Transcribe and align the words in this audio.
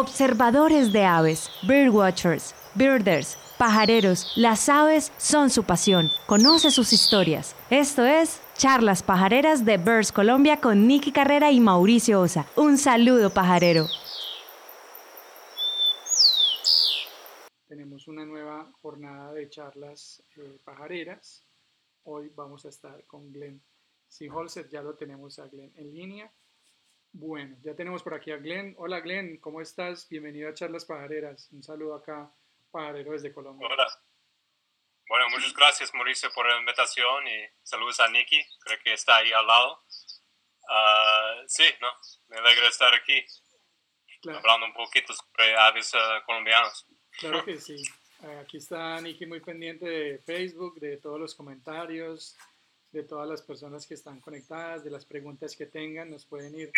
Observadores 0.00 0.92
de 0.92 1.02
aves, 1.04 1.50
birdwatchers, 1.66 2.54
birders, 2.76 3.36
pajareros, 3.58 4.32
las 4.36 4.68
aves 4.68 5.12
son 5.18 5.50
su 5.50 5.64
pasión. 5.64 6.12
Conoce 6.26 6.70
sus 6.70 6.92
historias. 6.92 7.56
Esto 7.68 8.06
es 8.06 8.40
Charlas 8.56 9.02
Pajareras 9.02 9.64
de 9.64 9.76
Birds 9.76 10.12
Colombia 10.12 10.60
con 10.60 10.86
Nicky 10.86 11.10
Carrera 11.10 11.50
y 11.50 11.58
Mauricio 11.58 12.20
Osa. 12.20 12.46
Un 12.54 12.78
saludo 12.78 13.30
pajarero. 13.30 13.88
Tenemos 17.66 18.06
una 18.06 18.24
nueva 18.24 18.70
jornada 18.80 19.32
de 19.32 19.50
charlas 19.50 20.22
eh, 20.36 20.60
pajareras. 20.64 21.44
Hoy 22.04 22.30
vamos 22.36 22.64
a 22.66 22.68
estar 22.68 23.04
con 23.08 23.32
Glenn 23.32 23.60
Seaholzer, 24.06 24.68
ya 24.68 24.80
lo 24.80 24.94
tenemos 24.94 25.40
a 25.40 25.48
Glenn 25.48 25.72
en 25.74 25.92
línea. 25.92 26.32
Bueno, 27.20 27.56
ya 27.64 27.74
tenemos 27.74 28.04
por 28.04 28.14
aquí 28.14 28.30
a 28.30 28.36
Glenn. 28.36 28.76
Hola 28.78 29.00
Glenn, 29.00 29.38
¿cómo 29.38 29.60
estás? 29.60 30.08
Bienvenido 30.08 30.48
a 30.48 30.54
Charlas 30.54 30.84
Pajareras. 30.84 31.48
Un 31.50 31.64
saludo 31.64 31.96
acá, 31.96 32.30
pajarero 32.70 33.10
desde 33.10 33.32
Colombia. 33.32 33.66
Hola. 33.68 33.88
Bueno, 35.08 35.24
muchas 35.30 35.52
gracias 35.52 35.92
Mauricio 35.94 36.30
por 36.32 36.46
la 36.46 36.60
invitación 36.60 37.26
y 37.26 37.44
saludos 37.64 37.98
a 37.98 38.08
Nicky, 38.08 38.40
creo 38.60 38.78
que 38.84 38.92
está 38.92 39.16
ahí 39.16 39.32
al 39.32 39.44
lado. 39.44 39.82
Ah, 40.70 41.42
sí, 41.48 41.64
no, 41.80 41.88
me 42.28 42.36
alegra 42.36 42.68
estar 42.68 42.94
aquí 42.94 43.26
hablando 44.32 44.66
un 44.66 44.74
poquito 44.74 45.12
sobre 45.12 45.56
aves 45.56 45.92
uh, 45.94 46.24
colombianas. 46.24 46.86
Claro 47.18 47.44
que 47.44 47.58
sí. 47.60 47.82
Aquí 48.40 48.58
está 48.58 49.00
Nicky 49.00 49.26
muy 49.26 49.40
pendiente 49.40 49.86
de 49.86 50.18
Facebook, 50.20 50.78
de 50.78 50.98
todos 50.98 51.18
los 51.18 51.34
comentarios, 51.34 52.36
de 52.92 53.02
todas 53.02 53.28
las 53.28 53.42
personas 53.42 53.86
que 53.88 53.94
están 53.94 54.20
conectadas, 54.20 54.84
de 54.84 54.90
las 54.90 55.04
preguntas 55.04 55.56
que 55.56 55.66
tengan, 55.66 56.10
nos 56.10 56.24
pueden 56.24 56.54
ir, 56.54 56.70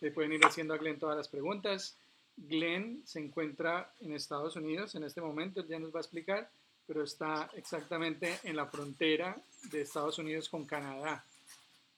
le 0.00 0.10
pueden 0.10 0.32
ir 0.32 0.44
haciendo 0.44 0.74
a 0.74 0.78
Glenn 0.78 0.98
todas 0.98 1.16
las 1.16 1.28
preguntas. 1.28 1.98
Glenn 2.36 3.02
se 3.06 3.20
encuentra 3.20 3.92
en 4.00 4.14
Estados 4.14 4.56
Unidos 4.56 4.94
en 4.94 5.04
este 5.04 5.20
momento, 5.20 5.66
ya 5.66 5.78
nos 5.78 5.94
va 5.94 6.00
a 6.00 6.02
explicar, 6.02 6.50
pero 6.86 7.02
está 7.02 7.50
exactamente 7.54 8.38
en 8.44 8.56
la 8.56 8.66
frontera 8.66 9.36
de 9.70 9.82
Estados 9.82 10.18
Unidos 10.18 10.48
con 10.48 10.66
Canadá, 10.66 11.24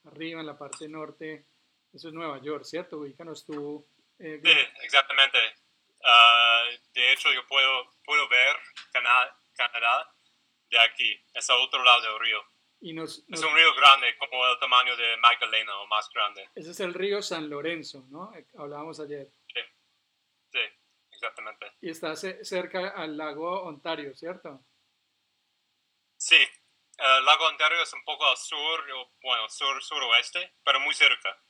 arriba 0.05 0.41
en 0.41 0.47
la 0.47 0.57
parte 0.57 0.89
norte, 0.89 1.45
eso 1.93 2.09
es 2.09 2.15
Nueva 2.15 2.41
York, 2.41 2.65
¿cierto? 2.65 2.99
Ubícanos 2.99 3.45
tú. 3.45 3.85
Eh, 4.19 4.41
sí, 4.43 4.51
exactamente. 4.83 5.39
Ah, 6.05 6.65
de 6.95 7.13
hecho, 7.13 7.33
yo 7.33 7.47
puedo, 7.49 7.91
puedo 8.05 8.29
ver 8.29 8.57
Canadá, 8.93 9.37
Canadá 9.57 10.13
de 10.71 10.79
aquí, 10.79 11.21
es 11.35 11.51
al 11.51 11.59
otro 11.59 11.83
lado 11.83 12.03
del 12.03 12.21
río 12.21 12.58
es 12.81 13.43
un 13.43 13.55
río 13.57 13.75
grande, 13.75 14.17
como 14.19 14.47
el 14.47 14.59
tamaño 14.59 14.97
de 14.97 15.17
Magdalena 15.17 15.79
o 15.81 15.87
más 15.87 16.09
grande. 16.11 16.49
Ese 16.55 16.71
es 16.71 16.81
el 16.81 16.95
río 16.95 17.23
San 17.23 17.49
Lorenzo, 17.49 18.07
¿no? 18.09 18.33
Hablábamos 18.57 19.01
ayer. 19.01 19.29
Sí, 19.53 19.61
sí, 20.53 20.61
exactamente. 21.11 21.73
Y 21.81 21.91
está 21.91 22.15
cerca 22.17 22.91
al 22.91 23.17
lago 23.17 23.63
Ontario, 23.63 24.15
¿cierto? 24.15 24.65
Sí, 26.17 26.39
el 26.99 27.25
lago 27.25 27.47
Ontario 27.47 27.83
es 27.83 27.93
un 27.93 28.05
poco 28.05 28.27
al 28.27 28.37
sur, 28.37 28.85
bueno, 29.23 29.49
sur, 29.49 29.83
suroeste, 29.83 30.55
pero 30.65 30.81
muy 30.81 30.95
cerca. 30.95 31.41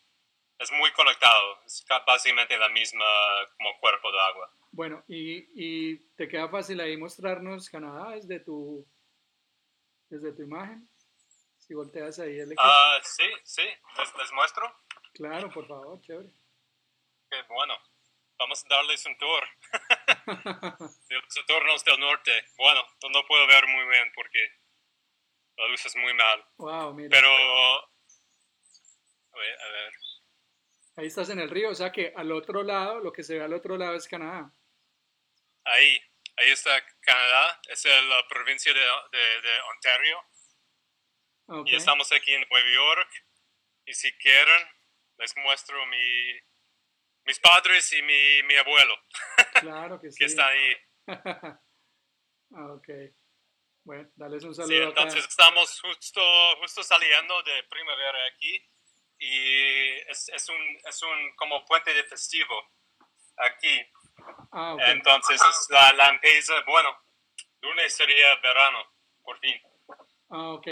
Es 0.59 0.73
muy 0.73 0.91
conectado, 0.93 1.62
es 1.67 1.84
básicamente 2.06 2.59
la 2.59 2.69
misma 2.69 3.06
como 3.56 3.79
cuerpo 3.81 4.11
de 4.11 4.19
agua. 4.19 4.53
Bueno, 4.73 5.05
y, 5.06 5.47
y 5.55 5.97
te 6.17 6.27
queda 6.27 6.49
fácil 6.49 6.81
ahí 6.81 6.97
mostrarnos 6.97 7.71
Canadá 7.71 8.11
desde 8.11 8.41
tu, 8.41 8.84
desde 10.09 10.33
tu 10.33 10.43
imagen. 10.43 10.89
Si 11.69 11.74
volteas 11.74 12.19
ahí 12.19 12.41
el 12.41 12.55
Ah, 12.56 12.98
sí, 13.05 13.30
sí. 13.44 13.69
¿Les, 13.98 14.33
muestro? 14.33 14.74
Claro, 15.12 15.50
por 15.50 15.69
favor, 15.69 16.00
chévere. 16.00 16.30
Qué 17.30 17.42
bueno. 17.42 17.78
Vamos 18.38 18.64
a 18.64 18.69
darles 18.75 19.05
un 19.05 19.19
tour. 19.19 19.44
de 21.08 21.14
los 21.14 21.36
entornos 21.36 21.84
del 21.84 22.00
norte. 22.00 22.47
Bueno, 22.56 22.86
no 23.12 23.27
puedo 23.27 23.47
ver 23.47 23.66
muy 23.66 23.86
bien 23.86 24.10
porque 24.14 24.50
la 25.58 25.69
luz 25.69 25.84
es 25.84 25.94
muy 25.97 26.14
mal. 26.14 26.42
Wow, 26.56 26.94
mira. 26.94 27.10
Pero... 27.10 27.28
A 27.28 27.87
ver, 29.38 29.60
a 29.60 29.69
ver. 29.69 29.93
Ahí 30.97 31.09
estás 31.09 31.28
en 31.28 31.41
el 31.41 31.50
río, 31.50 31.69
o 31.69 31.75
sea 31.75 31.93
que 31.93 32.14
al 32.16 32.32
otro 32.32 32.62
lado, 32.62 33.00
lo 33.00 33.12
que 33.12 33.22
se 33.22 33.37
ve 33.37 33.44
al 33.44 33.53
otro 33.53 33.76
lado 33.76 33.94
es 33.94 34.09
Canadá. 34.09 34.50
Ahí, 35.64 36.00
ahí 36.37 36.48
está 36.48 36.82
Canadá, 37.00 37.60
es 37.69 37.84
la 37.84 38.26
provincia 38.26 38.72
de, 38.72 38.81
de 38.81 39.60
Ontario 39.75 40.25
y 41.66 41.75
estamos 41.75 42.10
aquí 42.12 42.34
en 42.34 42.47
Nueva 42.50 42.70
York. 42.70 43.25
Y 43.86 43.94
si 43.94 44.12
quieren, 44.19 44.69
les 45.19 45.34
muestro 45.36 45.84
mi, 45.86 46.41
mis 47.25 47.41
padres 47.41 47.92
y 47.92 48.03
mi, 48.03 48.42
mi 48.44 48.54
abuelo. 48.56 48.94
Claro 49.58 50.00
que 50.00 50.12
sí. 50.12 50.19
que 50.19 50.25
está 50.26 50.47
ahí. 50.47 50.76
ah, 51.08 52.72
ok. 52.75 52.88
Bueno, 53.82 54.08
dales 54.14 54.44
un 54.44 54.54
saludo. 54.54 54.69
Sí, 54.69 54.82
entonces 54.82 55.26
estamos 55.26 55.81
justo, 55.81 56.20
justo 56.60 56.84
saliendo 56.84 57.42
de 57.42 57.64
primavera 57.64 58.19
aquí 58.32 58.64
y 59.19 59.94
es, 60.08 60.28
es, 60.28 60.48
un, 60.48 60.78
es 60.84 61.03
un 61.03 61.34
como 61.34 61.64
puente 61.64 61.92
de 61.92 62.04
festivo 62.04 62.70
aquí. 63.37 63.84
Ah, 64.53 64.75
okay. 64.75 64.92
Entonces 64.92 65.41
la, 65.70 65.92
la 65.94 66.10
empieza, 66.10 66.54
bueno, 66.66 66.97
lunes 67.60 67.92
sería 67.92 68.37
verano, 68.37 68.92
por 69.25 69.41
fin. 69.41 69.60
Ah, 70.31 70.50
ok. 70.50 70.69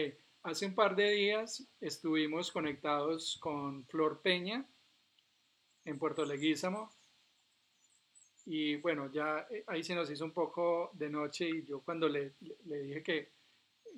Hace 0.47 0.65
un 0.65 0.77
par 0.77 0.95
de 0.95 1.11
días 1.11 1.67
estuvimos 1.81 2.53
conectados 2.53 3.37
con 3.41 3.85
Flor 3.87 4.21
Peña 4.23 4.65
en 5.85 5.99
Puerto 5.99 6.25
Leguízamo. 6.25 6.89
Y 8.45 8.77
bueno, 8.77 9.11
ya 9.11 9.45
eh, 9.51 9.65
ahí 9.67 9.83
se 9.83 9.97
nos 9.97 10.09
hizo 10.09 10.25
un 10.25 10.31
poco 10.31 10.93
de 10.93 11.11
noche 11.11 11.49
y 11.49 11.67
yo 11.67 11.81
cuando 11.81 12.09
le, 12.09 12.35
le 12.65 12.79
dije 12.79 13.03
que, 13.03 13.33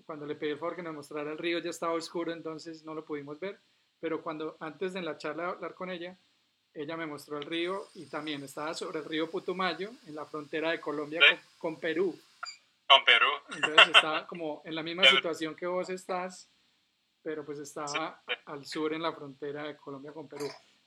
cuando 0.06 0.24
le 0.24 0.36
pedí 0.36 0.52
el 0.52 0.58
favor 0.58 0.74
que 0.74 0.82
nos 0.82 0.94
mostrara 0.94 1.32
el 1.32 1.36
río 1.36 1.58
ya 1.58 1.68
estaba 1.68 1.92
oscuro, 1.92 2.32
entonces 2.32 2.82
no 2.82 2.94
lo 2.94 3.04
pudimos 3.04 3.38
ver. 3.38 3.60
Pero 4.00 4.22
cuando 4.22 4.56
antes 4.58 4.94
de 4.94 5.00
en 5.00 5.04
la 5.04 5.18
charla 5.18 5.50
hablar 5.50 5.74
con 5.74 5.90
ella, 5.90 6.18
ella 6.72 6.96
me 6.96 7.04
mostró 7.04 7.36
el 7.36 7.44
río 7.44 7.88
y 7.94 8.06
también 8.06 8.42
estaba 8.42 8.72
sobre 8.72 9.00
el 9.00 9.04
río 9.04 9.28
Putumayo, 9.28 9.90
en 10.06 10.14
la 10.14 10.24
frontera 10.24 10.70
de 10.70 10.80
Colombia 10.80 11.20
con 11.58 11.78
Perú. 11.78 12.18
Con 12.88 13.04
Perú. 13.04 13.26
Entonces 13.54 13.88
estaba 13.94 14.26
como 14.26 14.62
en 14.64 14.74
la 14.74 14.82
misma 14.82 15.04
situación 15.04 15.54
que 15.54 15.66
vos 15.66 15.90
estás, 15.90 16.50
pero 17.22 17.44
pues 17.44 17.58
estaba 17.58 18.22
al 18.46 18.64
sur 18.64 18.94
en 18.94 19.02
la 19.02 19.12
frontera 19.12 19.64
de 19.64 19.76
Colombia 19.76 20.12
con 20.12 20.28
Perú. 20.28 20.46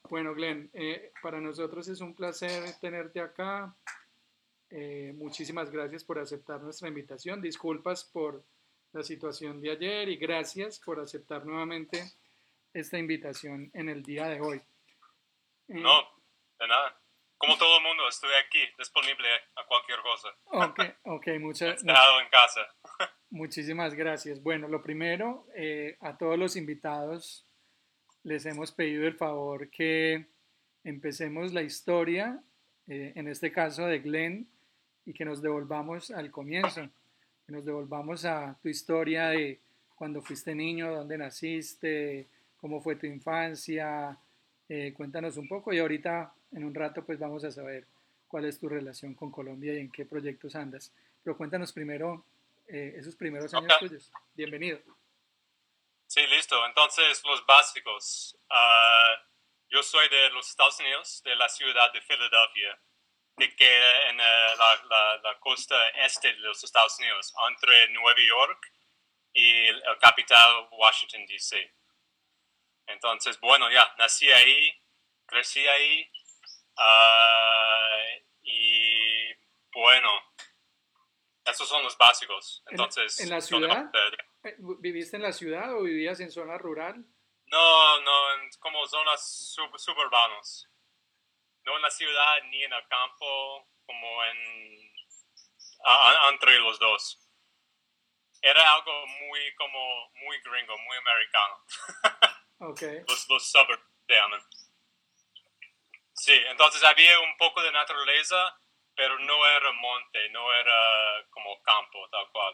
Bueno, 0.09 0.33
Glenn, 0.33 0.69
eh, 0.73 1.11
para 1.21 1.39
nosotros 1.39 1.87
es 1.87 2.01
un 2.01 2.15
placer 2.15 2.63
tenerte 2.79 3.21
acá. 3.21 3.75
Eh, 4.69 5.13
muchísimas 5.15 5.69
gracias 5.69 6.03
por 6.03 6.17
aceptar 6.17 6.61
nuestra 6.61 6.87
invitación. 6.87 7.41
Disculpas 7.41 8.05
por 8.05 8.43
la 8.93 9.03
situación 9.03 9.61
de 9.61 9.71
ayer 9.71 10.09
y 10.09 10.17
gracias 10.17 10.79
por 10.79 10.99
aceptar 10.99 11.45
nuevamente 11.45 12.13
esta 12.73 12.97
invitación 12.97 13.69
en 13.73 13.89
el 13.89 14.01
día 14.01 14.27
de 14.27 14.41
hoy. 14.41 14.57
Eh, 15.67 15.75
no, 15.75 16.01
de 16.59 16.67
nada 16.67 17.00
como 17.41 17.57
todo 17.57 17.77
el 17.77 17.83
mundo, 17.83 18.07
estoy 18.07 18.29
aquí, 18.45 18.59
disponible 18.77 19.27
a 19.55 19.65
cualquier 19.65 19.99
cosa. 20.01 20.29
Ok, 20.45 20.79
ok, 21.05 21.27
muchas 21.39 21.83
gracias. 21.83 22.21
en 22.21 22.29
casa. 22.29 22.61
Muchísimas 23.31 23.95
gracias. 23.95 24.43
Bueno, 24.43 24.67
lo 24.67 24.83
primero, 24.83 25.47
eh, 25.55 25.97
a 26.01 26.17
todos 26.17 26.37
los 26.37 26.55
invitados 26.55 27.47
les 28.23 28.45
hemos 28.45 28.71
pedido 28.71 29.07
el 29.07 29.15
favor 29.15 29.71
que 29.71 30.27
empecemos 30.83 31.51
la 31.51 31.63
historia, 31.63 32.39
eh, 32.87 33.13
en 33.15 33.27
este 33.27 33.51
caso 33.51 33.87
de 33.87 33.99
Glenn, 33.99 34.47
y 35.05 35.13
que 35.13 35.25
nos 35.25 35.41
devolvamos 35.41 36.11
al 36.11 36.29
comienzo, 36.29 36.87
que 37.47 37.51
nos 37.51 37.65
devolvamos 37.65 38.23
a 38.23 38.55
tu 38.61 38.69
historia 38.69 39.29
de 39.29 39.59
cuando 39.95 40.21
fuiste 40.21 40.53
niño, 40.53 40.93
dónde 40.93 41.17
naciste, 41.17 42.27
cómo 42.57 42.81
fue 42.81 42.97
tu 42.97 43.07
infancia, 43.07 44.15
eh, 44.69 44.93
cuéntanos 44.93 45.37
un 45.37 45.47
poco 45.47 45.73
y 45.73 45.79
ahorita 45.79 46.31
en 46.51 46.63
un 46.63 46.73
rato 46.73 47.03
pues 47.05 47.19
vamos 47.19 47.43
a 47.43 47.51
saber 47.51 47.85
cuál 48.27 48.45
es 48.45 48.59
tu 48.59 48.69
relación 48.69 49.13
con 49.13 49.31
Colombia 49.31 49.73
y 49.73 49.79
en 49.79 49.91
qué 49.91 50.05
proyectos 50.05 50.55
andas. 50.55 50.93
Pero 51.23 51.37
cuéntanos 51.37 51.71
primero 51.73 52.25
eh, 52.67 52.95
esos 52.97 53.15
primeros 53.15 53.53
años 53.53 53.77
tuyos. 53.79 54.11
Bienvenido. 54.33 54.79
Sí, 56.07 56.25
listo. 56.27 56.65
Entonces, 56.65 57.21
los 57.25 57.45
básicos. 57.45 58.37
Ah, 58.49 59.15
yo 59.69 59.81
soy 59.81 60.09
de 60.09 60.29
los 60.31 60.49
Estados 60.49 60.79
Unidos, 60.79 61.21
de 61.23 61.35
la 61.35 61.47
ciudad 61.47 61.91
de 61.93 62.01
Filadelfia, 62.01 62.79
que 63.37 63.55
queda 63.55 64.09
en 64.09 64.19
eh, 64.19 64.55
la, 64.57 65.19
la, 65.23 65.39
costa 65.39 65.75
este 66.05 66.33
de 66.33 66.39
los 66.39 66.63
Estados 66.63 66.99
Unidos, 66.99 67.33
entre 67.49 67.89
Nueva 67.89 68.19
York 68.27 68.73
y 69.33 69.67
el, 69.67 69.81
capital 69.99 70.67
Washington, 70.71 71.25
D.C. 71.25 71.73
Entonces, 72.87 73.39
bueno, 73.39 73.71
ya, 73.71 73.95
nací 73.97 74.29
ahí, 74.29 74.73
crecí 75.25 75.65
ahí, 75.65 76.11
Ah, 76.83 78.01
y 78.41 79.33
bueno, 79.71 80.09
esos 81.45 81.67
son 81.69 81.83
los 81.83 81.95
básicos. 81.95 82.63
Entonces, 82.71 83.19
¿En, 83.19 83.29
la 83.29 83.39
ciudad? 83.39 83.91
Eh, 84.43 84.55
¿Viviste 84.79 85.17
en 85.17 85.23
la 85.23 85.31
ciudad 85.31 85.75
o 85.75 85.83
vivías 85.83 86.19
en 86.21 86.31
zona 86.31 86.57
rural? 86.57 87.05
No, 87.45 88.01
no, 88.01 88.33
en 88.35 88.49
como 88.59 88.87
zonas 88.87 89.55
suburbanas. 89.75 90.67
no 91.65 91.75
en 91.75 91.81
la 91.83 91.91
ciudad 91.91 92.41
ni 92.49 92.63
en 92.63 92.73
el 92.73 92.87
campo, 92.87 93.67
como 93.85 94.23
en 94.23 94.91
entre 96.31 96.59
los 96.59 96.79
dos. 96.79 97.19
Era 98.41 98.73
algo 98.73 99.05
muy 99.05 99.53
como 99.55 100.11
muy 100.15 100.39
gringo, 100.41 100.77
muy 100.77 100.97
americano. 100.97 101.55
Okay. 102.63 103.01
los, 103.07 103.27
los 103.27 103.51
suburbs 103.51 103.81
se 104.05 104.13
llaman. 104.13 104.39
Sí, 106.21 106.33
entonces 106.49 106.83
había 106.83 107.19
un 107.19 107.35
poco 107.35 107.63
de 107.63 107.71
naturaleza, 107.71 108.55
pero 108.95 109.17
no 109.17 109.47
era 109.57 109.71
monte, 109.71 110.29
no 110.29 110.53
era 110.53 111.25
como 111.31 111.59
campo, 111.63 112.07
tal 112.11 112.31
cual. 112.31 112.53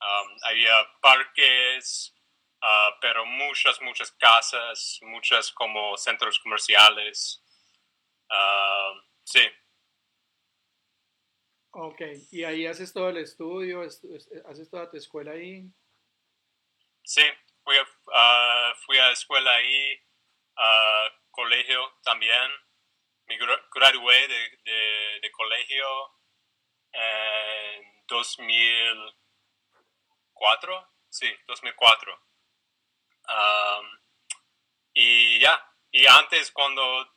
Um, 0.00 0.38
había 0.42 0.74
parques, 1.00 2.12
uh, 2.60 2.98
pero 3.00 3.24
muchas, 3.26 3.80
muchas 3.80 4.10
casas, 4.10 4.98
muchas 5.02 5.52
como 5.52 5.96
centros 5.96 6.40
comerciales. 6.40 7.44
Uh, 8.28 9.00
sí. 9.22 9.48
Ok, 11.70 12.00
y 12.32 12.42
ahí 12.42 12.66
haces 12.66 12.92
todo 12.92 13.10
el 13.10 13.18
estudio, 13.18 13.82
haces 13.82 14.68
toda 14.68 14.90
tu 14.90 14.96
escuela 14.96 15.30
ahí. 15.30 15.62
Sí, 17.04 17.22
fui 17.62 17.76
a, 17.76 17.82
uh, 17.82 18.74
fui 18.84 18.98
a 18.98 19.12
escuela 19.12 19.54
ahí, 19.54 19.96
a 20.56 21.08
colegio 21.30 21.80
también. 22.02 22.63
Me 23.26 23.38
gradué 23.38 24.28
de, 24.28 24.58
de, 24.64 25.20
de 25.20 25.30
colegio 25.30 25.86
en 26.92 28.04
2004, 28.06 30.92
sí, 31.08 31.34
2004. 31.46 32.20
Um, 33.26 33.86
y 34.92 35.40
ya, 35.40 35.58
y 35.90 36.06
antes 36.06 36.52
cuando 36.52 37.14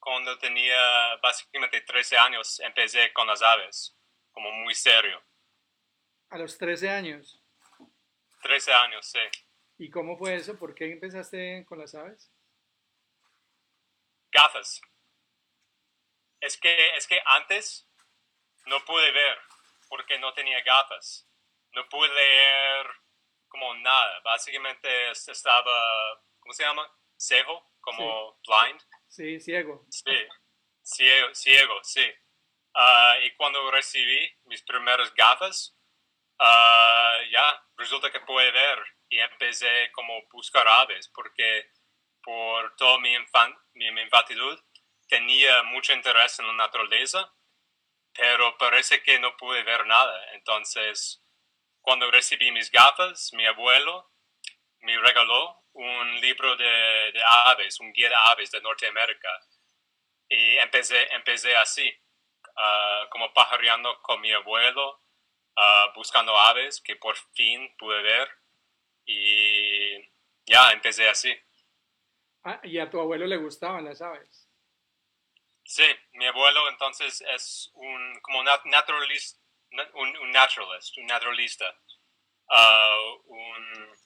cuando 0.00 0.36
tenía 0.38 1.16
básicamente 1.22 1.82
13 1.82 2.16
años, 2.16 2.58
empecé 2.60 3.12
con 3.12 3.26
las 3.26 3.42
aves, 3.42 3.94
como 4.32 4.50
muy 4.50 4.74
serio. 4.74 5.22
¿A 6.30 6.38
los 6.38 6.56
13 6.56 6.88
años? 6.88 7.42
13 8.42 8.72
años, 8.72 9.06
sí. 9.06 9.20
¿Y 9.78 9.90
cómo 9.90 10.16
fue 10.16 10.36
eso? 10.36 10.58
¿Por 10.58 10.74
qué 10.74 10.90
empezaste 10.90 11.64
con 11.66 11.78
las 11.78 11.94
aves? 11.94 12.32
Gafas. 14.32 14.80
Es 16.40 16.58
que, 16.58 16.96
es 16.96 17.06
que 17.06 17.20
antes 17.24 17.88
no 18.66 18.84
pude 18.84 19.10
ver 19.12 19.38
porque 19.88 20.18
no 20.18 20.32
tenía 20.32 20.62
gafas. 20.62 21.28
No 21.72 21.88
pude 21.88 22.08
leer 22.08 22.86
como 23.48 23.74
nada. 23.74 24.20
Básicamente 24.20 25.10
estaba, 25.10 26.22
¿cómo 26.38 26.52
se 26.52 26.62
llama? 26.62 26.90
Cejo, 27.18 27.72
como 27.80 28.40
blind. 28.46 28.80
Sí, 29.08 29.40
ciego. 29.40 29.84
Sí, 29.90 30.16
ciego, 30.82 31.34
ciego 31.34 31.80
sí. 31.82 32.12
Ah, 32.74 33.16
y 33.22 33.34
cuando 33.34 33.70
recibí 33.70 34.30
mis 34.44 34.62
primeras 34.62 35.12
gafas, 35.14 35.76
ah, 36.38 37.18
ya, 37.30 37.66
resulta 37.76 38.10
que 38.10 38.20
puede 38.20 38.50
ver. 38.52 38.78
Y 39.08 39.18
empecé 39.18 39.90
como 39.92 40.14
buscar 40.30 40.66
aves, 40.68 41.08
porque 41.08 41.68
por 42.22 42.76
toda 42.76 42.98
mi, 43.00 43.16
mi, 43.74 44.00
infantil 44.00 44.38
tenía 45.10 45.62
mucho 45.64 45.92
interés 45.92 46.38
en 46.38 46.46
la 46.46 46.52
naturaleza, 46.54 47.34
pero 48.14 48.56
parece 48.56 49.02
que 49.02 49.18
no 49.18 49.36
pude 49.36 49.62
ver 49.64 49.84
nada. 49.86 50.32
Entonces, 50.34 51.22
cuando 51.82 52.10
recibí 52.10 52.50
mis 52.52 52.70
gafas, 52.70 53.32
mi 53.34 53.44
abuelo 53.44 54.10
me 54.80 54.98
regaló 54.98 55.62
un 55.72 56.20
libro 56.20 56.56
de, 56.56 57.12
de, 57.12 57.22
aves, 57.46 57.80
un 57.80 57.92
guía 57.92 58.08
de 58.08 58.14
aves 58.14 58.50
de 58.50 58.60
Norteamérica. 58.60 59.28
Y 60.28 60.56
empecé, 60.58 61.12
empecé 61.14 61.56
así, 61.56 61.88
uh, 62.46 63.08
como 63.10 63.32
pajareando 63.34 64.00
con 64.02 64.20
mi 64.20 64.32
abuelo, 64.32 65.02
uh, 65.56 65.92
buscando 65.94 66.36
aves 66.38 66.80
que 66.80 66.96
por 66.96 67.16
fin 67.34 67.74
pude 67.76 68.00
ver. 68.02 68.28
Y 69.04 69.98
ya, 70.46 70.70
empecé 70.70 71.08
así. 71.08 71.34
Ah, 72.44 72.60
¿y 72.62 72.78
a 72.78 72.88
tu 72.88 73.00
abuelo 73.00 73.26
le 73.26 73.36
gustaban 73.36 73.84
las 73.84 74.00
aves? 74.00 74.39
Sí, 75.70 75.84
mi 76.14 76.26
abuelo 76.26 76.68
entonces 76.68 77.20
es 77.28 77.70
un 77.74 78.20
como 78.22 78.42
naturalista, 78.42 79.38
un, 79.94 80.16
un 80.16 80.32
naturalist, 80.32 80.98
un 80.98 81.06
naturalista, 81.06 81.78
uh, 82.48 83.22
un 83.26 83.96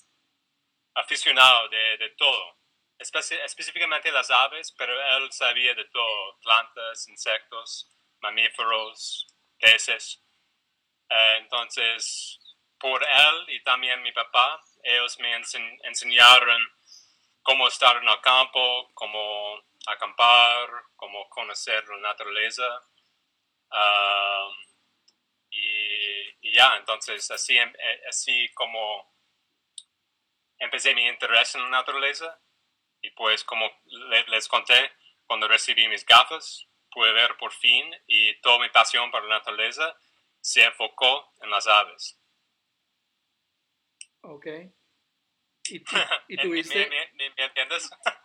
aficionado 0.94 1.70
de, 1.70 1.96
de 1.96 2.10
todo, 2.18 2.58
específicamente 2.98 4.12
las 4.12 4.30
aves, 4.30 4.72
pero 4.76 4.92
él 5.16 5.32
sabía 5.32 5.72
de 5.72 5.86
todo, 5.86 6.38
plantas, 6.42 7.08
insectos, 7.08 7.90
mamíferos, 8.20 9.26
peces. 9.58 10.22
Eh, 11.08 11.36
entonces, 11.38 12.40
por 12.78 13.02
él 13.02 13.44
y 13.48 13.62
también 13.62 14.02
mi 14.02 14.12
papá, 14.12 14.60
ellos 14.82 15.18
me 15.18 15.34
enseñaron 15.84 16.60
cómo 17.40 17.68
estar 17.68 17.96
en 17.96 18.08
el 18.08 18.20
campo, 18.20 18.90
cómo 18.92 19.64
acampar, 19.86 20.68
cómo 20.96 21.28
conocer 21.28 21.86
la 21.88 21.98
naturaleza. 21.98 22.64
Um, 23.70 24.54
y, 25.50 26.48
y, 26.48 26.52
ya, 26.52 26.76
entonces 26.76 27.30
así, 27.30 27.56
eh, 27.56 28.02
así 28.08 28.52
como 28.54 29.14
empecé 30.58 30.94
mi 30.94 31.06
interés 31.06 31.54
en 31.54 31.62
la 31.62 31.70
naturaleza 31.70 32.40
y 33.00 33.10
pues 33.10 33.44
como 33.44 33.70
les 34.28 34.48
conté, 34.48 34.92
cuando 35.26 35.48
recibí 35.48 35.86
mis 35.88 36.06
gafas, 36.06 36.66
pude 36.90 37.12
ver 37.12 37.36
por 37.36 37.52
fin 37.52 37.94
y 38.06 38.40
toda 38.40 38.58
mi 38.60 38.68
pasión 38.70 39.10
por 39.10 39.22
la 39.24 39.38
naturaleza 39.38 39.96
se 40.40 40.64
enfocó 40.64 41.32
en 41.42 41.50
las 41.50 41.66
aves. 41.66 42.18
Ok. 44.22 44.46
¿Y, 45.68 45.84
tuviste... 46.42 46.88
¿Me, 47.14 47.32
entiendes? 47.36 47.90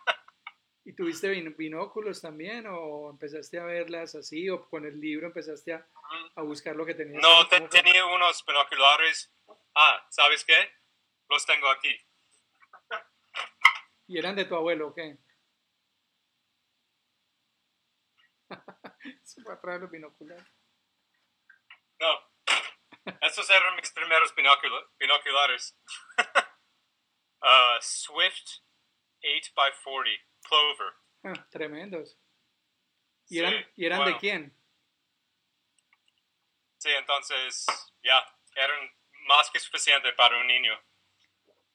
¿Y 0.90 0.92
tuviste 0.92 1.28
binóculos 1.28 2.20
también 2.20 2.66
o 2.66 3.10
empezaste 3.10 3.60
a 3.60 3.64
verlas 3.64 4.16
así 4.16 4.50
o 4.50 4.68
con 4.68 4.84
el 4.84 5.00
libro 5.00 5.28
empezaste 5.28 5.72
a, 5.72 5.86
a 6.34 6.42
buscar 6.42 6.74
lo 6.74 6.84
que 6.84 6.94
tenías? 6.94 7.22
No, 7.22 7.46
tenía 7.68 8.04
unos 8.06 8.44
binoculares. 8.44 9.32
Ah, 9.76 10.04
¿sabes 10.10 10.44
qué? 10.44 10.56
Los 11.28 11.46
tengo 11.46 11.68
aquí. 11.68 11.96
¿Y 14.08 14.18
eran 14.18 14.34
de 14.34 14.46
tu 14.46 14.56
abuelo 14.56 14.88
o 14.88 14.94
qué? 14.94 15.16
Se 19.22 19.42
fue 19.42 19.54
a 19.54 19.60
traer 19.60 19.82
los 19.82 19.92
binoculares. 19.92 20.52
No, 22.00 22.18
estos 23.20 23.48
eran 23.48 23.76
mis 23.76 23.92
primeros 23.92 24.34
binoculares. 24.98 25.78
uh, 27.42 27.78
Swift 27.80 28.64
8x40, 29.22 30.29
Plover. 30.48 30.92
Ah, 31.24 31.46
tremendos. 31.50 32.18
¿Y 33.28 33.38
eran, 33.38 33.54
¿y 33.76 33.86
eran 33.86 34.04
de 34.04 34.16
quién? 34.16 34.56
Sí, 36.78 36.88
entonces, 36.90 37.66
ya, 38.02 38.24
eran 38.56 38.90
más 39.28 39.50
que 39.50 39.60
suficiente 39.60 40.12
para 40.14 40.38
un 40.38 40.46
niño. 40.46 40.72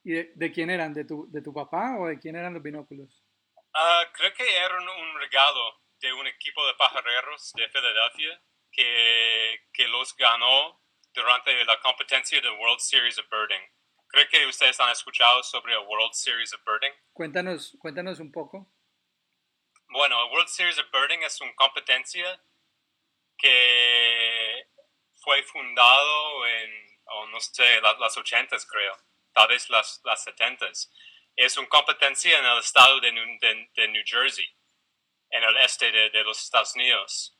¿Y 0.03 0.13
de, 0.13 0.51
quién 0.51 0.69
eran? 0.69 0.93
¿De 0.93 1.05
tu, 1.05 1.29
¿De 1.31 1.41
tu 1.41 1.53
papá 1.53 1.95
o 1.97 2.07
de 2.07 2.19
quién 2.19 2.35
eran 2.35 2.53
los 2.53 2.61
binóculos? 2.61 3.23
Uh, 3.55 4.11
creo 4.13 4.33
que 4.33 4.57
eran 4.57 4.87
un 4.87 5.19
regalo 5.19 5.81
de 5.99 6.13
un 6.13 6.27
equipo 6.27 6.65
de 6.67 6.73
pajareros 6.75 7.51
de 7.53 7.69
Filadelfia 7.69 8.41
que, 8.71 9.67
que 9.73 9.87
los 9.87 10.15
ganó 10.15 10.81
durante 11.13 11.63
la 11.65 11.79
competencia 11.79 12.41
del 12.41 12.51
World 12.51 12.79
Series 12.79 13.17
of 13.17 13.29
Birding. 13.29 13.63
Creo 14.15 14.29
que 14.29 14.45
ustedes 14.45 14.79
han 14.79 14.91
escuchado 14.91 15.43
sobre 15.43 15.73
el 15.73 15.79
World 15.79 16.13
Series 16.13 16.53
of 16.53 16.61
Birding. 16.65 16.93
Cuéntanos, 17.11 17.75
cuéntanos 17.79 18.21
un 18.21 18.31
poco. 18.31 18.65
Bueno, 19.89 20.23
el 20.23 20.31
World 20.31 20.47
Series 20.47 20.79
of 20.79 20.89
Birding 20.89 21.21
es 21.23 21.41
una 21.41 21.53
competencia 21.55 22.41
que 23.37 24.69
fue 25.15 25.43
fundado 25.43 26.47
en, 26.47 26.97
oh, 27.07 27.27
no 27.27 27.41
sé, 27.41 27.81
las, 27.81 27.99
las 27.99 28.15
80 28.15 28.55
creo 28.71 28.95
tal 29.33 29.49
vez 29.49 29.69
las, 29.69 29.99
las 30.05 30.23
70. 30.23 30.65
Es 31.35 31.57
una 31.57 31.67
competencia 31.67 32.39
en 32.39 32.45
el 32.45 32.59
estado 32.59 33.01
de, 33.01 33.11
de, 33.75 33.87
New 33.89 34.03
Jersey, 34.05 34.47
en 35.29 35.43
el 35.43 35.57
este 35.57 35.91
de, 35.91 36.09
de, 36.11 36.23
los 36.23 36.41
Estados 36.41 36.73
Unidos. 36.73 37.37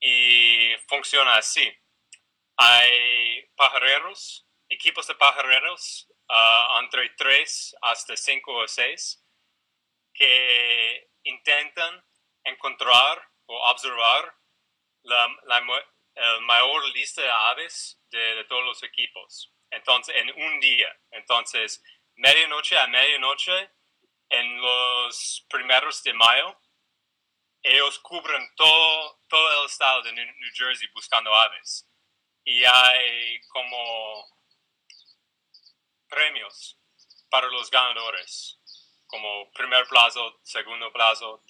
Y 0.00 0.72
funciona 0.88 1.34
así. 1.34 1.70
Hay 2.56 3.42
pajareros, 3.54 4.46
equipos 4.70 5.06
de 5.06 5.14
pajareros, 5.16 6.08
uh, 6.28 6.78
entre 6.82 7.10
3 7.10 7.76
hasta 7.82 8.16
5 8.16 8.52
o 8.52 8.66
6, 8.66 9.22
que 10.14 11.10
intentan 11.24 12.02
encontrar 12.44 13.28
o 13.46 13.70
observar 13.70 14.34
la, 15.02 15.28
la 15.44 15.60
mayor 16.40 16.88
lista 16.94 17.20
de 17.20 17.30
aves 17.30 18.00
de, 18.10 18.36
de 18.36 18.44
todos 18.44 18.64
los 18.64 18.82
equipos 18.82 19.52
entonces 19.70 20.14
en 20.16 20.30
un 20.42 20.60
día. 20.60 20.94
Entonces, 21.10 21.82
medianoche 22.16 22.78
a 22.78 22.86
medianoche, 22.86 23.70
en 24.28 24.60
los 24.60 25.44
primeros 25.48 26.02
de 26.02 26.12
mayo, 26.14 26.56
ellos 27.62 27.98
cubren 27.98 28.48
todo, 28.56 29.20
todo 29.28 29.60
el 29.60 29.66
estado 29.66 30.02
de 30.02 30.12
New 30.12 30.50
Jersey 30.54 30.88
buscando 30.94 31.34
aves. 31.34 31.86
Y 32.44 32.64
hay 32.64 33.40
como 33.48 34.39
premios 36.10 36.78
para 37.30 37.46
los 37.48 37.70
ganadores, 37.70 38.58
como 39.06 39.50
primer 39.52 39.86
plazo, 39.86 40.40
segundo 40.42 40.92
plazo, 40.92 41.44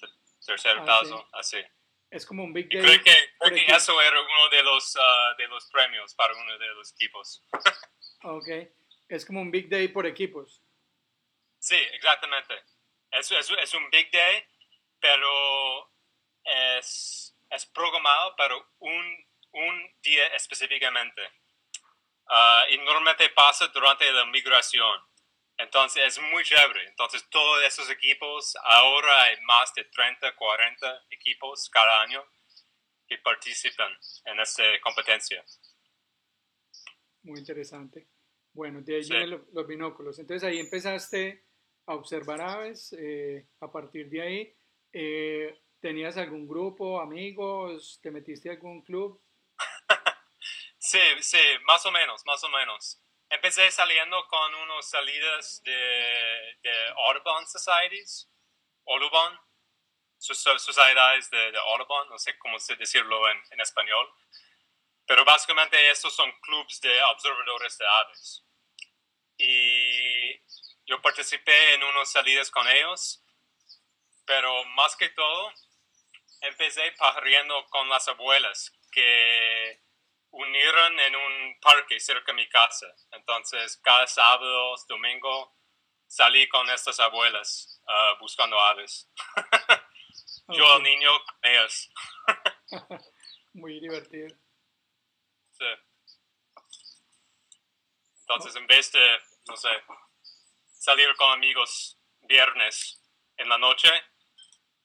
tercer 0.47 0.76
ah, 0.79 0.85
plazo, 0.85 1.29
así. 1.33 1.59
Es 2.11 2.26
como 2.26 2.45
un 2.45 2.52
big 2.52 2.69
day. 2.69 2.83
creo 2.83 3.02
que, 3.02 3.75
eso 3.75 4.00
era 4.00 4.21
uno 4.21 4.49
de 4.50 4.62
los, 4.62 4.97
ah, 5.00 5.35
de 5.38 5.49
los 5.49 5.67
premios 5.71 6.14
para 6.14 6.35
uno 6.35 6.59
de 6.59 6.75
los 6.75 6.93
equipos. 6.93 7.45
ok, 8.23 8.49
es 9.09 9.25
como 9.25 9.40
un 9.40 9.50
big 9.50 9.69
day 9.69 9.88
por 9.88 10.07
equipos. 10.07 10.62
Sí, 11.59 11.76
exactamente. 11.93 12.55
Es, 13.11 13.31
es, 13.33 13.50
es 13.50 13.75
un 13.75 13.90
big 13.90 14.11
day, 14.11 14.45
pero 15.00 15.93
es, 16.79 17.37
es 17.50 17.67
programado 17.67 18.35
para 18.37 18.57
un, 18.79 19.26
un 19.52 19.97
día 20.02 20.26
específicamente. 20.29 21.23
Ah, 22.33 22.65
y 22.71 22.79
normalmente 22.79 23.29
pasa 23.31 23.67
durante 23.69 24.11
la 24.13 24.25
migración. 24.27 25.01
Entonces 25.59 26.05
es 26.07 26.23
muy 26.31 26.45
chévere. 26.45 26.87
Entonces 26.87 27.29
todos 27.29 27.61
esos 27.65 27.91
equipos, 27.91 28.57
ahora 28.63 29.25
hay 29.25 29.41
más 29.43 29.75
de 29.75 29.85
30, 29.85 30.37
40 30.37 31.07
equipos 31.11 31.69
cada 31.69 32.03
año 32.03 32.25
que 33.09 33.19
participan 33.19 33.93
en 34.27 34.39
esta 34.39 34.63
competencia. 34.81 35.45
Muy 37.25 37.41
interesante. 37.41 38.07
Bueno, 38.53 38.81
de 38.81 38.97
ahí 38.97 39.03
vienen 39.09 39.43
los, 39.53 39.67
binóculos. 39.67 40.19
Entonces 40.21 40.49
ahí 40.49 40.61
empezaste 40.61 41.45
a 41.87 41.97
observar 41.97 42.41
aves. 42.41 42.95
Eh, 42.97 43.49
a 43.59 43.73
partir 43.73 44.09
de 44.09 44.23
ahí, 44.23 44.57
eh, 44.93 45.61
¿tenías 45.81 46.17
algún 46.17 46.47
grupo, 46.47 47.01
amigos? 47.01 47.99
¿Te 48.01 48.13
metiste 48.13 48.51
a 48.51 48.53
algún 48.53 48.83
club? 48.83 49.21
Sí, 50.91 51.23
sí, 51.23 51.39
más 51.67 51.87
o 51.87 51.93
menos, 51.93 52.25
más 52.27 52.43
o 52.43 52.49
menos. 52.49 53.01
Empecé 53.29 53.71
saliendo 53.71 54.27
con 54.27 54.55
unas 54.57 54.91
salidas 54.91 55.63
de, 55.63 56.59
de 56.63 56.89
Audubon 57.07 57.47
Societies, 57.47 58.29
Audubon, 58.87 59.39
sociedades 60.19 61.31
de, 61.31 61.53
de, 61.53 61.59
Audubon, 61.59 62.09
no 62.09 62.19
sé 62.19 62.37
cómo 62.39 62.57
decirlo 62.77 63.31
en, 63.31 63.61
español, 63.61 64.13
pero 65.07 65.25
básicamente 65.25 65.91
estos 65.91 66.15
son 66.15 66.31
clubes 66.41 66.81
de 66.81 67.03
observadores 67.05 67.79
de 67.79 67.87
aves. 67.87 68.45
Y 69.39 70.41
yo 70.87 71.01
participé 71.01 71.75
en 71.75 71.85
unas 71.85 72.11
salidas 72.11 72.51
con 72.51 72.67
ellos, 72.69 73.23
pero 74.27 74.65
más 74.65 74.97
que 74.97 75.09
todo, 75.11 75.53
empecé 76.41 76.91
pajareando 76.99 77.65
con 77.69 77.89
las 77.89 78.09
abuelas, 78.09 78.73
que 78.91 79.81
unieron 80.31 81.01
en 81.01 81.17
un 81.17 81.61
parque 81.61 81.99
cerca 82.01 82.33
de 82.33 82.37
mi 82.37 82.49
casa. 82.49 82.87
Entonces, 83.13 83.77
cada 83.83 84.07
sábado, 84.07 84.75
domingo, 84.89 85.57
salí 86.07 86.49
con 86.49 86.69
estas 86.71 87.01
abuelas 87.01 87.81
uh, 87.87 88.19
buscando 88.21 88.59
aves. 88.61 89.09
Yo, 90.49 90.77
el 90.77 90.83
niño, 90.83 91.11
con 91.25 91.51
ellas. 91.51 91.91
Muy 93.53 93.81
divertido. 93.81 94.29
Sí. 95.53 95.65
Entonces, 98.21 98.57
en 98.57 98.67
vez 98.67 98.91
de, 98.93 99.21
no 99.49 99.57
sé, 99.57 99.69
salir 100.73 101.15
con 101.17 101.31
amigos 101.33 101.99
viernes 102.23 103.03
en 103.37 103.49
la 103.49 103.59
noche, 103.59 103.89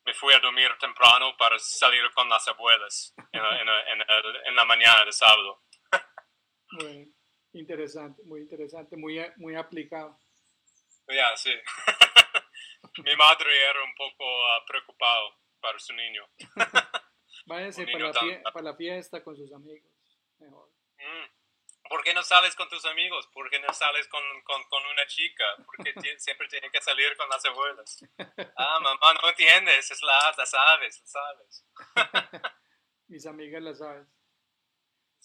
me 0.05 0.13
fui 0.13 0.33
a 0.33 0.39
dormir 0.39 0.69
temprano 0.79 1.35
para 1.37 1.57
salir 1.59 2.03
con 2.13 2.29
las 2.29 2.47
abuelas 2.47 3.13
en, 3.31 4.55
la 4.55 4.65
mañana 4.65 5.05
de 5.05 5.11
sábado. 5.11 5.63
Muy 6.71 7.13
interesante, 7.53 8.21
muy 8.25 8.41
interesante, 8.41 8.97
muy, 8.97 9.25
muy 9.37 9.55
aplicado. 9.55 10.19
Ya, 11.07 11.37
sí. 11.37 11.53
Mi 13.03 13.15
madre 13.15 13.49
era 13.69 13.81
un 13.81 13.95
poco 13.95 14.25
uh, 14.25 14.65
preocupado 14.67 15.37
para 15.61 15.79
su 15.79 15.93
niño. 15.93 16.27
Váyase 17.45 17.85
para, 17.87 18.11
la 18.11 18.41
para 18.51 18.61
la 18.65 18.75
fiesta 18.75 19.23
con 19.23 19.37
sus 19.37 19.53
amigos, 19.53 19.89
mejor. 20.39 20.69
Mm. 20.97 21.34
¿Por 21.89 22.03
qué 22.03 22.13
no 22.13 22.23
sales 22.23 22.55
con 22.55 22.67
tus 22.69 22.83
amigos? 22.85 23.27
¿Por 23.27 23.49
qué 23.49 23.59
no 23.59 23.71
sales 23.73 24.07
con, 24.07 24.21
con, 24.43 24.63
con 24.69 24.85
una 24.85 25.05
chica? 25.07 25.43
¿Por 25.65 25.77
qué 25.83 25.93
siempre 26.19 26.47
tienes 26.47 26.71
que 26.71 26.81
salir 26.81 27.15
con 27.15 27.29
las 27.29 27.45
abuelas? 27.45 28.03
Ah, 28.57 28.79
mamá, 28.81 29.13
no 29.21 29.29
entiendes, 29.29 29.91
es 29.91 30.01
la, 30.01 30.33
las 30.37 30.53
aves, 30.53 30.99
las 31.01 31.15
aves. 31.15 31.65
Mis 33.07 33.25
amigas 33.25 33.61
las 33.61 33.81
aves. 33.81 34.07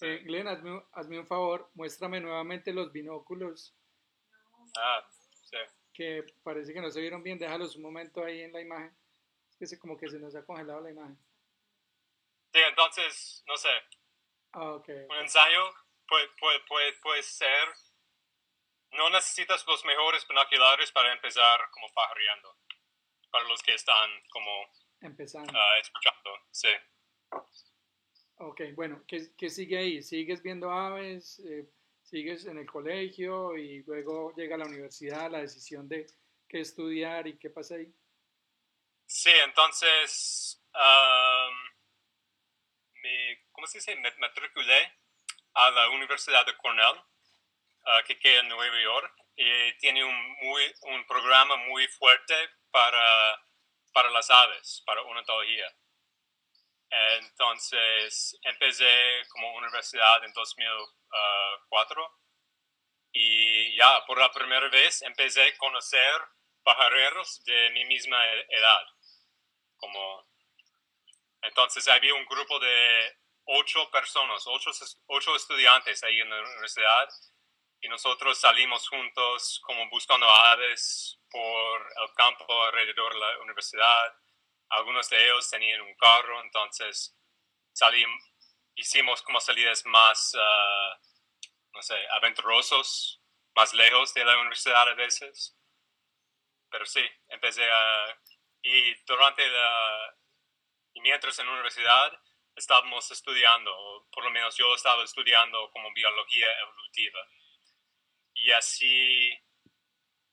Eh, 0.02 0.18
Glenn, 0.24 0.48
hazme, 0.48 0.82
hazme, 0.92 1.18
un 1.18 1.26
favor, 1.26 1.70
muéstrame 1.74 2.20
nuevamente 2.20 2.72
los 2.72 2.90
binóculos. 2.92 3.74
Ah, 4.76 5.06
sí. 5.44 5.56
Que 5.92 6.24
parece 6.42 6.72
que 6.72 6.80
no 6.80 6.90
se 6.90 7.00
vieron 7.00 7.22
bien, 7.22 7.38
déjalos 7.38 7.76
un 7.76 7.82
momento 7.82 8.24
ahí 8.24 8.42
en 8.42 8.52
la 8.52 8.60
imagen. 8.60 8.96
Es 9.58 9.70
que 9.70 9.78
como 9.78 9.96
que 9.96 10.08
se 10.08 10.18
nos 10.18 10.34
ha 10.34 10.44
congelado 10.44 10.80
la 10.80 10.90
imagen. 10.90 11.18
Sí, 12.52 12.60
entonces, 12.66 13.44
no 13.46 13.56
sé. 13.56 13.68
Ah, 14.52 14.72
okay. 14.72 15.06
Un 15.08 15.16
ensayo 15.16 15.72
puede, 16.10 16.60
puede, 16.66 16.92
puede, 16.94 17.22
ser, 17.22 17.68
no 18.92 19.08
necesitas 19.10 19.64
los 19.66 19.84
mejores 19.84 20.26
binoculares 20.26 20.90
para 20.92 21.12
empezar 21.12 21.60
como 21.70 21.88
pajareando, 21.94 22.56
para 23.30 23.48
los 23.48 23.62
que 23.62 23.74
están 23.74 24.10
como 24.28 24.50
empezando. 25.00 25.52
Uh, 25.52 25.80
escuchando, 25.80 26.30
sí. 26.50 26.68
Ok, 28.36 28.60
bueno, 28.74 29.04
¿qué, 29.06 29.28
¿qué, 29.38 29.48
sigue 29.48 29.78
ahí? 29.78 30.02
¿Sigues 30.02 30.42
viendo 30.42 30.70
aves? 30.70 31.38
Eh, 31.40 31.70
¿Sigues 32.02 32.46
en 32.46 32.58
el 32.58 32.66
colegio 32.66 33.56
y 33.56 33.84
luego 33.84 34.34
llega 34.34 34.56
a 34.56 34.58
la 34.58 34.66
universidad 34.66 35.30
la 35.30 35.42
decisión 35.42 35.88
de 35.88 36.06
qué 36.48 36.60
estudiar 36.60 37.28
y 37.28 37.38
qué 37.38 37.50
pasa 37.50 37.76
ahí? 37.76 37.94
Sí, 39.06 39.30
entonces, 39.44 40.60
um, 40.74 41.54
me, 43.00 43.46
¿cómo 43.52 43.66
se 43.66 43.78
dice? 43.78 43.94
Me 43.96 44.10
matriculé 44.16 44.99
a 45.54 45.70
la 45.70 45.88
Universidad 45.90 46.44
de 46.46 46.56
Cornell, 46.56 46.96
uh, 46.96 48.04
que 48.06 48.18
queda 48.18 48.40
en 48.40 48.48
Nueva 48.48 48.80
York, 48.80 49.14
y 49.36 49.72
tiene 49.78 50.04
un, 50.04 50.36
muy, 50.42 50.74
un 50.82 51.06
programa 51.06 51.56
muy 51.56 51.86
fuerte 51.88 52.34
para, 52.70 53.42
para 53.92 54.10
las 54.10 54.30
aves, 54.30 54.82
para 54.84 55.02
ornitología. 55.02 55.74
Entonces 56.90 58.38
empecé 58.42 59.22
como 59.30 59.54
universidad 59.56 60.24
en 60.24 60.32
2004 60.32 62.04
uh, 62.04 62.10
y 63.12 63.76
ya 63.76 64.04
por 64.06 64.18
la 64.18 64.30
primera 64.32 64.68
vez 64.68 65.02
empecé 65.02 65.42
a 65.42 65.56
conocer 65.56 66.20
pajareros 66.64 67.42
de 67.44 67.70
mi 67.70 67.84
misma 67.84 68.26
e-, 68.26 68.46
edad. 68.50 68.86
Como, 69.76 70.26
entonces 71.42 71.86
había 71.88 72.14
un 72.14 72.26
grupo 72.26 72.58
de 72.58 73.19
ocho 73.44 73.90
personas, 73.90 74.42
ocho, 74.46 74.70
ocho 75.06 75.36
estudiantes 75.36 76.02
ahí 76.04 76.20
en 76.20 76.30
la 76.30 76.40
universidad 76.40 77.08
y 77.82 77.88
nosotros 77.88 78.38
salimos 78.38 78.88
juntos 78.88 79.60
como 79.64 79.88
buscando 79.88 80.26
aves 80.28 81.18
por 81.30 81.80
el 82.02 82.14
campo 82.14 82.64
alrededor 82.64 83.14
de 83.14 83.20
la 83.20 83.38
universidad. 83.38 84.14
Algunos 84.68 85.08
de 85.08 85.24
ellos 85.24 85.48
tenían 85.48 85.80
un 85.80 85.94
carro, 85.94 86.42
entonces 86.42 87.16
salimos, 87.72 88.22
hicimos 88.74 89.22
como 89.22 89.40
salidas 89.40 89.84
más, 89.86 90.36
ah, 90.38 91.00
no 91.72 91.82
sé, 91.82 91.96
aventurosos, 92.12 93.22
más 93.54 93.72
lejos 93.72 94.12
de 94.14 94.24
la 94.24 94.38
universidad 94.38 94.88
a 94.88 94.94
veces. 94.94 95.56
Pero 96.70 96.84
sí, 96.84 97.04
empecé 97.28 97.68
a... 97.70 98.20
Y 98.62 98.94
durante 99.06 99.46
la... 99.48 100.16
Y 100.92 101.00
mientras 101.00 101.38
en 101.38 101.46
la 101.46 101.52
universidad, 101.52 102.12
estábamos 102.60 103.10
estudiando, 103.10 103.70
o 103.76 104.08
por 104.10 104.24
lo 104.24 104.30
menos 104.30 104.56
yo 104.56 104.74
estaba 104.74 105.02
estudiando 105.02 105.70
como 105.72 105.92
biología 105.92 106.46
evolutiva. 106.60 107.20
Y 108.34 108.50
así 108.52 109.32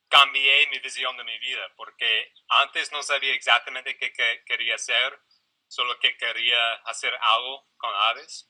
cambié 0.10 0.67
mi 0.67 0.79
visión 0.79 1.17
de 1.17 1.24
mi 1.24 1.38
vida, 1.39 1.74
porque 1.75 2.34
antes 2.50 2.91
no 2.91 3.01
sabía 3.01 3.34
exactamente 3.34 3.98
qué, 3.98 4.13
quería 4.46 4.75
hacer, 4.75 5.19
solo 5.67 5.98
que 6.00 6.15
quería 6.17 6.74
hacer 6.86 7.13
algo 7.22 7.67
con 7.77 7.93
aves. 7.96 8.50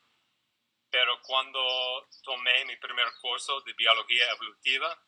Pero 0.90 1.22
cuando 1.22 2.08
tomé 2.24 2.66
mi 2.66 2.78
primer 2.78 3.08
curso 3.22 3.62
de 3.62 3.74
biología 3.74 4.32
evolutiva, 4.32 5.04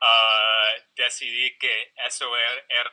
ah, 0.00 0.72
decidí 0.94 1.58
que 1.58 1.92
eso 1.96 2.36
era, 2.36 2.64
era 2.68 2.92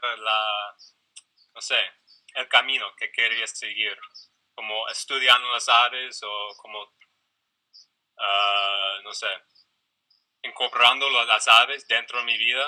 el 2.35 2.47
camino 2.47 2.95
que 2.95 3.11
quería 3.11 3.47
seguir 3.47 3.97
como 4.57 4.89
estudiando 4.89 5.47
las 5.53 5.69
aves 5.69 6.19
o 6.23 6.57
como, 6.57 6.91
ah, 8.17 8.99
no 9.03 9.13
sé, 9.13 9.29
incorporando 10.41 11.07
las 11.25 11.47
aves 11.47 11.87
dentro 11.87 12.17
de 12.17 12.25
mi 12.25 12.37
vida 12.37 12.65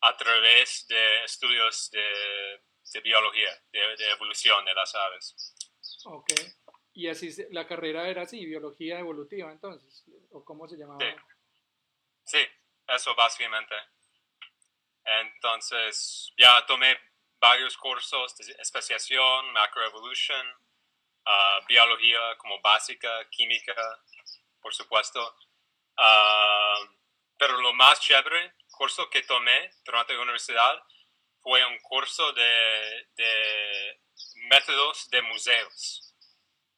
a 0.00 0.16
través 0.16 0.86
de 0.88 1.24
estudios 1.24 1.90
de 1.90 2.62
de 2.92 3.00
biología, 3.00 3.62
de, 3.72 3.96
de, 3.96 4.10
evolución 4.12 4.64
de 4.64 4.74
las 4.74 4.94
aves. 4.94 5.54
Ok. 6.04 6.32
Y 6.92 7.08
así 7.08 7.30
la 7.50 7.66
carrera 7.66 8.08
era 8.08 8.22
así, 8.22 8.44
biología 8.46 8.98
evolutiva 8.98 9.52
entonces, 9.52 10.04
o 10.30 10.44
cómo 10.44 10.66
se 10.68 10.76
llamaba. 10.76 10.98
Sí, 12.24 12.38
sí 12.38 12.48
eso 12.88 13.14
básicamente. 13.14 13.74
Entonces, 15.04 16.32
ya 16.36 16.64
tomé 16.66 16.98
varios 17.38 17.76
cursos 17.76 18.36
de 18.38 18.52
especiación, 18.60 19.52
macroevolution, 19.52 20.46
uh, 21.26 21.66
biología 21.66 22.36
como 22.38 22.60
básica, 22.60 23.28
química, 23.30 23.74
por 24.60 24.74
supuesto. 24.74 25.36
Uh, 25.98 26.86
pero 27.38 27.60
lo 27.60 27.72
más 27.74 28.00
chévere, 28.00 28.54
curso 28.70 29.08
que 29.10 29.22
tomé 29.22 29.70
durante 29.84 30.14
la 30.14 30.22
universidad, 30.22 30.82
fue 31.40 31.64
un 31.64 31.78
curso 31.80 32.32
de, 32.32 33.08
de 33.14 34.00
métodos 34.50 35.08
de 35.10 35.22
museos. 35.22 36.14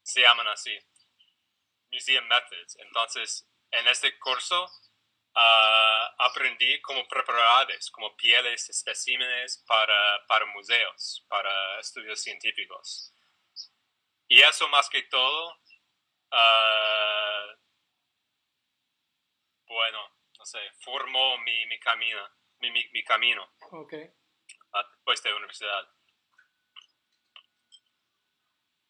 Se 0.03 0.21
llaman 0.21 0.47
así. 0.47 0.77
Museum 1.91 2.25
Methods. 2.27 2.77
Entonces, 2.79 3.47
en 3.71 3.87
este 3.87 4.17
curso 4.19 4.63
uh, 4.63 6.05
aprendí 6.19 6.79
cómo 6.81 7.07
preparar 7.07 7.61
aves, 7.61 7.89
como 7.91 8.15
pieles, 8.15 8.69
especímenes 8.69 9.63
para, 9.67 10.25
para 10.27 10.45
museos, 10.47 11.25
para 11.27 11.79
estudios 11.79 12.21
científicos. 12.21 13.13
Y 14.29 14.41
eso 14.41 14.69
más 14.69 14.87
que 14.89 15.01
todo, 15.03 15.53
uh, 16.31 17.57
bueno, 19.65 19.99
no 20.37 20.45
sé, 20.45 20.59
formó 20.81 21.37
mi, 21.39 21.65
mi 21.65 21.79
camino, 21.79 22.19
mi, 22.59 22.69
mi, 22.69 22.87
mi 22.89 23.03
camino. 23.03 23.51
Okay. 23.71 24.11
Después 24.91 25.23
de 25.23 25.31
la 25.31 25.35
universidad. 25.37 25.89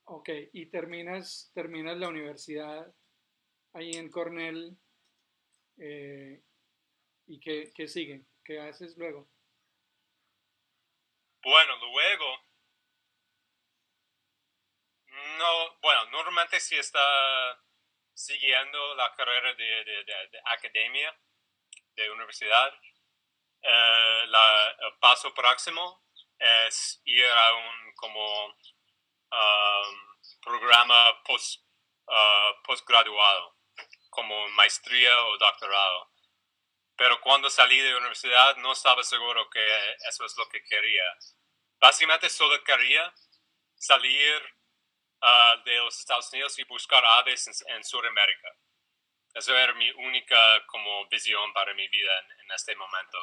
Ok, 0.03 0.29
y 0.51 0.65
terminas, 0.65 1.51
terminas 1.53 1.95
la 1.97 2.09
universidad 2.09 2.93
ahí 3.73 3.91
en 3.91 4.11
Cornell. 4.11 4.77
Eh, 5.77 6.43
¿Y 7.27 7.39
qué, 7.39 7.71
qué 7.73 7.87
sigue? 7.87 8.25
¿Qué 8.43 8.59
haces 8.59 8.97
luego? 8.97 9.29
Bueno, 11.41 11.77
luego. 11.77 12.49
No, 15.37 15.79
bueno, 15.81 15.98
normalmente 16.11 16.59
si 16.59 16.77
está 16.77 17.59
siguiendo 18.13 18.95
la 18.95 19.13
carrera 19.15 19.53
de, 19.53 19.83
de, 19.83 20.03
de 20.03 20.41
academia, 20.45 21.17
de 21.95 22.11
universidad, 22.11 22.73
eh, 23.61 24.23
el 24.23 24.97
paso 24.99 25.33
próximo 25.33 26.03
es 26.37 27.01
ir 27.05 27.25
a 27.25 27.53
un 27.53 27.93
como 27.95 28.45
um, 28.45 30.17
programa 30.41 31.21
post, 31.23 31.61
uh, 32.07 32.63
postgraduado, 32.63 33.57
como 34.09 34.47
maestría 34.49 35.25
o 35.25 35.37
doctorado. 35.37 36.11
Pero 36.95 37.19
cuando 37.21 37.49
salí 37.49 37.77
de 37.79 37.91
la 37.91 37.97
universidad 37.97 38.55
no 38.57 38.71
estaba 38.71 39.03
seguro 39.03 39.49
que 39.49 39.95
eso 40.07 40.25
es 40.25 40.37
lo 40.37 40.47
que 40.49 40.63
quería. 40.63 41.03
Básicamente 41.79 42.29
solo 42.29 42.61
quería 42.63 43.13
salir 43.75 44.58
uh, 45.21 45.63
de 45.63 45.75
los 45.77 45.99
Estados 45.99 46.31
Unidos 46.31 46.57
y 46.59 46.63
buscar 46.63 47.03
aves 47.05 47.63
en, 47.67 47.83
Sudamérica. 47.83 48.55
Esa 49.33 49.61
era 49.61 49.73
mi 49.73 49.89
única 49.91 50.65
como 50.67 51.07
visión 51.07 51.53
para 51.53 51.73
mi 51.73 51.87
vida 51.87 52.11
en 52.41 52.51
este 52.51 52.75
momento. 52.75 53.17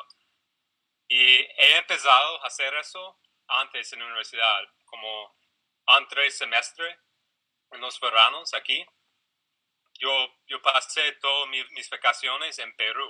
Y 1.09 1.37
he 1.37 1.77
empezado 1.77 2.43
a 2.43 2.47
hacer 2.47 2.75
eso 2.75 3.21
antes 3.49 3.93
en 3.93 4.01
la 4.01 4.07
universidad, 4.07 4.63
como 4.85 5.37
entre 5.87 6.31
semestre, 6.31 6.99
en 7.71 7.81
los 7.81 8.01
veranos 8.01 8.55
aquí. 8.55 8.85
Yo, 9.99 10.11
yo 10.47 10.61
pasé 10.61 11.13
todas 11.13 11.49
mis, 11.49 11.89
vacaciones 11.91 12.59
en 12.59 12.75
Perú, 12.77 13.09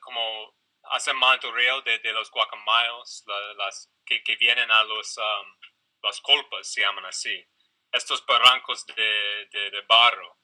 como 0.00 0.59
hacen 0.90 1.16
monitoreo 1.16 1.83
de, 1.83 1.98
de 1.98 2.12
los 2.12 2.31
guacamayos, 2.31 3.24
las, 3.57 3.90
que, 4.04 4.22
que, 4.22 4.37
vienen 4.37 4.70
a 4.70 4.83
los, 4.85 5.16
um, 5.18 5.57
las 6.02 6.20
colpas, 6.20 6.70
se 6.72 6.81
llaman 6.81 7.07
así, 7.07 7.46
estos 7.92 8.24
barrancos 8.26 8.87
de, 8.87 9.48
de, 9.50 9.81
barro, 9.88 10.38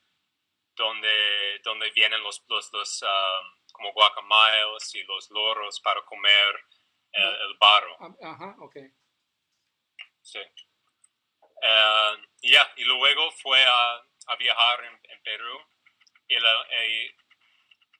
donde, 0.76 1.60
donde 1.62 1.90
vienen 1.90 2.22
los, 2.22 2.44
los, 2.48 2.72
los 2.72 3.02
um, 3.02 3.72
como 3.72 3.92
guacamayos 3.92 4.94
y 4.94 5.02
los 5.04 5.30
loros 5.30 5.80
para 5.80 6.02
comer 6.02 6.64
el, 7.12 7.56
barro. 7.58 7.96
Ah, 8.00 8.32
ajá, 8.32 8.56
ok. 8.60 8.76
Sí. 10.22 10.40
Uh, 11.40 12.20
ya, 12.42 12.72
y 12.76 12.84
luego 12.84 13.30
fue 13.32 13.62
a, 13.64 14.04
a 14.26 14.36
viajar 14.36 14.84
en, 14.84 15.22
Perú 15.22 15.58
y, 16.28 16.36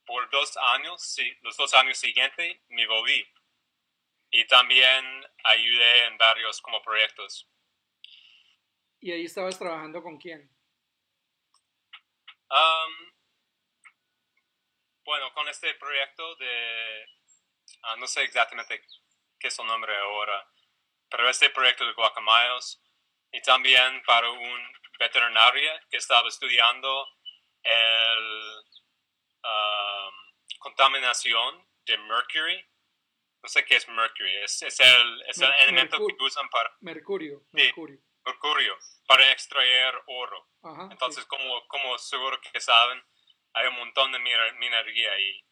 por 0.05 0.29
dos 0.31 0.57
años, 0.75 1.03
sí, 1.03 1.33
los 1.41 1.57
dos 1.57 1.73
años 1.75 1.97
siguientes 1.97 2.61
me 2.69 2.87
volví. 2.87 3.27
Y 4.31 4.47
también 4.47 5.25
ayudé 5.45 6.07
en 6.07 6.19
varios 6.19 6.61
como 6.61 6.83
proyectos. 6.83 7.49
¿Y 9.01 9.13
ahí 9.13 9.25
estabas 9.25 9.59
trabajando 9.59 10.03
con 10.03 10.19
quién? 10.19 10.54
Um, 12.55 13.13
bueno, 15.05 15.33
con 15.35 15.49
este 15.49 15.75
proyecto 15.75 16.37
de, 16.37 17.05
uh, 17.83 17.97
no 17.99 18.07
sé 18.07 18.23
exactamente 18.23 18.81
que 19.41 19.49
es 19.49 19.59
el 19.59 19.67
nombre 19.67 19.97
ahora, 19.97 20.49
pero 21.11 21.29
este 21.29 21.51
proyecto 21.51 21.85
de 21.85 21.95
guacamayos 21.95 22.81
y 23.33 23.43
también 23.43 24.01
para 24.07 24.31
un 24.31 24.73
veterinario 25.01 25.73
que 25.91 25.97
estaba 25.97 26.29
estudiando 26.29 27.09
el 27.65 28.65
um, 29.43 30.15
contaminación 30.61 31.69
de 31.87 31.99
mercury. 31.99 32.65
No 33.43 33.49
sé 33.49 33.65
qué 33.65 33.77
es 33.77 33.89
mercury, 33.89 34.37
es, 34.37 34.63
es 34.63 34.79
el, 34.79 35.23
es 35.27 35.39
el 35.41 35.53
elemento 35.55 35.99
que 36.07 36.15
usan 36.21 36.49
para... 36.51 36.73
Mercurio, 36.81 37.45
mercurio. 37.51 37.99
Mercurio, 38.25 38.79
para 39.07 39.31
extraer 39.33 39.95
oro. 40.07 40.49
Entonces, 40.91 41.25
como, 41.27 41.67
como 41.69 41.99
seguro 41.99 42.41
que 42.41 42.61
saben, 42.61 43.03
hay 43.53 43.67
un 43.69 43.77
montón 43.77 44.13
de 44.13 44.19
minería 44.19 45.13
ahí 45.13 45.45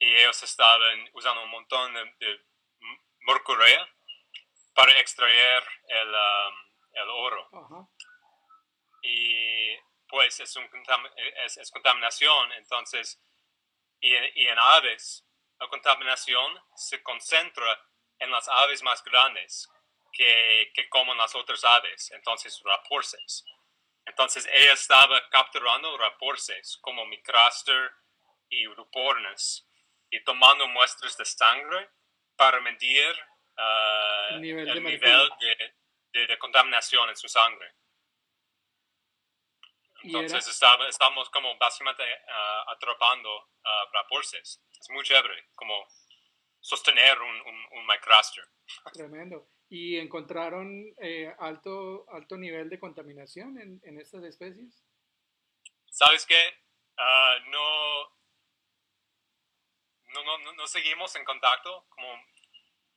y 0.00 0.14
ellos 0.14 0.42
estaban 0.42 1.10
usando 1.12 1.42
un 1.42 1.50
montón 1.50 1.92
de 2.18 2.44
mercurio 3.20 3.86
para 4.74 4.92
extraer 5.00 5.62
el, 5.88 6.08
um, 6.08 6.54
el 6.92 7.08
oro. 7.08 7.90
Y 9.02 9.76
pues 10.08 10.38
es, 10.40 10.54
un, 10.56 10.68
es, 11.44 11.70
contaminación. 11.72 12.52
Entonces, 12.52 13.20
y, 14.00 14.14
en 14.14 14.58
aves, 14.58 15.26
la 15.58 15.68
contaminación 15.68 16.62
se 16.76 17.02
concentra 17.02 17.80
en 18.20 18.30
las 18.30 18.48
aves 18.48 18.82
más 18.82 19.02
grandes 19.02 19.68
que, 20.18 20.72
que 20.74 20.88
comen 20.88 21.16
las 21.16 21.34
otras 21.36 21.64
aves, 21.64 22.10
entonces 22.10 22.60
raporces. 22.64 23.44
Entonces 24.04 24.48
ella 24.52 24.72
estaba 24.72 25.28
capturando 25.30 25.96
raporces 25.96 26.76
como 26.80 27.06
micraster 27.06 27.92
y 28.48 28.66
rupornes 28.66 29.64
y 30.10 30.22
tomando 30.24 30.66
muestras 30.66 31.16
de 31.16 31.24
sangre 31.24 31.90
para 32.34 32.60
medir 32.60 33.14
uh, 33.58 34.34
el 34.34 34.40
nivel, 34.40 34.66
de, 36.12 36.26
de, 36.26 36.38
contaminación 36.38 37.08
en 37.10 37.16
su 37.16 37.28
sangre. 37.28 37.72
Entonces 40.02 40.48
estamos 40.48 41.30
como 41.30 41.56
básicamente 41.58 42.02
uh, 42.02 42.70
atrapando 42.70 43.36
uh, 43.36 43.92
raporces. 43.92 44.60
Es 44.80 44.90
muy 44.90 45.04
chévere, 45.04 45.48
como 45.54 45.86
sostener 46.60 47.20
un, 47.20 47.40
un, 47.42 47.66
un 47.72 47.86
micraster. 47.86 48.44
Tremendo. 48.92 49.48
¿Y 49.70 49.98
encontraron 49.98 50.94
eh, 51.00 51.34
alto, 51.38 52.06
alto 52.10 52.36
nivel 52.36 52.70
de 52.70 52.78
contaminación 52.78 53.60
en, 53.60 53.80
en 53.84 54.00
estas 54.00 54.24
especies? 54.24 54.82
¿Sabes 55.90 56.24
qué? 56.24 56.42
Uh, 56.96 57.50
no, 57.50 58.18
no, 60.14 60.38
no, 60.38 60.52
no, 60.54 60.66
seguimos 60.66 61.14
en 61.16 61.24
contacto 61.24 61.86
como 61.90 62.08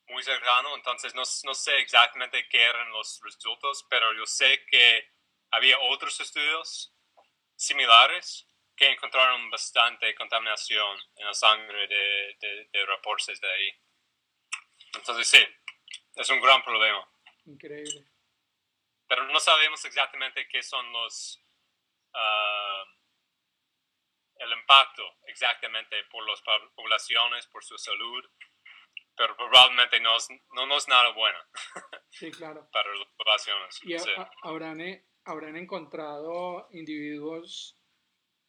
muy 0.07 0.23
cercano, 0.23 0.75
entonces 0.75 1.13
no, 1.13 1.23
no, 1.43 1.53
sé 1.53 1.77
exactamente 1.79 2.47
qué 2.49 2.61
eran 2.63 2.91
los 2.91 3.19
resultados, 3.23 3.85
pero 3.89 4.13
yo 4.13 4.25
sé 4.25 4.65
que 4.65 5.09
había 5.51 5.79
otros 5.79 6.19
estudios 6.19 6.93
similares 7.55 8.47
que 8.75 8.89
encontraron 8.89 9.49
bastante 9.49 10.15
contaminación 10.15 10.97
en 11.15 11.25
la 11.25 11.33
sangre 11.33 11.87
de, 11.87 12.37
de, 12.39 12.69
de 12.71 12.85
reportes 12.85 13.39
de 13.39 13.51
ahí. 13.51 13.69
Entonces 14.93 15.27
sí, 15.27 15.39
es 16.15 16.29
un 16.29 16.41
gran 16.41 16.63
problema. 16.63 17.07
Increíble. 17.45 18.05
Pero 19.07 19.27
no 19.27 19.39
sabemos 19.39 19.83
exactamente 19.85 20.47
qué 20.47 20.63
son 20.63 20.91
los... 20.93 21.39
Ah, 22.13 22.83
el 24.41 24.51
impacto 24.59 25.03
exactamente 25.27 25.95
por 26.11 26.27
las 26.27 26.41
poblaciones, 26.75 27.45
por 27.47 27.63
su 27.63 27.77
salud, 27.77 28.23
pero 29.15 29.35
probablemente 29.35 29.99
no 29.99 30.17
es, 30.17 30.27
no, 30.53 30.77
es 30.77 30.87
nada 30.87 31.11
bueno. 31.13 31.37
Sí, 32.09 32.29
claro. 32.29 32.67
para 32.71 32.93
las 32.95 33.07
poblaciones. 33.15 33.79
¿Y 33.83 33.95
habrán, 34.43 34.81
eh, 34.81 35.05
habrán 35.23 35.55
encontrado 35.55 36.67
individuos 36.71 37.79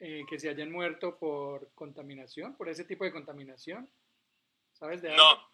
eh, 0.01 0.22
que 0.29 0.38
se 0.38 0.48
hayan 0.48 0.72
muerto 0.72 1.18
por 1.18 1.72
contaminación, 1.75 2.57
por 2.57 2.68
ese 2.68 2.85
tipo 2.85 3.05
de 3.05 3.12
contaminación? 3.12 3.90
¿Sabes 4.72 5.01
de 5.01 5.12
algo? 5.12 5.22
No, 5.22 5.51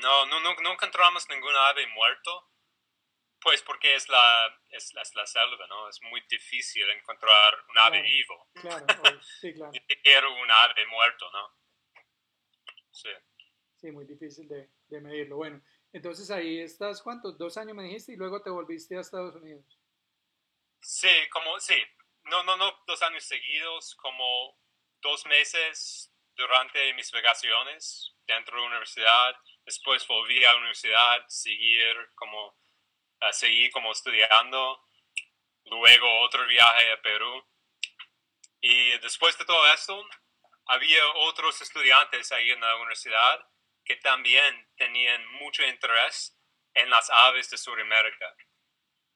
no, 0.00 0.26
no, 0.26 0.40
no, 0.40 0.72
encontramos 0.72 1.28
ningún 1.28 1.54
ave 1.54 1.86
muerto, 1.88 2.50
pues 3.40 3.62
porque 3.62 3.94
es 3.94 4.08
la, 4.08 4.60
es, 4.70 4.94
la 4.94 5.26
selva, 5.26 5.66
¿no? 5.68 5.88
Es 5.88 6.00
muy 6.02 6.20
difícil 6.28 6.88
encontrar 6.90 7.54
un 7.68 7.78
ave 7.78 8.02
vivo. 8.02 8.48
Claro, 8.54 8.86
sí, 9.40 9.52
claro. 9.54 9.72
Ni 9.72 10.42
un 10.42 10.50
ave 10.50 10.86
muerto, 10.86 11.30
¿no? 11.32 11.56
Sí. 12.90 13.10
Sí, 13.76 13.90
muy 13.90 14.04
difícil 14.04 14.46
de, 14.48 14.70
de 14.86 15.00
medirlo. 15.00 15.36
Bueno, 15.36 15.60
entonces 15.92 16.30
ahí 16.30 16.60
estás, 16.60 17.02
¿cuántos? 17.02 17.36
Dos 17.36 17.56
años 17.56 17.74
me 17.74 17.84
dijiste 17.84 18.12
y 18.12 18.16
luego 18.16 18.42
te 18.42 18.50
volviste 18.50 18.96
a 18.96 19.00
Estados 19.00 19.34
Unidos. 19.34 19.78
Sí, 20.80 21.28
como, 21.30 21.58
sí. 21.60 21.82
No, 22.24 22.42
no, 22.44 22.56
no 22.56 22.82
dos 22.86 23.02
años 23.02 23.24
seguidos, 23.24 23.94
como 23.96 24.56
dos 25.00 25.26
meses 25.26 26.12
durante 26.34 26.94
mis 26.94 27.10
vacaciones 27.10 28.14
dentro 28.26 28.56
de 28.56 28.62
la 28.62 28.68
universidad 28.68 29.36
Después 29.64 30.06
volví 30.06 30.44
a 30.44 30.52
la 30.52 30.58
universidad, 30.58 31.24
seguir 31.28 32.10
como, 32.14 32.58
seguir 33.30 33.70
como 33.70 33.92
estudiando. 33.92 34.88
Luego 35.64 36.20
otro 36.22 36.46
viaje 36.46 36.92
a 36.92 37.02
Perú. 37.02 37.44
Y 38.60 38.98
después 38.98 39.38
de 39.38 39.44
todo 39.44 39.72
esto, 39.72 40.04
había 40.66 41.06
otros 41.28 41.60
estudiantes 41.60 42.32
ahí 42.32 42.50
en 42.50 42.60
la 42.60 42.76
universidad 42.76 43.48
que 43.84 43.96
también 43.96 44.70
tenían 44.76 45.26
mucho 45.32 45.64
interés 45.64 46.38
en 46.74 46.88
las 46.90 47.10
aves 47.10 47.50
de 47.50 47.58
Sudamérica. 47.58 48.34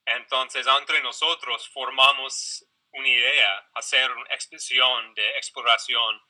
Entonces, 0.04 0.66
entre 0.66 1.02
nosotros 1.02 1.68
formamos 1.68 2.64
una 2.92 3.08
idea, 3.08 3.70
hacer 3.74 4.10
una 4.10 4.34
expedición 4.34 5.14
de 5.14 5.30
exploración 5.36 6.20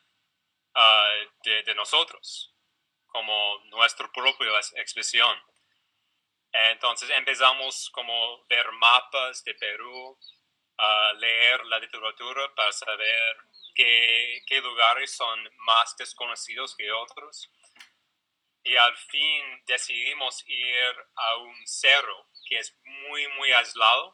de, 1.44 1.62
de, 1.62 1.74
nosotros 1.74 2.55
como 3.16 3.58
nuestra 3.70 4.12
propia 4.12 4.60
expresión. 4.74 5.34
Entonces 6.52 7.08
empezamos 7.08 7.88
como 7.88 8.44
ver 8.44 8.70
mapas 8.72 9.42
de 9.42 9.54
Perú, 9.54 10.18
a 10.76 11.14
leer 11.14 11.64
la 11.64 11.78
literatura 11.78 12.54
para 12.54 12.70
saber 12.72 13.36
qué, 13.74 14.42
qué, 14.46 14.60
lugares 14.60 15.16
son 15.16 15.48
más 15.64 15.96
desconocidos 15.96 16.76
que 16.76 16.92
otros. 16.92 17.50
Y 18.62 18.76
al 18.76 18.94
fin 18.98 19.62
decidimos 19.66 20.44
ir 20.46 20.94
a 21.14 21.36
un 21.36 21.66
cerro 21.66 22.28
que 22.46 22.58
es 22.58 22.76
muy, 22.84 23.26
muy 23.28 23.50
aislado 23.50 24.12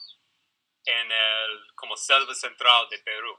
en 0.85 1.11
el 1.11 1.75
como 1.75 1.97
selva 1.97 2.35
central 2.37 2.89
de 2.89 2.99
Perú. 2.99 3.37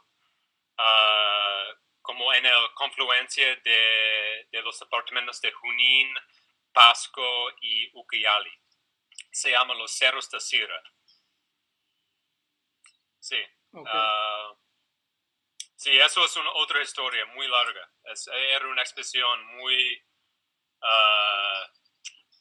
Uh, 0.77 1.82
como 2.03 2.33
en 2.33 2.43
la 2.43 2.71
confluencia 2.75 3.55
de, 3.55 4.47
de, 4.51 4.61
los 4.61 4.77
departamentos 4.77 5.41
de 5.41 5.51
Junín, 5.51 6.13
Pasco 6.73 7.49
y 7.61 7.89
Ucayali. 7.97 8.51
Se 9.31 9.51
llaman 9.51 9.77
los 9.77 9.91
Cerros 9.91 10.29
de 10.29 10.39
Sira. 10.39 10.83
Sí. 13.19 13.41
Ah, 13.87 14.53
sí, 15.75 15.97
eso 15.97 16.25
es 16.25 16.35
una 16.35 16.51
otra 16.55 16.81
historia 16.81 17.25
muy 17.27 17.47
larga. 17.47 17.89
era 18.51 18.67
una 18.67 18.81
expedición 18.81 19.45
muy 19.55 20.05
uh, 20.81 21.65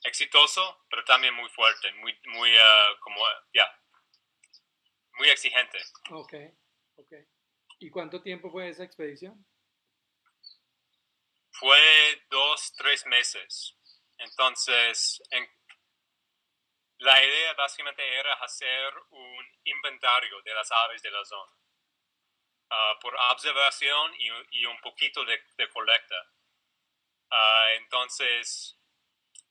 exitoso, 0.02 0.84
pero 0.90 1.04
también 1.04 1.34
muy 1.34 1.48
fuerte, 1.50 1.92
muy, 1.94 2.18
muy, 2.34 2.52
uh, 2.52 2.98
como, 3.00 3.20
ya, 3.54 3.64
muy 5.18 5.28
exigente. 5.28 5.78
Ok, 6.10 6.34
ok. 6.96 7.12
¿Y 7.78 7.90
cuánto 7.90 8.20
tiempo 8.22 8.50
fue 8.50 8.68
esa 8.68 8.82
expedición? 8.82 9.46
Fue 11.52 12.24
dos, 12.30 12.72
tres 12.76 13.06
meses. 13.06 13.76
Entonces, 14.18 15.22
la 16.98 17.24
idea 17.24 17.54
básicamente 17.54 18.02
era 18.18 18.32
hacer 18.34 18.94
un 19.10 19.46
inventario 19.64 20.40
de 20.42 20.54
las 20.54 20.70
aves 20.70 21.02
de 21.02 21.10
la 21.10 21.24
zona, 21.24 21.52
ah, 22.70 22.98
por 23.00 23.14
observación 23.14 24.14
y, 24.18 24.64
un 24.64 24.80
poquito 24.80 25.24
de, 25.24 25.42
colecta. 25.72 26.16
Ah, 27.30 27.68
entonces, 27.74 28.78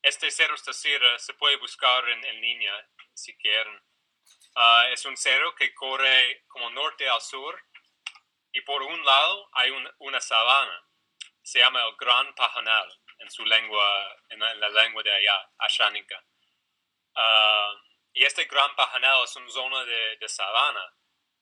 este 0.02 0.32
cerro 0.32 0.58
Stacira 0.58 1.20
se 1.20 1.34
puede 1.36 1.58
buscar 1.58 2.08
en, 2.10 2.42
línea 2.42 2.90
si 3.14 3.38
quieren. 3.38 3.80
Ah, 4.56 4.88
es 4.92 5.06
un 5.06 5.18
cerro 5.18 5.54
que 5.56 5.74
corre 5.74 6.44
como 6.48 6.70
norte 6.72 7.08
al 7.08 7.22
sur 7.22 7.62
y 8.54 8.62
por 8.62 8.82
un 8.82 9.06
lado 9.06 9.50
hay 9.54 9.72
una 10.00 10.20
sabana 10.20 10.91
se 11.44 11.60
llama 11.60 11.84
el 11.86 11.96
Gran 11.98 12.34
Pajonal 12.36 13.00
en 13.20 13.30
su 13.30 13.46
lengua, 13.46 14.18
en 14.30 14.40
la, 14.40 14.70
lengua 14.70 15.04
de 15.04 15.12
allá, 15.12 15.50
ashánica. 15.58 16.24
Ah, 17.16 17.74
y 18.14 18.24
este 18.24 18.46
Gran 18.46 18.76
Pajonal 18.76 19.24
es 19.24 19.36
una 19.36 19.50
zona 19.50 19.86
de, 19.86 20.18
de, 20.18 20.30
sabana 20.30 20.94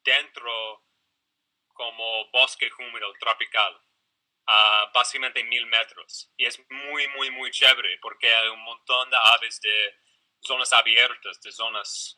dentro 0.03 0.83
como 1.73 2.29
bosque 2.31 2.69
húmedo 2.77 3.13
tropical, 3.19 3.81
a 4.47 4.91
básicamente 4.93 5.43
mil 5.43 5.65
metros. 5.67 6.31
Y 6.37 6.45
es 6.45 6.59
muy, 6.69 7.07
muy, 7.09 7.31
muy 7.31 7.51
chévere 7.51 7.97
porque 8.01 8.33
hay 8.33 8.49
un 8.49 8.61
montón 8.61 9.09
de 9.09 9.17
aves 9.17 9.61
de 9.61 9.95
zonas 10.41 10.73
abiertas, 10.73 11.39
de 11.41 11.51
zonas 11.51 12.17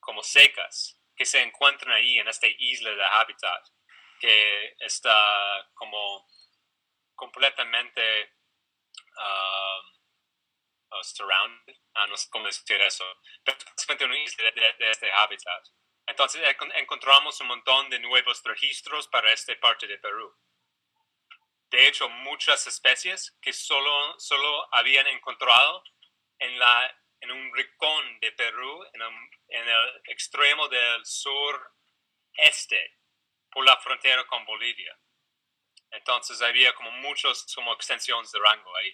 como 0.00 0.22
secas, 0.22 1.00
que 1.16 1.24
se 1.24 1.42
encuentran 1.42 1.92
ahí 1.92 2.18
en 2.18 2.28
esta 2.28 2.46
isla 2.58 2.90
de 2.90 3.04
hábitat, 3.04 3.66
que 4.20 4.76
está 4.80 5.68
como 5.74 6.26
completamente 7.18 8.32
uh, 9.18 9.80
uh, 10.94 11.02
surrounded, 11.02 11.76
ah, 11.94 12.06
no 12.06 12.16
sé 12.16 12.28
cómo 12.30 12.46
decir 12.46 12.80
eso, 12.80 13.04
pero 13.44 13.58
básicamente 13.66 14.04
una 14.04 14.16
isla 14.16 14.50
de, 14.52 14.90
este 14.90 15.12
hábitat. 15.12 15.66
Entonces 16.06 16.40
encontramos 16.76 17.38
un 17.40 17.48
montón 17.48 17.90
de 17.90 17.98
nuevos 17.98 18.42
registros 18.44 19.08
para 19.08 19.30
esta 19.30 19.52
parte 19.60 19.86
de 19.86 19.98
Perú. 19.98 20.34
De 21.70 21.86
hecho, 21.86 22.08
muchas 22.08 22.66
especies 22.66 23.36
que 23.42 23.52
solo, 23.52 24.18
solo 24.18 24.74
habían 24.74 25.06
encontrado 25.08 25.84
en, 26.38 26.58
la, 26.58 26.96
en 27.20 27.30
un 27.30 27.54
rincón 27.54 28.20
de 28.20 28.32
Perú, 28.32 28.84
en, 28.94 29.02
en 29.48 29.68
el 29.68 30.02
extremo 30.04 30.66
del 30.68 31.04
sur 31.04 31.74
este 32.32 32.98
por 33.50 33.66
la 33.66 33.76
frontera 33.78 34.26
con 34.26 34.46
Bolivia. 34.46 34.98
Entonces 35.90 36.40
había 36.42 36.74
como 36.74 36.90
muchas 36.90 37.52
como 37.54 37.72
extensiones 37.72 38.30
de 38.32 38.38
rango 38.38 38.76
ahí. 38.76 38.92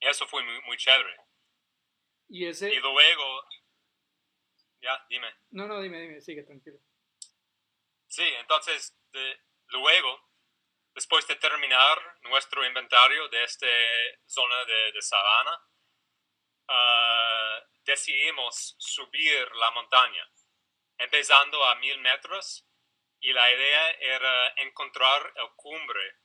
Y 0.00 0.06
eso 0.06 0.26
fue 0.26 0.42
muy, 0.42 0.60
muy 0.62 0.76
chévere. 0.76 1.16
Y 2.28 2.46
ese... 2.46 2.72
Y 2.72 2.78
luego... 2.78 3.44
Ya, 4.80 5.04
dime. 5.08 5.34
No, 5.50 5.66
no, 5.66 5.80
dime, 5.80 6.00
dime, 6.00 6.20
sigue, 6.20 6.44
tranquilo. 6.44 6.78
Sí, 8.06 8.22
entonces, 8.38 8.96
de, 9.12 9.40
luego, 9.66 10.30
después 10.94 11.26
de 11.26 11.34
terminar 11.36 11.98
nuestro 12.22 12.64
inventario 12.64 13.28
de 13.28 13.42
esta 13.42 13.66
zona 14.26 14.64
de, 14.64 14.92
de 14.92 15.02
sabana, 15.02 15.68
ah, 16.68 17.60
decidimos 17.84 18.76
subir 18.78 19.50
la 19.56 19.70
montaña, 19.72 20.30
empezando 20.98 21.64
a 21.64 21.74
mil 21.76 21.98
metros, 21.98 22.67
y 23.20 23.32
la 23.32 23.50
idea 23.50 23.90
era 24.00 24.54
encontrar 24.56 25.32
el 25.36 25.50
cumbre 25.56 26.16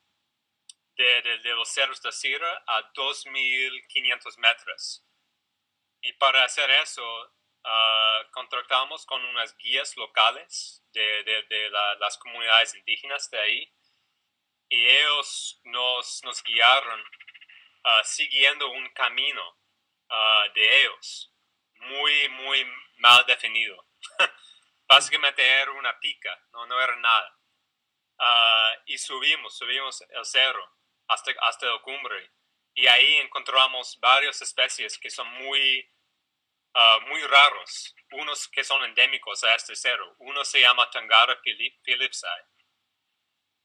de, 0.96 1.40
de, 1.40 1.56
los 1.56 1.70
cerros 1.70 2.02
de 2.02 2.12
Sierra 2.12 2.64
a 2.68 2.94
2.500 2.94 4.38
metros. 4.38 5.06
Y 6.02 6.14
para 6.14 6.44
hacer 6.44 6.70
eso, 6.70 7.04
uh, 7.64 8.32
contratamos 8.32 9.06
con 9.06 9.24
unas 9.26 9.58
guías 9.58 9.98
locales 9.98 10.84
de, 10.92 11.24
de 11.24 11.70
las 12.00 12.18
comunidades 12.18 12.76
indígenas 12.76 13.30
de 13.32 13.40
ahí 13.40 13.74
y 14.70 14.88
ellos 14.88 15.62
nos, 15.66 16.24
nos 16.24 16.44
guiaron 16.44 17.00
uh, 17.00 18.04
siguiendo 18.04 18.70
un 18.72 18.90
camino 18.90 19.58
uh, 20.10 20.54
de 20.54 20.82
ellos 20.82 21.32
muy, 21.76 22.30
muy 22.30 22.66
mal 22.98 23.26
definido. 23.26 23.86
Básicamente 24.94 25.42
era 25.42 25.72
una 25.72 26.00
pica, 26.00 26.40
no, 26.52 26.68
no 26.68 26.80
era 26.80 26.96
nada. 26.98 27.40
y 28.86 28.96
subimos, 29.00 29.58
subimos 29.58 30.02
el 30.02 30.24
cerro 30.24 30.72
hasta, 31.08 31.32
hasta 31.42 31.66
el 31.66 31.82
cumbre. 31.82 32.32
Y 32.76 32.86
ahí 32.86 33.18
encontramos 33.18 33.98
varias 34.00 34.40
especies 34.44 35.00
que 35.00 35.10
son 35.10 35.28
muy, 35.30 35.92
uh, 36.76 37.02
muy 37.08 37.24
raros, 37.24 37.96
unos 38.12 38.48
que 38.50 38.64
son 38.64 38.84
endémicos 38.84 39.44
a 39.44 39.56
este 39.56 39.76
cerro. 39.76 40.16
Uno 40.20 40.46
se 40.46 40.62
llama 40.62 40.88
Tangara 40.92 41.42
philipsi, 41.42 42.28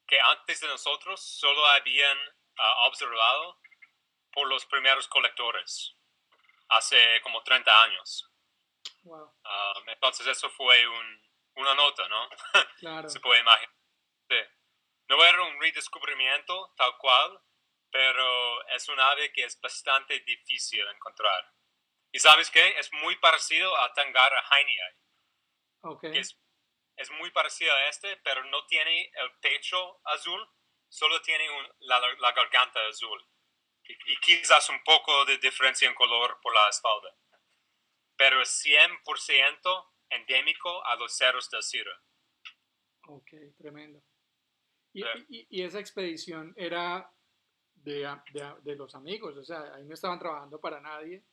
que 0.06 0.18
antes 0.18 0.60
de 0.62 0.68
nosotros 0.68 1.22
solo 1.22 1.66
habían 1.66 2.18
uh, 2.18 2.86
observado 2.86 3.60
por 4.32 4.48
los 4.48 4.64
primeros 4.64 5.06
colectores, 5.08 5.94
hace 6.70 7.20
como 7.20 7.42
30 7.42 7.82
años. 7.82 8.30
Wow. 9.08 9.24
Um, 9.24 9.88
entonces 9.88 10.26
eso 10.26 10.50
fue 10.50 10.86
un, 10.86 11.22
una 11.56 11.74
nota, 11.74 12.06
¿no? 12.08 12.28
Claro. 12.78 13.08
se 13.08 13.20
puede 13.20 13.40
imaginar. 13.40 13.74
Sí. 14.28 14.36
No 15.08 15.24
era 15.24 15.42
un 15.42 15.60
redescubrimiento 15.60 16.74
tal 16.76 16.96
cual, 16.98 17.40
pero 17.90 18.68
es 18.68 18.86
un 18.88 19.00
ave 19.00 19.32
que 19.32 19.44
es 19.44 19.58
bastante 19.60 20.20
difícil 20.20 20.86
encontrar. 20.88 21.54
¿Y 22.12 22.18
sabes 22.18 22.50
qué? 22.50 22.78
Es 22.78 22.92
muy 22.92 23.16
parecido 23.16 23.74
a 23.78 23.92
Tangara 23.94 24.44
hainii. 24.50 24.78
Okay. 25.80 26.18
Es, 26.18 26.38
es, 26.96 27.10
muy 27.12 27.30
parecido 27.30 27.72
a 27.72 27.86
este, 27.86 28.16
pero 28.18 28.44
no 28.44 28.66
tiene 28.66 29.10
el 29.14 29.38
pecho 29.40 30.00
azul, 30.04 30.46
solo 30.88 31.22
tiene 31.22 31.48
un, 31.48 31.68
la, 31.80 32.00
la, 32.18 32.32
garganta 32.32 32.80
azul. 32.88 33.24
Y, 33.84 34.12
y, 34.12 34.16
quizás 34.18 34.68
un 34.68 34.82
poco 34.84 35.24
de 35.24 35.38
diferencia 35.38 35.88
en 35.88 35.94
color 35.94 36.38
por 36.42 36.52
la 36.52 36.68
espalda. 36.68 37.14
Pero 38.18 38.42
es 38.42 38.62
100% 38.62 39.88
endémico 40.10 40.84
a 40.84 40.96
los 40.96 41.16
cerros 41.16 41.48
del 41.48 41.62
Sierra. 41.62 41.98
Ok, 43.06 43.30
tremendo. 43.56 44.02
Y, 44.92 45.02
y, 45.28 45.46
y, 45.48 45.62
esa 45.62 45.78
expedición 45.78 46.52
era 46.56 47.10
de, 47.74 48.00
de, 48.32 48.54
de, 48.62 48.76
los 48.76 48.94
amigos, 48.94 49.36
o 49.36 49.44
sea, 49.44 49.74
ahí 49.74 49.84
no 49.84 49.94
estaban 49.94 50.18
trabajando 50.18 50.60
para 50.60 50.80
nadie. 50.80 51.24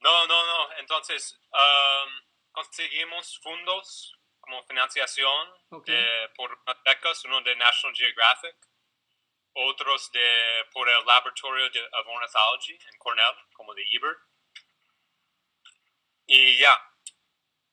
No, 0.00 0.26
no, 0.26 0.46
no. 0.46 0.72
Entonces, 0.78 1.38
um, 1.52 2.26
conseguimos 2.52 3.38
fondos 3.42 4.18
como 4.40 4.64
financiación 4.64 5.48
okay. 5.70 5.94
de, 5.94 6.28
por 6.36 6.58
becas, 6.84 7.24
uno 7.24 7.40
de 7.42 7.56
National 7.56 7.96
Geographic, 7.96 8.56
otros 9.54 10.10
de, 10.12 10.64
por 10.72 10.88
el 10.88 11.04
Laboratorio 11.04 11.70
de, 11.70 11.80
of 11.80 12.06
Ornithology 12.06 12.74
en 12.74 12.98
Cornell, 12.98 13.34
como 13.54 13.74
de 13.74 13.84
Ebert. 13.90 14.18
Y 16.26 16.58
ya, 16.58 16.78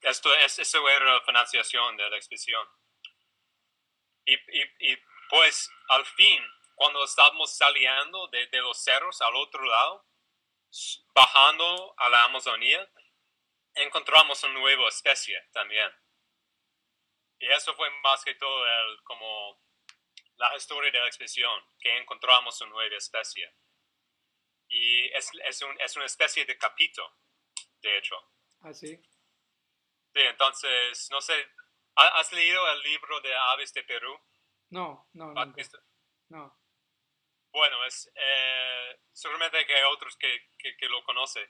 esto 0.02 0.34
es, 0.36 0.60
eso 0.60 0.88
era 0.88 1.06
la 1.06 1.22
financiación 1.22 1.98
de 1.98 2.10
la 2.10 2.18
expedición. 2.18 2.68
Y, 4.26 4.34
y, 4.36 4.92
y, 4.92 4.98
pues 5.30 5.70
al 5.90 6.06
fin, 6.06 6.44
cuando 6.76 7.04
estábamos 7.04 7.56
saliendo 7.56 8.28
de, 8.28 8.48
de, 8.48 8.60
los 8.60 8.82
cerros 8.82 9.22
al 9.22 9.36
otro 9.36 9.64
lado, 9.64 10.06
bajando 11.14 11.94
a 11.98 12.10
la 12.10 12.24
Amazonía, 12.26 12.90
encontramos 13.76 14.44
una 14.44 14.54
nueva 14.54 14.88
especie 14.90 15.42
también. 15.52 15.90
Y 17.40 17.48
eso 17.48 17.76
fue 17.76 17.90
más 18.02 18.24
que 18.24 18.36
todo 18.36 18.66
el, 18.66 19.04
como 19.04 19.62
la 20.38 20.56
historia 20.56 20.92
de 20.92 21.00
la 21.00 21.08
expedición, 21.08 21.62
que 21.80 21.98
encontramos 21.98 22.60
una 22.62 22.72
nueva 22.72 22.96
especie. 22.96 23.54
Y 24.68 25.06
es, 25.14 25.30
es, 25.46 25.62
un, 25.62 25.80
es 25.82 25.96
una 25.96 26.06
especie 26.06 26.46
de 26.46 26.58
capito, 26.58 27.18
de 27.82 27.98
hecho. 27.98 28.16
¿Ah, 28.64 28.74
sí? 28.74 28.98
Entonces, 30.14 31.10
no 31.12 31.20
sé, 31.20 31.34
¿has 31.96 32.32
leído 32.32 32.72
el 32.72 32.80
libro 32.82 33.20
de 33.20 33.36
Aves 33.36 33.74
de 33.74 33.84
Perú? 33.84 34.18
No, 34.70 35.10
no, 35.14 35.34
no. 35.34 35.54
No. 36.30 36.60
Bueno, 37.52 37.86
es, 37.86 38.10
eh, 38.16 39.00
seguramente 39.12 39.66
que 39.66 39.76
hay 39.76 39.84
otros 39.92 40.16
que, 40.18 40.50
que, 40.58 40.78
que 40.78 40.88
lo 40.88 41.04
conocen, 41.04 41.48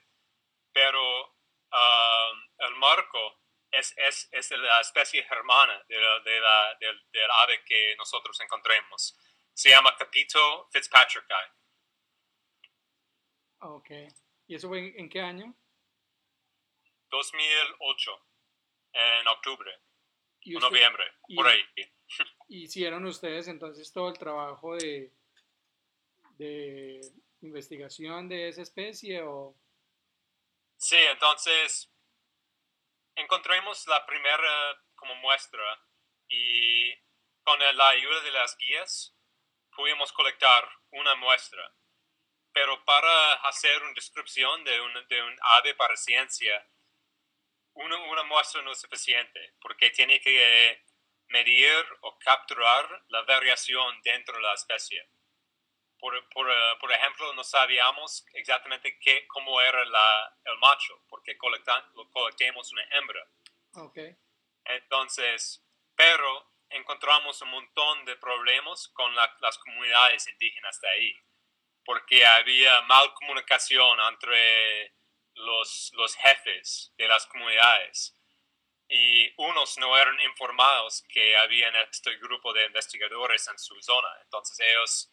pero 0.72 1.26
um, 1.28 2.48
el 2.58 2.74
marco 2.76 3.40
es, 3.70 3.94
es, 3.96 4.28
es, 4.32 4.50
la 4.50 4.80
especie 4.80 5.22
germana 5.24 5.82
de 5.88 5.98
la, 5.98 6.20
de 6.20 6.40
la, 6.40 6.76
del, 6.80 7.10
del 7.10 7.30
ave 7.30 7.64
que 7.64 7.94
nosotros 7.96 8.38
encontremos. 8.40 9.16
Se 9.52 9.70
llama 9.70 9.96
Capito 9.96 10.68
fitzpatricki. 10.72 11.32
Ok. 13.60 13.90
¿Y 14.48 14.56
eso 14.56 14.68
fue 14.68 14.80
en, 14.80 15.00
en 15.00 15.08
qué 15.08 15.20
año? 15.20 15.54
2008 17.10 18.26
en 18.92 19.28
octubre 19.28 19.80
¿Y 20.42 20.56
usted, 20.56 20.68
noviembre, 20.68 21.04
y, 21.28 21.36
por 21.36 21.46
ahí. 21.46 21.62
¿Hicieron 22.48 23.04
ustedes 23.06 23.48
entonces 23.48 23.90
todo 23.92 24.10
el 24.10 24.18
trabajo 24.18 24.76
de, 24.76 25.12
de 26.36 27.00
investigación 27.40 28.28
de 28.28 28.48
esa 28.48 28.62
especie 28.62 29.22
o...? 29.22 29.56
Sí, 30.76 30.98
entonces 30.98 31.90
encontramos 33.14 33.86
la 33.86 34.04
primera 34.04 34.82
como 34.94 35.14
muestra 35.16 35.62
y 36.28 36.92
con 37.42 37.58
la 37.58 37.88
ayuda 37.88 38.20
de 38.22 38.32
las 38.32 38.56
guías 38.58 39.16
pudimos 39.74 40.12
colectar 40.12 40.68
una 40.90 41.14
muestra. 41.14 41.74
Pero 42.52 42.84
para 42.84 43.34
hacer 43.48 43.82
una 43.82 43.92
descripción 43.94 44.62
de 44.64 44.80
un, 44.80 45.08
de 45.08 45.22
un 45.22 45.36
ave 45.42 45.74
para 45.74 45.96
ciencia, 45.96 46.68
una, 47.74 47.96
una, 47.96 48.22
muestra 48.24 48.62
no 48.62 48.72
es 48.72 48.80
suficiente 48.80 49.54
porque 49.60 49.90
tiene 49.90 50.20
que 50.20 50.84
medir 51.28 51.84
o 52.02 52.18
capturar 52.18 53.04
la 53.08 53.22
variación 53.22 54.00
dentro 54.02 54.36
de 54.36 54.42
la 54.42 54.54
especie. 54.54 55.08
Por, 55.98 56.28
por, 56.30 56.46
uh, 56.46 56.78
por 56.80 56.92
ejemplo, 56.92 57.32
no 57.34 57.44
sabíamos 57.44 58.26
exactamente 58.34 58.98
qué, 58.98 59.26
cómo 59.26 59.60
era 59.60 59.84
la, 59.84 60.36
el 60.44 60.58
macho 60.58 61.02
porque 61.08 61.36
lo 61.94 62.10
colectamos 62.10 62.72
una 62.72 62.84
hembra. 62.90 63.26
Okay. 63.74 64.16
Entonces, 64.64 65.64
pero 65.94 66.52
encontramos 66.68 67.40
un 67.42 67.50
montón 67.50 68.04
de 68.04 68.16
problemas 68.16 68.88
con 68.88 69.14
la, 69.14 69.34
las 69.40 69.58
comunidades 69.58 70.28
indígenas 70.28 70.80
de 70.80 70.88
ahí 70.88 71.24
porque 71.84 72.24
había 72.24 72.80
mal 72.82 73.12
comunicación 73.14 73.98
entre 74.10 74.94
los, 75.34 75.92
los 75.94 76.14
jefes 76.16 76.92
de 76.96 77.08
las 77.08 77.26
comunidades 77.26 78.14
y 78.88 79.32
unos 79.38 79.78
no 79.78 79.96
eran 79.96 80.20
informados 80.20 81.02
que 81.08 81.36
había 81.36 81.68
este 81.82 82.16
grupo 82.18 82.52
de 82.52 82.66
investigadores 82.66 83.48
en 83.48 83.58
su 83.58 83.80
zona. 83.82 84.08
Entonces 84.22 84.60
ellos 84.60 85.10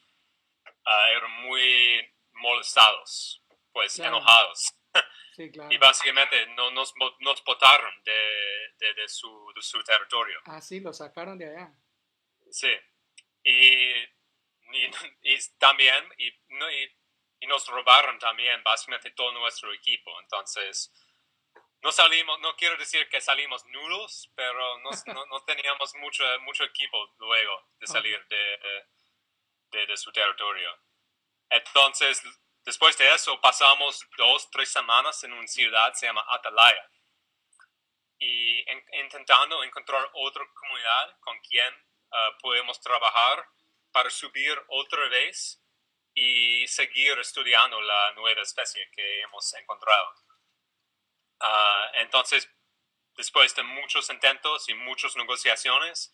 uh, 0.86 1.18
eran 1.18 1.32
muy 1.42 2.14
molestados, 2.34 3.44
pues 3.72 3.96
claro. 3.96 4.18
enojados. 4.18 4.74
Sí, 5.34 5.50
claro. 5.50 5.72
y 5.72 5.78
básicamente 5.78 6.46
no, 6.58 6.72
nos, 6.72 6.94
nos 7.22 7.42
botaron 7.46 8.04
de, 8.04 8.74
de, 8.80 8.94
de, 8.96 9.08
su, 9.08 9.50
de 9.56 9.62
su 9.62 9.82
territorio. 9.82 10.38
Ah, 10.44 10.60
sí, 10.60 10.82
lo 10.82 10.92
sacaron 10.92 11.38
de 11.38 11.46
allá. 11.46 11.74
Sí. 12.52 12.68
Y, 13.42 13.94
y, 13.94 14.92
y 15.22 15.38
también, 15.58 16.04
y, 16.18 16.28
y 16.28 16.98
y 17.42 17.48
nos 17.48 17.68
robaron 17.68 18.20
también 18.20 18.64
básicamente 18.64 19.12
todo 19.12 19.32
nuestro 19.34 19.74
equipo. 19.74 20.12
Entonces, 20.22 20.94
no 21.82 21.92
salimos, 21.92 22.40
no 22.40 22.56
quiero 22.56 22.78
decir 22.78 23.10
que 23.10 23.20
salimos 23.20 23.66
nulos, 23.66 24.32
pero 24.36 24.78
no, 24.80 24.92
no, 25.26 25.44
teníamos 25.46 25.96
mucho, 25.96 26.24
mucho 26.42 26.64
equipo 26.64 27.14
luego 27.18 27.68
de 27.80 27.88
salir 27.88 28.24
de, 28.28 28.86
de, 29.72 29.88
de, 29.88 29.98
su 29.98 30.12
territorio. 30.12 30.70
Entonces, 31.50 32.22
después 32.64 32.96
de 33.00 33.12
eso, 33.12 33.42
pasamos 33.42 34.06
dos, 34.18 34.50
tres 34.52 34.72
semanas 34.72 35.24
en 35.24 35.34
una 35.34 35.48
ciudad, 35.48 35.92
se 35.94 36.06
llama 36.06 36.24
Atalaya, 36.30 36.92
y 38.20 38.64
intentando 39.00 39.64
encontrar 39.64 40.08
otra 40.14 40.46
comunidad 40.54 41.18
con 41.22 41.40
quien 41.40 41.74
uh, 41.74 42.38
podemos 42.40 42.80
trabajar 42.80 43.48
para 43.92 44.12
subir 44.12 44.64
otra 44.68 45.10
vez 45.10 45.61
y 46.14 46.68
seguir 46.68 47.18
estudiando 47.20 47.82
la 47.82 48.12
nueva 48.14 48.42
especie 48.42 48.90
que 48.92 49.22
hemos 49.22 49.54
encontrado. 49.54 50.14
Ah, 51.40 51.92
entonces, 51.96 52.50
después 53.16 53.56
de 53.56 53.64
muchos 53.64 54.10
intentos 54.10 54.68
y 54.70 54.74
muchas 54.74 55.16
negociaciones, 55.16 56.14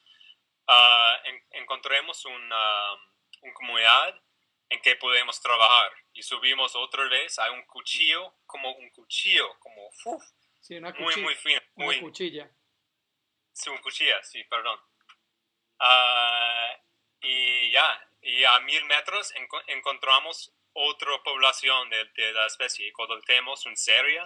uh, 0.67 1.29
encontremos 1.51 2.25
una, 2.25 3.03
comunidad 3.53 4.21
en 4.69 4.81
que 4.81 4.95
podemos 4.97 5.39
trabajar 5.41 5.91
y 6.11 6.21
subimos 6.21 6.75
otra 6.75 7.07
vez 7.07 7.39
a 7.39 7.51
un 7.51 7.63
cuchillo, 7.65 8.35
como 8.45 8.73
un 8.73 8.89
cuchillo, 8.89 9.57
como 9.59 9.89
sí, 10.59 10.75
una 10.75 10.91
muy, 10.93 11.15
muy 11.17 11.35
fino. 11.35 11.61
Una 11.75 11.99
cuchilla. 11.99 12.51
Sí, 13.53 13.69
un 13.69 13.77
cuchilla, 13.77 14.21
sí, 14.23 14.43
perdón. 14.45 14.79
Ah, 15.79 16.75
y 17.21 17.71
ya, 17.71 18.06
y 18.27 18.43
a 18.43 18.59
mil 18.59 18.83
metros 18.85 19.33
encontramos 19.67 20.53
otra 20.73 21.23
población 21.23 21.89
de, 21.89 22.03
de 22.13 22.33
la 22.33 22.45
especie. 22.45 22.91
Cuando 22.91 23.19
tenemos 23.21 23.65
un 23.65 23.77
serie, 23.77 24.21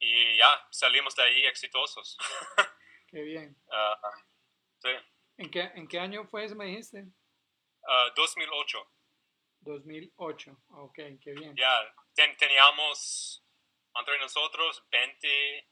y 0.00 0.36
ya, 0.36 0.66
salimos 0.70 1.14
de 1.14 1.22
ahí 1.22 1.44
exitosos. 1.44 2.18
Qué 3.08 3.22
bien. 3.22 3.56
Ah, 3.70 4.00
sí. 4.80 4.88
¿En 5.38 5.50
qué, 5.50 5.60
¿En 5.74 5.86
qué 5.86 6.00
año 6.00 6.26
fue 6.26 6.44
eso, 6.44 6.56
me 6.56 6.66
dijiste? 6.66 7.04
2008. 8.16 8.90
2008, 9.60 10.62
ok, 10.70 10.94
qué 11.22 11.32
bien. 11.32 11.54
Ya, 11.56 11.94
teníamos 12.36 13.44
entre 13.94 14.18
nosotros 14.18 14.84
20, 14.90 15.58
e, 15.58 15.64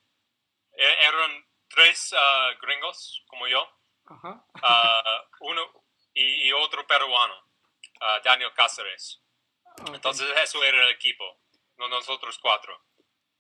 eran 0.77 1.45
tres 1.69 2.15
ah, 2.17 2.51
gringos 2.61 3.25
como 3.27 3.49
yo, 3.49 3.69
Ajá. 4.07 4.47
Ah, 4.63 5.29
uno 5.41 5.84
y, 6.15 6.53
otro 6.53 6.87
peruano, 6.87 7.35
Daniel 8.25 8.53
Cáceres. 8.55 9.21
Entonces 9.93 10.29
eso 10.43 10.63
era 10.63 10.87
el 10.87 10.93
equipo, 10.93 11.25
no 11.77 11.89
nosotros 11.89 12.39
cuatro. 12.39 12.81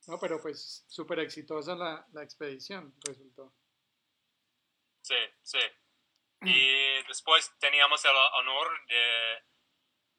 No, 0.07 0.19
pero 0.19 0.41
pues 0.41 0.85
súper 0.89 1.21
exitosa 1.21 1.75
la, 1.75 2.07
la, 2.13 2.23
expedición 2.23 2.95
resultó. 3.07 3.55
Sí, 5.01 5.17
sí. 5.43 5.61
Mm. 6.41 6.49
Y 6.49 7.03
después 7.05 7.57
teníamos 7.59 8.05
el 8.05 8.15
honor 8.15 8.87
de, 8.87 9.45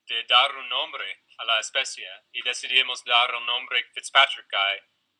de, 0.08 0.24
dar 0.24 0.56
un 0.56 0.68
nombre 0.70 1.24
a 1.38 1.46
la 1.46 1.60
especie 1.60 2.08
y 2.32 2.42
decidimos 2.42 3.04
dar 3.04 3.30
el 3.36 3.46
nombre 3.46 3.84
Fitzpatrick 3.94 4.48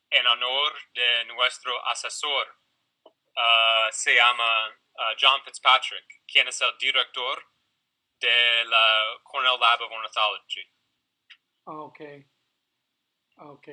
en 0.10 0.26
honor 0.28 0.74
de 0.94 1.26
nuestro 1.26 1.86
asesor. 1.88 2.60
Uh, 3.04 3.92
se 3.92 4.16
llama 4.16 4.80
uh, 4.98 5.16
John 5.20 5.42
Fitzpatrick, 5.44 6.24
quien 6.28 6.48
es 6.48 6.62
el 6.62 6.78
director 6.78 7.44
de 8.20 8.66
la 8.66 9.20
Cornell 9.24 9.60
Lab 9.60 9.82
of 9.82 9.92
Ornithology. 9.92 10.72
Ok. 11.66 12.00
Ok. 13.38 13.68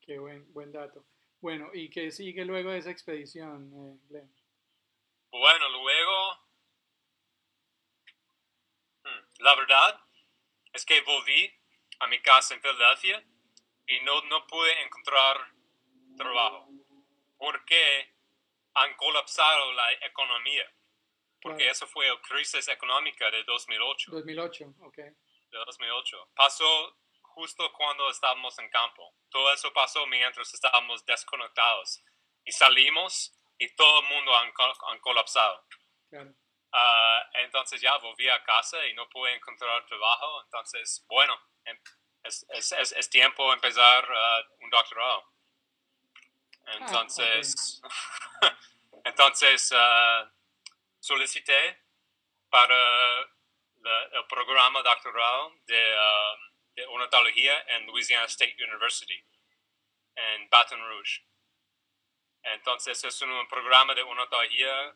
Qué 0.00 0.18
buen, 0.18 0.52
buen 0.52 0.72
dato. 0.72 1.04
Bueno, 1.40 1.70
¿y 1.72 1.88
qué 1.90 2.10
sigue 2.10 2.44
luego 2.44 2.70
de 2.70 2.78
esa 2.78 2.90
expedición, 2.90 3.70
eh, 3.72 3.98
Glenn? 4.08 4.34
Bueno, 5.30 5.68
luego, 5.68 6.32
hmm, 9.04 9.42
la 9.42 9.54
verdad 9.54 10.00
es 10.72 10.84
que 10.84 11.00
volví 11.02 11.52
a 12.00 12.06
mi 12.08 12.20
casa 12.22 12.54
en 12.54 12.60
Filadelfia 12.60 13.22
y 13.86 14.00
no, 14.00 14.22
no 14.22 14.46
pude 14.46 14.82
encontrar 14.82 15.36
trabajo 16.16 16.68
porque 17.36 18.17
han 18.82 18.94
colapsado 18.94 19.72
la 19.72 19.92
economía. 19.92 20.70
Porque 21.40 21.68
eso 21.68 21.86
fue 21.86 22.08
la 22.08 22.20
crisis 22.20 22.66
económica 22.68 23.30
de 23.30 23.44
2008. 23.44 24.10
2008, 24.10 24.74
ok. 24.80 24.96
De 24.96 25.58
2008. 25.66 26.30
Pasó 26.34 26.96
justo 27.22 27.72
cuando 27.72 28.10
estábamos 28.10 28.58
en 28.58 28.68
campo. 28.70 29.14
Todo 29.30 29.52
eso 29.52 29.72
pasó 29.72 30.06
mientras 30.06 30.52
estábamos 30.52 31.04
desconectados. 31.06 32.02
Y 32.44 32.52
salimos 32.52 33.32
y 33.58 33.74
todo 33.76 34.00
el 34.00 34.06
mundo 34.08 34.34
han, 34.36 34.52
colapsado. 35.00 35.64
Ah, 36.72 37.30
entonces 37.34 37.80
ya 37.80 37.96
volví 37.98 38.28
a 38.28 38.42
casa 38.42 38.84
y 38.86 38.94
no 38.94 39.08
pude 39.08 39.34
encontrar 39.34 39.86
trabajo. 39.86 40.42
Entonces, 40.44 41.04
bueno, 41.08 41.34
em, 41.64 41.78
es, 42.24 42.44
es, 42.50 42.92
es, 42.92 43.10
tiempo 43.10 43.46
de 43.48 43.54
empezar 43.54 44.04
ah, 44.10 44.42
un 44.60 44.70
doctorado. 44.70 45.24
Ah, 46.68 46.76
entonces, 46.80 47.80
entonces 49.04 49.74
solicité 51.00 51.82
para 52.50 53.20
el 54.12 54.26
programa 54.28 54.82
doctoral 54.82 55.52
de 55.66 55.96
de 56.78 56.86
ornitología 56.86 57.60
en 57.74 57.86
Louisiana 57.86 58.24
State 58.26 58.54
University, 58.62 59.20
en 60.14 60.48
Baton 60.48 60.80
Rouge. 60.88 61.24
Entonces 62.44 63.02
es 63.02 63.20
un 63.22 63.48
programa 63.48 63.94
de 63.96 64.02
ornitología 64.02 64.94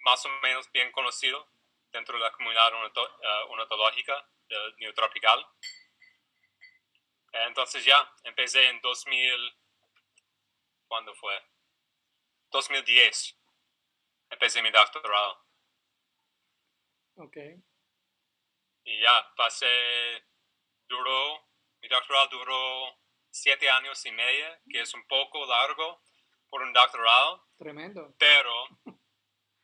más 0.00 0.24
o 0.26 0.28
menos 0.42 0.70
bien 0.70 0.92
conocido 0.92 1.48
dentro 1.90 2.18
de 2.18 2.24
la 2.24 2.32
comunidad 2.32 2.70
ornitológica 3.48 4.28
del 4.48 4.76
neotropical. 4.76 5.46
Entonces 7.32 7.82
ya, 7.86 8.12
empecé 8.24 8.68
en 8.68 8.78
2000, 8.82 9.56
¿cuándo 10.88 11.14
fue? 11.14 11.34
2010. 12.50 13.38
Empecé 14.30 14.62
mi 14.62 14.70
doctorado. 14.70 15.46
Ok. 17.16 17.36
Y 18.84 19.00
ya, 19.00 19.34
pasé 19.36 19.66
duró, 20.88 21.46
mi 21.80 21.88
doctorado 21.88 22.28
duró 22.28 22.98
siete 23.30 23.68
años 23.68 24.04
y 24.06 24.12
medio, 24.12 24.46
que 24.70 24.80
es 24.80 24.94
un 24.94 25.06
poco 25.06 25.46
largo 25.46 26.02
por 26.48 26.62
un 26.62 26.72
doctorado. 26.72 27.46
Tremendo. 27.58 28.14
Pero 28.18 28.68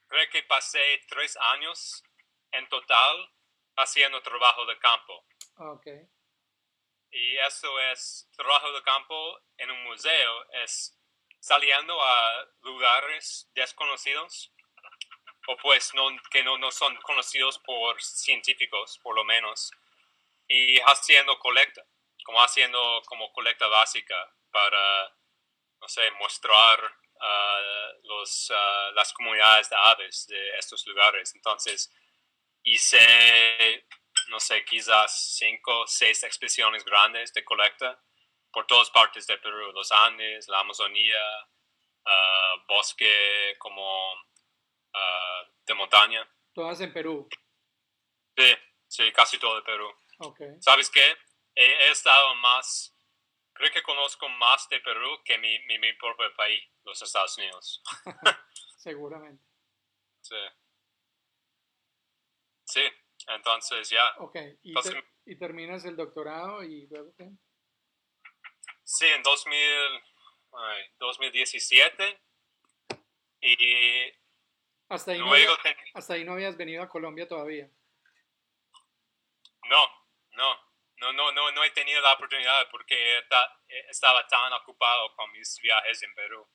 creo 0.06 0.30
que 0.30 0.42
pasé 0.44 1.00
tres 1.08 1.36
años 1.40 2.02
en 2.52 2.68
total 2.68 3.32
haciendo 3.76 4.22
trabajo 4.22 4.66
de 4.66 4.78
campo. 4.78 5.26
Okay. 5.56 6.08
Y 7.10 7.36
eso 7.38 7.80
es 7.92 8.28
trabajo 8.36 8.72
de 8.72 8.82
campo 8.82 9.40
en 9.58 9.70
un 9.70 9.84
museo, 9.84 10.50
es 10.64 10.98
saliendo 11.44 12.02
a 12.02 12.48
lugares 12.62 13.50
desconocidos 13.54 14.50
o 15.46 15.56
pues 15.58 15.92
no, 15.92 16.08
que 16.30 16.42
no, 16.42 16.56
no 16.56 16.70
son 16.70 16.96
conocidos 17.02 17.58
por 17.58 18.02
científicos, 18.02 18.98
por 19.02 19.14
lo 19.14 19.24
menos 19.24 19.70
y 20.48 20.78
haciendo 20.80 21.38
colecta, 21.38 21.84
como 22.24 22.42
haciendo 22.42 23.02
como 23.04 23.30
colecta 23.34 23.66
básica 23.66 24.16
para, 24.50 25.14
no 25.82 25.88
sé, 25.88 26.10
mostrar 26.12 26.82
uh, 26.82 28.06
los, 28.08 28.48
uh, 28.48 28.94
las 28.94 29.12
comunidades 29.12 29.68
de 29.68 29.76
aves 29.76 30.26
de 30.26 30.58
estos 30.58 30.86
lugares. 30.86 31.34
Entonces, 31.34 31.92
hice, 32.62 33.86
no 34.28 34.40
sé, 34.40 34.64
quizás 34.64 35.36
cinco 35.36 35.86
seis 35.86 36.22
expediciones 36.22 36.86
grandes 36.86 37.34
de 37.34 37.44
colecta 37.44 38.02
por 38.54 38.66
todas 38.66 38.90
partes 38.90 39.26
de 39.26 39.36
Perú, 39.38 39.72
los 39.72 39.90
Andes, 39.92 40.48
la 40.48 40.60
Amazonía, 40.60 41.20
uh, 42.06 42.66
bosque 42.66 43.56
como 43.58 44.14
de 45.66 45.74
montaña. 45.74 46.28
Todas 46.52 46.80
en 46.80 46.92
Perú. 46.92 47.28
Sí, 48.36 48.54
sí, 48.86 49.12
casi 49.12 49.38
todo 49.38 49.56
de 49.56 49.62
Perú. 49.62 49.88
Okay. 50.18 50.60
¿Sabes 50.60 50.90
qué? 50.90 51.16
He, 51.54 51.90
estado 51.90 52.34
más, 52.36 52.96
creo 53.52 53.72
que 53.72 53.82
conozco 53.82 54.28
más 54.28 54.68
de 54.68 54.80
Perú 54.80 55.08
que 55.24 55.38
mi, 55.38 55.58
mi, 55.66 55.92
propio 55.94 56.34
país, 56.36 56.62
los 56.84 57.00
Estados 57.00 57.36
Unidos. 57.38 57.82
Seguramente. 58.76 59.44
Sí. 60.20 60.36
Sí, 62.64 62.82
entonces 63.28 63.88
ya. 63.90 64.16
Ok, 64.18 64.36
¿Y, 64.62 64.74
¿Y, 65.26 65.36
terminas 65.36 65.84
el 65.84 65.96
doctorado 65.96 66.62
y 66.64 66.86
luego 66.86 67.14
qué? 67.16 67.30
Sí, 68.84 69.06
en 69.06 69.22
2000, 69.22 69.58
2017. 70.98 72.20
Y 73.40 74.12
hasta 74.88 75.12
ahí, 75.12 75.18
luego 75.18 75.52
no 75.52 75.70
hasta 75.94 76.14
ahí 76.14 76.24
no 76.24 76.32
habías 76.32 76.56
venido 76.56 76.82
a 76.82 76.88
Colombia 76.88 77.26
todavía. 77.26 77.68
No, 79.68 79.86
no, 80.32 80.56
no, 80.96 81.12
no, 81.12 81.32
no, 81.32 81.50
no 81.52 81.64
he 81.64 81.70
tenido 81.70 82.00
la 82.00 82.14
oportunidad 82.14 82.68
porque 82.70 83.22
estaba 83.88 84.26
tan 84.28 84.52
ocupado 84.52 85.14
con 85.16 85.30
mis 85.32 85.58
viajes 85.60 86.02
en 86.02 86.14
Perú. 86.14 86.46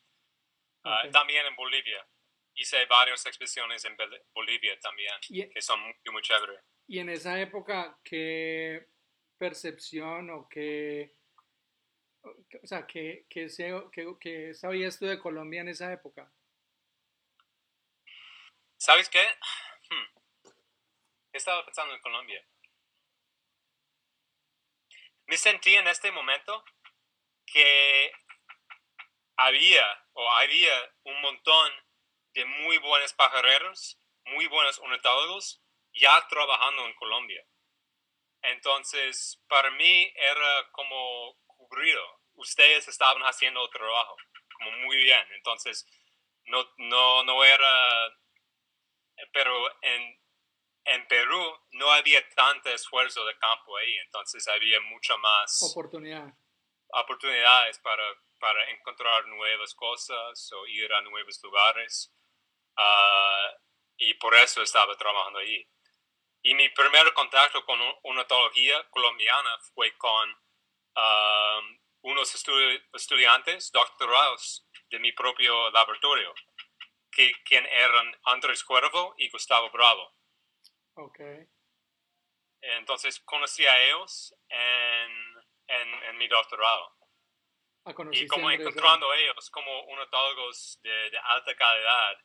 Ah, 0.83 1.03
también 1.11 1.45
en 1.45 1.55
Bolivia. 1.55 2.05
Hice 2.53 2.85
varias 2.85 3.25
expediciones 3.25 3.83
en 3.85 3.97
Bolivia 4.33 4.79
también, 4.79 5.13
que 5.53 5.61
son 5.61 5.79
muy, 5.81 5.95
muy 6.11 6.21
chéveres. 6.21 6.61
¿Y 6.87 6.99
en 6.99 7.09
esa 7.09 7.39
época 7.39 7.99
qué 8.03 8.87
percepción 9.37 10.29
o 10.31 10.47
qué, 10.49 11.18
o 12.23 12.67
sea, 12.67 12.85
qué, 12.85 13.25
qué, 13.29 13.47
qué 14.19 14.53
sabías 14.53 14.99
tú 14.99 15.05
de 15.05 15.19
Colombia 15.19 15.61
en 15.61 15.69
esa 15.69 15.91
época? 15.91 16.31
¿Sabes 18.77 19.09
qué? 19.09 19.25
Hmm. 19.89 20.05
Estaba 21.33 21.65
pensando 21.65 21.93
en 21.93 22.01
Colombia. 22.01 22.45
Me 25.27 25.37
sentí 25.37 25.75
en 25.75 25.87
este 25.87 26.11
momento 26.11 26.63
que 27.45 28.11
había 29.37 29.85
o 30.13 30.31
había 30.31 30.93
un 31.03 31.21
montón 31.21 31.71
de 32.33 32.45
muy 32.45 32.77
buenos 32.77 33.13
pajareros, 33.13 33.99
muy 34.25 34.47
buenos 34.47 34.79
ornitólogos 34.79 35.61
ya 35.93 36.27
trabajando 36.27 36.85
en 36.85 36.95
Colombia. 36.95 37.45
Entonces, 38.41 39.41
para 39.47 39.71
mí 39.71 40.13
era 40.15 40.71
como 40.71 41.37
Ustedes 42.35 42.87
estaban 42.87 43.21
haciendo 43.23 43.63
el 43.63 43.69
trabajo 43.69 44.15
como 44.53 44.71
muy 44.79 44.97
bien. 44.97 45.25
Entonces, 45.33 45.85
no, 46.45 46.65
no, 46.77 47.23
no 47.23 47.43
era... 47.43 48.17
Pero 49.33 49.81
en, 49.81 50.21
en 50.85 51.07
Perú 51.07 51.59
no 51.71 51.91
había 51.91 52.27
tanto 52.29 52.69
esfuerzo 52.69 53.25
de 53.25 53.37
campo 53.37 53.77
ahí. 53.77 53.95
Entonces, 53.97 54.47
había 54.47 54.79
mucha 54.81 55.17
más... 55.17 55.71
Oportunidad. 55.71 56.33
Oportunidades 56.91 57.77
para, 57.79 58.03
para 58.39 58.69
encontrar 58.71 59.27
nuevas 59.27 59.73
cosas 59.75 60.51
o 60.53 60.65
ir 60.67 60.91
a 60.93 61.01
nuevos 61.01 61.39
lugares. 61.43 62.13
Ah, 62.75 63.53
y 63.97 64.13
por 64.15 64.33
eso 64.35 64.61
estaba 64.61 64.95
trabajando 64.95 65.39
ahí. 65.39 65.67
Y 66.41 66.53
mi 66.53 66.69
primer 66.69 67.13
contacto 67.13 67.65
con 67.65 67.79
una 68.03 68.21
etología 68.21 68.89
colombiana 68.89 69.59
fue 69.73 69.95
con 69.97 70.33
um, 70.95 71.79
unos 72.01 72.33
estudiantes 72.93 73.71
doctorados 73.71 74.67
de 74.89 74.99
mi 74.99 75.11
propio 75.11 75.69
laboratorio, 75.71 76.33
que, 77.11 77.31
quien 77.43 77.65
eran 77.65 78.15
Andrés 78.23 78.63
Cuervo 78.63 79.15
y 79.17 79.29
Gustavo 79.29 79.69
Bravo. 79.71 80.13
Okay. 80.95 81.47
Entonces 82.61 83.19
conocí 83.21 83.65
a 83.65 83.81
ellos 83.83 84.33
en, 84.49 85.11
en, 85.67 86.17
mi 86.17 86.27
doctorado. 86.27 86.95
Ah, 87.85 87.93
y 88.11 88.27
como 88.27 88.51
encontrando 88.51 89.09
a 89.09 89.17
ellos 89.17 89.49
como 89.49 89.83
unotólogos 89.85 90.79
de, 90.81 91.09
de 91.09 91.17
alta 91.17 91.55
calidad, 91.55 92.17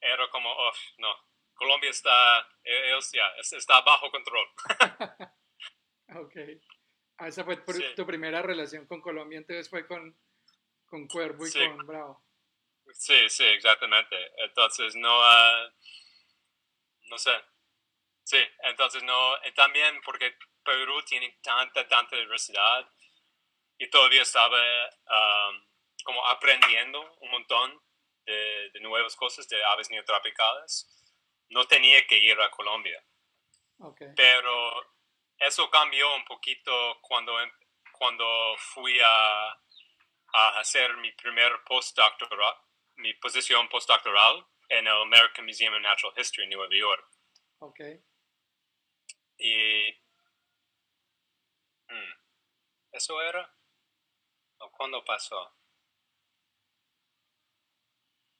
era 0.00 0.28
como, 0.30 0.50
oh, 0.50 0.72
no, 0.98 1.14
Colombia 1.54 1.90
está, 1.90 2.40
eh, 2.64 2.88
ellos 2.88 3.10
ya, 3.12 3.26
está 3.38 3.80
bajo 3.80 4.10
control. 4.10 4.46
ok. 6.16 6.36
Ah, 7.18 7.28
esa 7.28 7.44
fue 7.44 7.56
tu 7.56 8.06
primera 8.06 8.42
relación 8.42 8.86
con 8.86 9.00
Colombia, 9.00 9.38
entonces 9.38 9.68
fue 9.68 9.86
con, 9.86 10.18
con 10.84 11.06
Cuervo 11.08 11.46
y 11.46 11.52
con 11.52 11.86
Bravo. 11.86 12.22
Sí, 12.92 13.28
sí, 13.28 13.44
exactamente. 13.44 14.16
Entonces, 14.44 14.94
no, 14.96 15.18
uh, 15.18 15.70
no 17.08 17.18
sé. 17.18 17.32
Sí, 18.22 18.38
entonces 18.64 19.02
no, 19.02 19.34
también 19.54 20.00
porque 20.04 20.36
Perú 20.64 21.02
tiene 21.04 21.38
tanta, 21.42 21.86
tanta 21.86 22.16
diversidad 22.16 22.90
y 23.78 23.88
todavía 23.88 24.22
estaba 24.22 24.58
um, 24.58 25.64
como 26.04 26.26
aprendiendo 26.26 27.16
un 27.20 27.30
montón 27.30 27.80
de, 28.24 28.70
de 28.70 28.80
nuevas 28.80 29.14
cosas 29.14 29.48
de 29.48 29.64
aves 29.64 29.90
neotropicales 29.90 30.92
no 31.50 31.66
tenía 31.66 32.04
que 32.06 32.18
ir 32.18 32.40
a 32.40 32.50
Colombia. 32.50 33.02
Pero 34.16 34.95
eso 35.38 35.70
cambió 35.70 36.14
un 36.14 36.24
poquito 36.24 36.98
cuando, 37.02 37.40
em, 37.40 37.50
cuando 37.92 38.56
fui 38.58 38.98
a, 39.00 39.60
a 40.32 40.58
hacer 40.60 40.96
mi 40.98 41.12
primer 41.12 41.62
postdoctoral, 41.64 42.54
mi 42.96 43.14
posición 43.14 43.68
postdoctoral 43.68 44.46
en 44.68 44.86
el 44.86 45.02
American 45.02 45.44
Museum 45.44 45.74
of 45.74 45.80
Natural 45.80 46.14
History 46.16 46.44
en 46.44 46.50
Nueva 46.50 46.74
York. 46.74 47.08
Okay. 47.58 48.02
Y 49.38 49.92
hmm, 51.88 52.12
eso 52.92 53.20
era. 53.22 53.52
¿O 54.58 54.70
cuándo 54.72 55.04
pasó? 55.04 55.54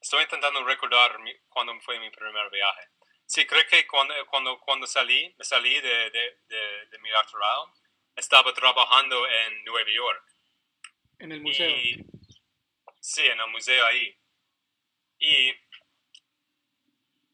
Estoy 0.00 0.22
intentando 0.22 0.64
recordar 0.64 1.18
cuándo 1.48 1.78
fue 1.80 1.98
mi 1.98 2.10
primer 2.10 2.50
viaje. 2.50 2.88
Sí, 3.26 3.44
creo 3.44 3.66
que 3.68 3.86
cuando, 3.88 4.14
cuando, 4.28 4.60
cuando 4.60 4.86
salí, 4.86 5.34
me 5.36 5.44
salí 5.44 5.80
de, 5.80 6.10
de, 6.10 6.38
de, 6.90 6.98
mi 7.00 7.10
doctorado, 7.10 7.72
estaba 8.14 8.54
trabajando 8.54 9.28
en 9.28 9.64
Nueva 9.64 9.90
York. 9.90 10.24
¿En 11.18 11.32
el 11.32 11.40
museo? 11.40 11.68
sí, 13.00 13.26
en 13.26 13.40
el 13.40 13.48
museo 13.48 13.84
ahí. 13.84 14.16
Y 15.18 15.52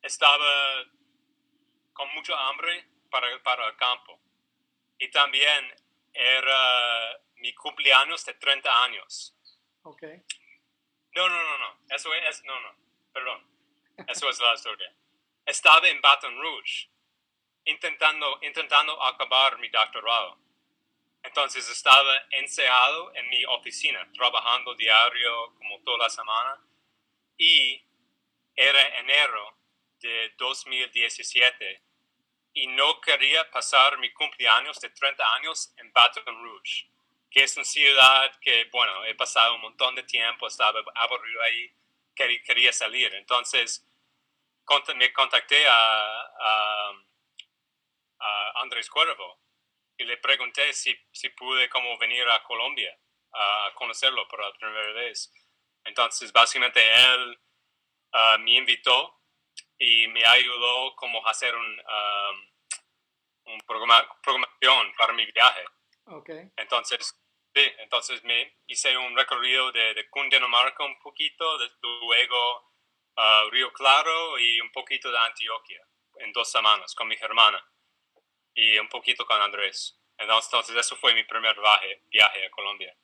estaba 0.01 0.83
con 1.93 2.09
mucha 2.15 2.35
hambre 2.49 2.89
para, 3.11 3.43
para 3.43 3.69
el 3.69 3.77
campo. 3.77 4.19
Y 4.99 5.11
también 5.11 5.75
era 6.15 7.21
mi 7.37 7.53
cumpleaños 7.53 8.25
de 8.25 8.33
30 8.35 8.85
años. 8.85 9.37
Ok. 9.83 10.05
No, 11.15 11.29
no, 11.29 11.43
no, 11.43 11.59
no. 11.59 11.79
Eso 11.91 12.15
es, 12.15 12.43
no, 12.45 12.59
no. 12.61 12.77
Perdón. 13.13 13.47
Eso 14.09 14.31
es 14.31 14.41
la 14.41 14.55
historia 14.55 14.97
estaba 15.45 15.89
en 15.89 16.01
Baton 16.01 16.41
Rouge 16.41 16.89
intentando, 17.65 18.39
intentando 18.43 19.01
acabar 19.03 19.59
mi 19.59 19.69
doctorado. 19.69 20.39
Entonces 21.23 21.69
estaba 21.69 22.27
encerrado 22.31 23.15
en 23.15 23.29
mi 23.29 23.45
oficina, 23.45 24.11
trabajando 24.13 24.75
diario 24.75 25.55
como 25.55 25.81
toda 25.83 25.99
la 25.99 26.11
semana. 26.11 26.61
Y 27.39 27.83
era 28.55 28.99
enero 28.99 29.57
de 30.01 30.35
2017 30.37 31.83
y 32.55 32.67
no 32.67 33.01
quería 33.01 33.51
pasar 33.51 33.99
mi 33.99 34.13
cumpleaños 34.13 34.79
de 34.81 34.91
30 34.91 35.35
años 35.37 35.73
en 35.79 35.93
Baton 35.93 36.45
Rouge, 36.45 36.91
que 37.31 37.45
es 37.45 37.57
una 37.57 37.65
ciudad 37.65 38.39
que, 38.41 38.69
bueno, 38.71 39.05
he 39.07 39.15
pasado 39.15 39.55
un 39.55 39.63
montón 39.63 39.95
de 39.95 40.03
tiempo, 40.03 40.47
estaba 40.47 40.83
aburrido 40.95 41.43
ahí, 41.43 41.73
quería 42.15 42.73
salir. 42.73 43.15
Entonces, 43.15 43.87
me 44.95 45.13
contacté 45.13 45.65
a, 45.69 46.93
Andrés 48.57 48.89
Cuervo 48.89 49.41
y 49.99 50.05
le 50.05 50.19
pregunté 50.19 50.73
si, 50.73 50.95
si 51.11 51.29
pude 51.31 51.69
como 51.69 51.99
venir 51.99 52.29
a 52.29 52.43
Colombia 52.45 52.97
a 53.33 53.73
conocerlo 53.75 54.29
por 54.29 54.41
la 54.41 54.53
primera 54.53 54.93
vez. 54.93 55.33
Entonces, 55.85 56.33
básicamente 56.33 56.81
él 56.81 57.41
ah, 58.13 58.37
me 58.39 58.53
invitó 58.53 59.21
y 59.79 60.07
me 60.09 60.25
ayudó 60.25 60.95
como 60.95 61.27
a 61.27 61.31
hacer 61.31 61.55
un, 61.57 61.81
um, 61.81 63.55
un 63.55 63.61
programa, 63.61 64.07
programación 64.23 64.93
para 64.97 65.13
mi 65.13 65.27
viaje. 65.27 65.65
Okay. 66.07 66.51
Entonces, 66.57 67.15
sí, 67.55 67.73
entonces 67.79 68.23
me 68.25 68.59
hice 68.67 68.97
un 68.97 69.17
recorrido 69.17 69.73
de, 69.73 69.95
de 69.95 70.09
Cundinamarca 70.09 70.85
un 70.85 70.99
poquito, 71.01 71.59
luego 71.83 72.72
Río 73.51 73.73
Claro 73.73 74.39
y 74.39 74.61
un 74.61 74.71
poquito 74.73 75.11
de 75.11 75.19
Antioquia 75.19 75.87
en 76.17 76.33
dos 76.33 76.51
semanas 76.51 76.95
con 76.95 77.09
mi 77.09 77.17
hermana 77.21 77.63
y 78.55 78.79
un 78.79 78.89
poquito 78.89 79.25
con 79.27 79.41
Andrés. 79.41 79.99
Entonces, 80.19 80.77
eso 80.77 80.97
fue 80.97 81.15
mi 81.15 81.25
primer 81.25 81.59
viaje, 81.59 82.03
viaje 82.11 82.47
a 82.47 82.51
Colombia. 82.51 82.97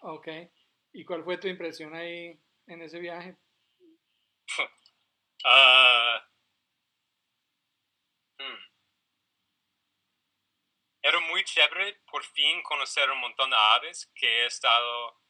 Ok. 0.00 0.28
¿Y 0.92 1.04
cuál 1.04 1.24
fue 1.24 1.38
tu 1.38 1.48
impresión 1.48 1.94
ahí 1.94 2.38
en 2.66 2.82
ese 2.82 2.98
viaje? 2.98 3.36
Ah, 5.46 6.26
hmm. 8.38 8.58
Era 11.02 11.20
muy 11.20 11.44
chévere 11.44 12.00
por 12.10 12.24
fin 12.24 12.62
conocer 12.62 13.10
un 13.10 13.18
montón 13.18 13.50
de 13.50 13.56
aves 13.56 14.10
que 14.14 14.26
he 14.26 14.46
estado, 14.46 15.20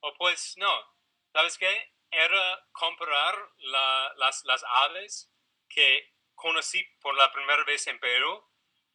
o 0.00 0.14
pues 0.16 0.54
no, 0.56 0.93
¿Sabes 1.34 1.58
qué? 1.58 1.92
Era 2.12 2.64
comprar 2.70 3.34
las, 3.56 4.44
las 4.44 4.64
aves 4.68 5.32
que 5.68 6.14
conocí 6.36 6.80
por 7.00 7.16
la 7.16 7.32
primera 7.32 7.64
vez 7.64 7.88
en 7.88 7.98
Perú, 7.98 8.40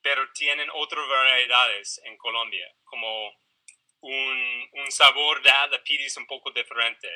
pero 0.02 0.32
tienen 0.32 0.70
otras 0.74 1.06
variedades 1.06 2.00
en 2.06 2.18
Colombia, 2.18 2.74
como 2.86 3.30
un, 4.00 4.70
un 4.72 4.90
sabor 4.90 5.42
de 5.42 5.50
Adapidis 5.50 6.16
un 6.16 6.26
poco 6.28 6.50
diferente, 6.52 7.10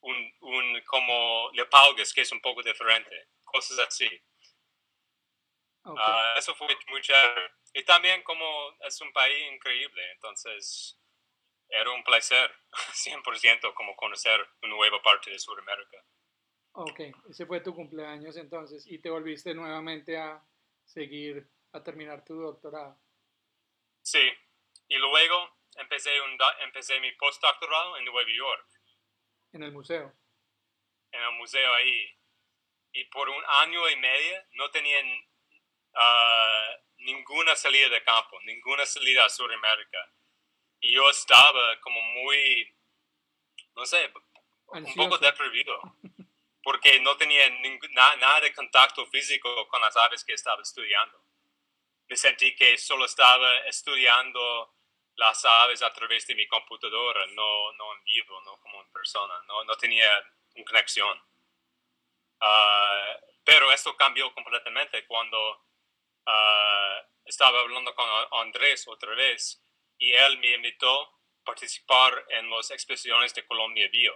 un, 0.00 0.30
un 0.40 0.82
como 0.82 1.50
Lepalgas 1.54 2.12
que 2.12 2.20
es 2.20 2.30
un 2.30 2.42
poco 2.42 2.62
diferente, 2.62 3.28
cosas 3.42 3.78
así. 3.78 4.10
Ah, 5.84 6.34
eso 6.36 6.54
fue 6.54 6.68
muy 6.88 7.00
chévere. 7.00 7.50
Y 7.72 7.82
también 7.84 8.22
como 8.24 8.76
es 8.80 9.00
un 9.00 9.10
país 9.14 9.42
increíble, 9.52 10.12
entonces 10.12 11.00
era 11.70 11.90
un 11.90 12.02
placer 12.04 12.50
100% 12.72 13.74
como 13.74 13.96
conocer 13.96 14.40
una 14.62 14.74
nueva 14.74 15.00
parte 15.02 15.30
de 15.30 15.38
Sudamérica. 15.38 16.04
Ok, 16.72 17.00
ese 17.28 17.46
fue 17.46 17.60
tu 17.60 17.74
cumpleaños 17.74 18.36
entonces 18.36 18.86
y 18.86 18.98
te 19.00 19.10
volviste 19.10 19.54
nuevamente 19.54 20.16
a 20.16 20.42
seguir, 20.84 21.48
a 21.72 21.82
terminar 21.82 22.24
tu 22.24 22.34
doctorado. 22.40 23.00
Sí, 24.02 24.30
y 24.88 24.96
luego 24.96 25.58
empecé, 25.76 26.20
un, 26.20 26.38
empecé 26.60 27.00
mi 27.00 27.12
postdoctorado 27.12 27.96
en 27.96 28.04
Nueva 28.04 28.28
York. 28.28 28.68
En 29.52 29.62
el 29.62 29.72
museo. 29.72 30.12
En 31.12 31.22
el 31.22 31.32
museo 31.32 31.74
ahí. 31.74 32.16
Y 32.92 33.04
por 33.04 33.28
un 33.28 33.42
año 33.46 33.88
y 33.88 33.96
medio 33.96 34.44
no 34.52 34.70
tenían 34.70 35.06
uh, 35.94 36.82
ninguna 36.98 37.54
salida 37.56 37.88
de 37.88 38.02
campo, 38.02 38.40
ninguna 38.42 38.86
salida 38.86 39.24
a 39.24 39.28
Sudamérica. 39.28 40.12
Y 40.80 40.94
yo 40.94 41.08
estaba 41.10 41.78
como 41.80 42.00
muy, 42.00 42.74
no 43.76 43.84
sé, 43.86 44.12
un 44.68 44.94
poco 44.94 45.18
deprimido, 45.18 45.80
porque 46.62 47.00
no 47.00 47.16
tenía 47.16 47.48
nada 47.90 48.40
de 48.40 48.52
contacto 48.54 49.06
físico 49.06 49.68
con 49.68 49.80
las 49.80 49.96
aves 49.96 50.24
que 50.24 50.32
estaba 50.32 50.62
estudiando. 50.62 51.22
Me 52.08 52.16
sentí 52.16 52.54
que 52.56 52.76
solo 52.78 53.04
estaba 53.04 53.58
estudiando 53.66 54.74
las 55.16 55.44
aves 55.44 55.82
a 55.82 55.92
través 55.92 56.26
de 56.26 56.34
mi 56.34 56.46
computadora, 56.46 57.26
no, 57.26 57.72
no 57.72 57.94
en 57.94 58.04
vivo, 58.04 58.40
no 58.42 58.58
como 58.60 58.80
en 58.82 58.90
persona, 58.90 59.34
no, 59.46 59.64
no 59.64 59.76
tenía 59.76 60.10
una 60.54 60.64
conexión. 60.64 61.18
Uh, 62.40 63.20
pero 63.44 63.70
esto 63.70 63.94
cambió 63.96 64.32
completamente 64.32 65.06
cuando 65.06 65.60
Ah, 66.26 67.02
estaba 67.24 67.60
hablando 67.60 67.94
con 67.94 68.06
Andrés 68.32 68.86
otra 68.86 69.14
vez 69.14 69.60
y 70.00 70.12
él 70.12 70.38
me 70.38 70.54
invitó 70.54 71.02
a 71.02 71.10
participar 71.44 72.26
en 72.30 72.50
las 72.50 72.70
exposiciones 72.70 73.34
de 73.34 73.46
Colombia 73.46 73.88
Bio. 73.92 74.14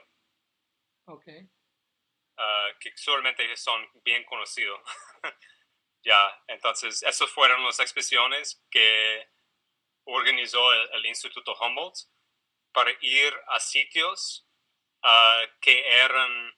Okay. 1.06 1.48
Ah, 2.36 2.68
que 2.80 2.96
solamente 2.96 3.56
son 3.56 3.88
bien 4.02 4.24
conocidos. 4.24 4.80
ya, 6.02 6.42
entonces, 6.48 7.02
esas 7.02 7.30
fueron 7.30 7.62
las 7.62 7.78
exposiciones 7.78 8.64
que 8.70 9.28
organizó 10.06 10.72
el, 10.72 11.06
Instituto 11.06 11.54
Humboldt 11.60 11.96
para 12.72 12.90
ir 13.02 13.32
a 13.48 13.60
sitios 13.60 14.48
ah, 15.02 15.42
que 15.60 15.86
eran 15.86 16.52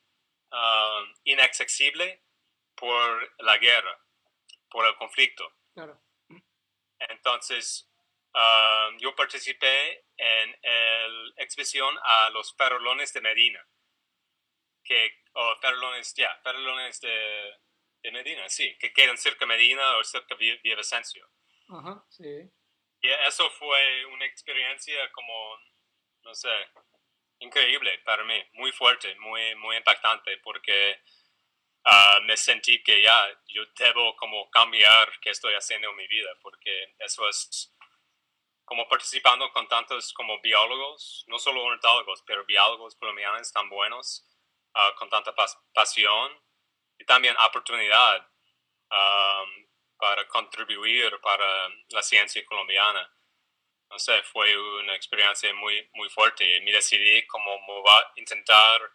inaccesibles 1.24 2.22
por 2.74 3.34
la 3.40 3.58
guerra 3.58 4.00
por 4.70 4.86
el 4.86 4.94
conflicto. 4.96 5.50
Claro. 5.74 6.00
Entonces, 6.98 7.90
um, 8.36 8.98
yo 8.98 9.14
participé 9.14 10.04
en 10.16 10.56
la 10.62 11.42
exhibición 11.42 11.94
a 12.02 12.30
los 12.30 12.54
farolones 12.54 13.12
de 13.12 13.20
Medina, 13.20 13.66
que, 14.84 15.22
o 15.32 15.56
farolones, 15.60 16.14
ya, 16.14 16.38
farolones 16.44 17.00
de, 17.00 17.54
de, 18.02 18.10
Medina, 18.12 18.48
sí, 18.48 18.76
que 18.78 18.92
quedan 18.92 19.18
cerca 19.18 19.40
de 19.40 19.46
Medina 19.46 19.96
o 19.96 20.04
cerca 20.04 20.36
de 20.36 20.60
Villavicencio. 20.62 21.28
Ajá, 21.68 22.04
sí. 22.08 22.48
Y 23.02 23.08
eso 23.26 23.50
fue 23.50 24.06
una 24.06 24.24
experiencia 24.26 25.10
como, 25.12 25.58
no 26.22 26.34
sé, 26.34 26.52
increíble 27.40 27.98
para 28.04 28.24
mí, 28.24 28.42
muy 28.52 28.72
fuerte, 28.72 29.14
muy, 29.16 29.54
muy 29.56 29.76
impactante, 29.76 30.38
porque 30.38 31.00
Ah, 31.88 32.18
me 32.24 32.36
sentí 32.36 32.82
que 32.82 33.00
ya 33.00 33.28
yo 33.46 33.62
debo 33.78 34.16
como 34.16 34.50
cambiar 34.50 35.08
qué 35.20 35.30
estoy 35.30 35.54
haciendo 35.54 35.88
en 35.90 35.96
mi 35.96 36.08
vida, 36.08 36.30
porque 36.42 36.96
eso 36.98 37.28
es 37.28 37.72
como 38.66 38.86
participando 38.88 39.50
con 39.52 39.68
tantos 39.68 40.12
como 40.12 40.40
biólogos, 40.40 41.24
no 41.28 41.38
solo 41.38 41.62
ornitólogos, 41.62 42.22
pero 42.26 42.44
biólogos 42.44 42.96
colombianos 42.96 43.52
tan 43.52 43.70
buenos, 43.70 44.26
ah, 44.74 44.92
con 44.98 45.08
tanta 45.08 45.32
pasión 45.72 46.32
y 46.98 47.04
también 47.04 47.36
oportunidad 47.38 48.28
para 49.98 50.26
contribuir 50.28 51.18
para 51.20 51.68
la 51.90 52.02
ciencia 52.02 52.44
colombiana. 52.44 53.08
No 53.88 53.98
sé, 53.98 54.22
fue 54.24 54.56
una 54.80 54.94
experiencia 54.96 55.54
muy, 55.54 55.88
muy 55.94 56.10
fuerte 56.10 56.56
y 56.56 56.60
me 56.62 56.72
decidí 56.72 57.24
como 57.28 57.56
intentar 58.16 58.90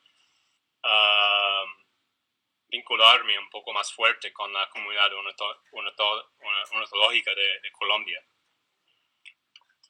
vincularme 2.68 3.40
un 3.40 3.50
poco 3.50 3.72
más 3.74 3.94
fuerte 3.94 4.34
con 4.34 4.52
la 4.52 4.70
comunidad 4.70 5.14
ornitológica 5.14 7.32
de 7.36 7.72
Colombia. 7.72 8.22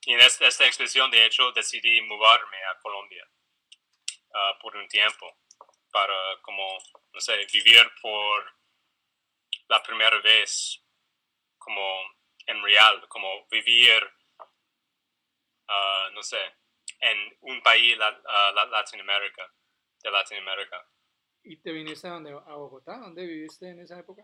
Y 0.04 0.14
en 0.14 0.20
esta, 0.20 0.48
expresión, 0.66 1.12
de 1.12 1.26
hecho, 1.26 1.52
decidí 1.52 2.02
mudarme 2.02 2.58
a 2.66 2.80
Colombia 2.80 3.28
ah, 4.34 4.58
por 4.62 4.76
un 4.76 4.88
tiempo 4.88 5.38
para, 5.92 6.42
como, 6.42 6.78
no 7.14 7.20
sé, 7.20 7.46
vivir 7.54 7.84
por 8.02 8.54
la 9.68 9.82
primera 9.84 10.20
vez 10.22 10.82
como 11.58 11.82
en 12.48 12.64
real, 12.64 13.08
como 13.08 13.48
vivir, 13.50 14.02
ah, 15.68 16.10
no 16.14 16.24
sé, 16.24 16.42
en 17.02 17.38
un 17.42 17.62
país 17.62 17.98
uh, 17.98 18.70
Latinoamérica, 18.70 19.52
de 20.04 20.12
Latinoamérica. 20.12 20.88
¿Y 21.44 21.58
te 21.58 21.72
viniste 21.72 22.08
a, 22.08 22.12
dónde, 22.12 22.32
a 22.32 22.56
Bogotá? 22.56 22.98
¿Dónde 22.98 23.26
viviste 23.26 23.70
en 23.70 23.80
esa 23.80 24.00
época? 24.00 24.24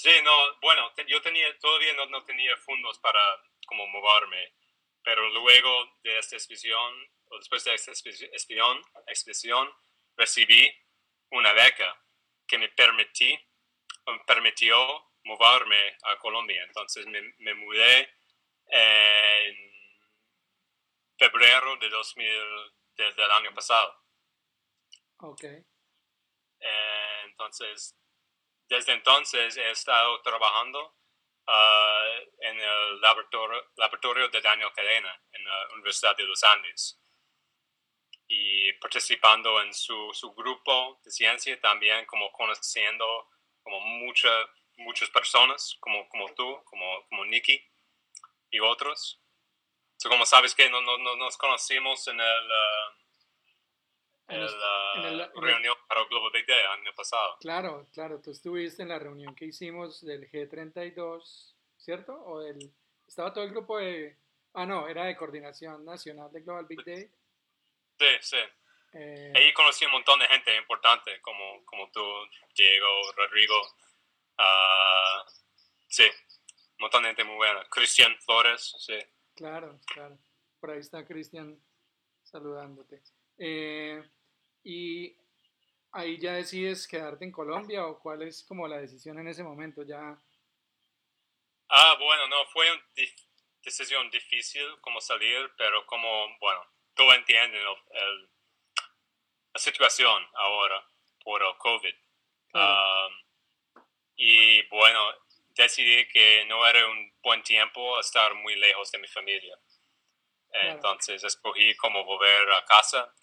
Sí, 0.00 0.08
no, 0.24 0.32
bueno, 0.62 0.90
yo 1.06 1.20
tenía, 1.20 1.58
todavía 1.58 1.92
no, 1.92 2.06
no, 2.06 2.24
tenía 2.24 2.56
fondos 2.56 2.98
para 3.00 3.20
como 3.66 3.86
moverme, 3.88 4.54
pero 5.04 5.28
luego 5.28 5.98
de 6.02 6.18
esta 6.18 6.36
expedición, 6.36 6.94
o 7.28 7.36
después 7.36 7.62
de 7.64 7.74
esta 7.74 7.90
expedición, 7.90 8.82
expedición 9.06 9.70
recibí 10.16 10.72
una 11.32 11.52
beca 11.52 12.02
que 12.46 12.56
me 12.56 12.70
permití, 12.70 13.38
me 14.06 14.20
permitió 14.26 14.74
moverme 15.24 15.98
a 16.04 16.16
Colombia. 16.16 16.62
Entonces 16.62 17.06
me, 17.06 17.20
me 17.36 17.52
mudé 17.52 18.10
en 18.68 19.54
febrero 21.18 21.76
de 21.76 21.90
2000, 21.90 22.26
del 22.96 23.30
año 23.32 23.52
pasado. 23.52 24.02
Ok. 25.18 25.44
Eh, 25.44 27.20
entonces, 27.26 27.94
desde 28.70 28.92
entonces 28.92 29.56
he 29.56 29.70
estado 29.70 30.22
trabajando 30.22 30.96
ah, 31.48 32.08
en 32.38 32.58
el 32.58 33.00
laboratorio, 33.00 34.28
de 34.28 34.40
Daniel 34.40 34.72
Cadena 34.72 35.20
en 35.32 35.44
la 35.44 35.68
Universidad 35.74 36.16
de 36.16 36.22
los 36.22 36.42
Andes 36.44 36.98
y 38.28 38.72
participando 38.74 39.60
en 39.60 39.74
su, 39.74 40.10
su 40.14 40.32
grupo 40.34 41.00
de 41.04 41.10
ciencia 41.10 41.60
también 41.60 42.06
como 42.06 42.30
conociendo 42.30 43.28
como 43.60 43.80
mucha, 43.80 44.30
muchas 44.76 45.10
personas 45.10 45.76
como, 45.80 46.08
como 46.08 46.32
tú, 46.34 46.62
como, 46.64 47.06
como 47.08 47.24
Nicky 47.24 47.60
y 48.52 48.60
otros. 48.60 49.20
como 50.04 50.24
sabes 50.24 50.54
que 50.54 50.70
no, 50.70 50.80
no, 50.80 51.16
nos 51.16 51.36
conocimos 51.36 52.06
en 52.06 52.20
el... 52.20 52.52
Ah, 52.52 52.96
en, 54.30 55.18
la 55.18 55.30
reunión 55.34 55.76
para 55.88 56.04
Global 56.04 56.30
Big 56.32 56.46
Day 56.46 56.58
el 56.58 56.80
año 56.80 56.94
pasado. 56.94 57.36
Claro, 57.40 57.86
claro, 57.92 58.20
tú 58.20 58.30
estuviste 58.30 58.82
en 58.82 58.88
la 58.88 58.98
reunión 58.98 59.34
que 59.34 59.46
hicimos 59.46 60.04
del 60.04 60.30
G32, 60.30 61.54
¿cierto? 61.76 62.12
O 62.24 62.40
del, 62.40 62.72
estaba 63.06 63.32
todo 63.32 63.44
el 63.44 63.50
grupo 63.50 63.78
de, 63.78 64.16
ah, 64.54 64.66
no, 64.66 64.88
era 64.88 65.04
de 65.04 65.16
coordinación 65.16 65.84
nacional 65.84 66.30
de 66.32 66.40
Global 66.40 66.66
Big 66.66 66.84
Day. 66.84 67.10
Sí, 67.98 68.06
sí. 68.20 68.38
Eh, 68.92 69.32
Ahí 69.36 69.52
conocí 69.52 69.84
un 69.84 69.92
montón 69.92 70.18
de 70.18 70.26
gente 70.26 70.56
importante, 70.56 71.20
como, 71.20 71.64
como 71.64 71.90
tú, 71.90 72.02
Diego, 72.56 72.88
Rodrigo, 73.16 73.60
uh, 74.38 75.30
sí, 75.86 76.04
un 76.04 76.78
montón 76.80 77.02
de 77.02 77.08
gente 77.10 77.24
muy 77.24 77.36
buena. 77.36 77.64
Cristian 77.68 78.16
Flores, 78.20 78.74
sí. 78.78 78.98
Claro, 79.34 79.78
claro. 79.86 80.18
Por 80.58 80.70
ahí 80.70 80.80
está 80.80 81.04
Cristian 81.04 81.58
saludándote. 82.22 83.02
Eh, 83.38 84.02
y 84.62 85.16
ahí 85.92 86.18
ya 86.18 86.34
decides 86.34 86.86
quedarte 86.86 87.24
en 87.24 87.32
Colombia 87.32 87.86
o 87.86 87.98
cuál 87.98 88.22
es 88.22 88.44
como 88.44 88.68
la 88.68 88.78
decisión 88.78 89.18
en 89.18 89.28
ese 89.28 89.42
momento 89.42 89.82
ya. 89.82 90.16
Ah, 91.68 91.96
bueno, 91.98 92.28
no, 92.28 92.46
fue 92.46 92.70
una 92.70 92.82
decisión 93.62 94.10
difícil 94.10 94.66
como 94.80 95.00
salir, 95.00 95.50
pero 95.56 95.86
como, 95.86 96.38
bueno, 96.38 96.64
tú 96.94 97.10
entiendes 97.12 97.62
la 99.52 99.60
situación 99.60 100.26
ahora 100.34 100.84
por 101.22 101.42
el 101.42 101.56
COVID. 101.58 101.94
y 104.16 104.66
bueno, 104.68 105.14
decidí 105.50 106.08
que 106.08 106.44
no 106.46 106.66
era 106.66 106.86
un 106.88 107.12
buen 107.22 107.42
tiempo 107.42 107.98
estar 108.00 108.34
muy 108.34 108.56
lejos 108.56 108.90
de 108.90 108.98
mi 108.98 109.08
familia. 109.08 109.56
Entonces 110.52 111.22
escogí 111.22 111.76
como 111.76 112.04
volver 112.04 112.52
a 112.52 112.64
casa 112.64 113.14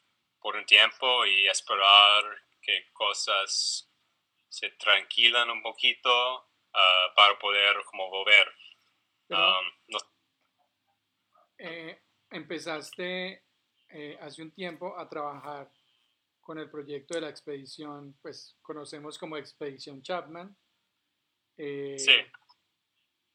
por 0.47 0.55
un 0.55 0.65
tiempo 0.65 1.25
y 1.25 1.45
esperar 1.47 2.23
que 2.61 2.85
cosas 2.93 3.91
se 4.47 4.69
tranquilan 4.79 5.49
un 5.49 5.61
poquito 5.61 6.09
ah, 6.73 7.11
para 7.13 7.37
poder 7.37 7.75
como 7.83 8.09
volver. 8.09 8.47
Um, 9.29 9.97
eh, 11.57 12.01
empezaste 12.31 13.43
eh, 13.89 14.17
hace 14.21 14.41
un 14.41 14.51
tiempo 14.51 14.97
a 14.97 15.09
trabajar 15.09 15.69
con 16.39 16.57
el 16.59 16.69
proyecto 16.69 17.15
de 17.15 17.21
la 17.21 17.29
expedición, 17.29 18.17
pues 18.21 18.55
conocemos 18.61 19.17
como 19.17 19.35
Expedición 19.35 20.01
Chapman. 20.01 20.55
Eh, 21.57 21.99
sí. 21.99 22.15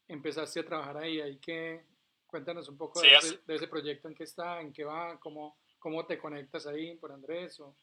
Empezaste 0.07 0.61
a 0.61 0.65
trabajar 0.65 0.97
ahí, 0.97 1.21
ahí 1.21 1.37
que 1.37 1.85
cuéntanos 2.25 2.67
un 2.69 2.77
poco 2.79 2.99
de, 3.01 3.09
ese, 3.55 3.67
proyecto, 3.67 4.07
en 4.07 4.15
qué 4.15 4.23
está, 4.23 4.59
en 4.61 4.73
qué 4.73 4.83
va, 4.83 5.19
cómo, 5.19 5.59
cómo 5.83 6.05
te 6.05 6.17
conectas 6.17 6.65
ahí 6.65 6.95
por 6.95 7.11
Andrés. 7.11 7.59
O... 7.59 7.75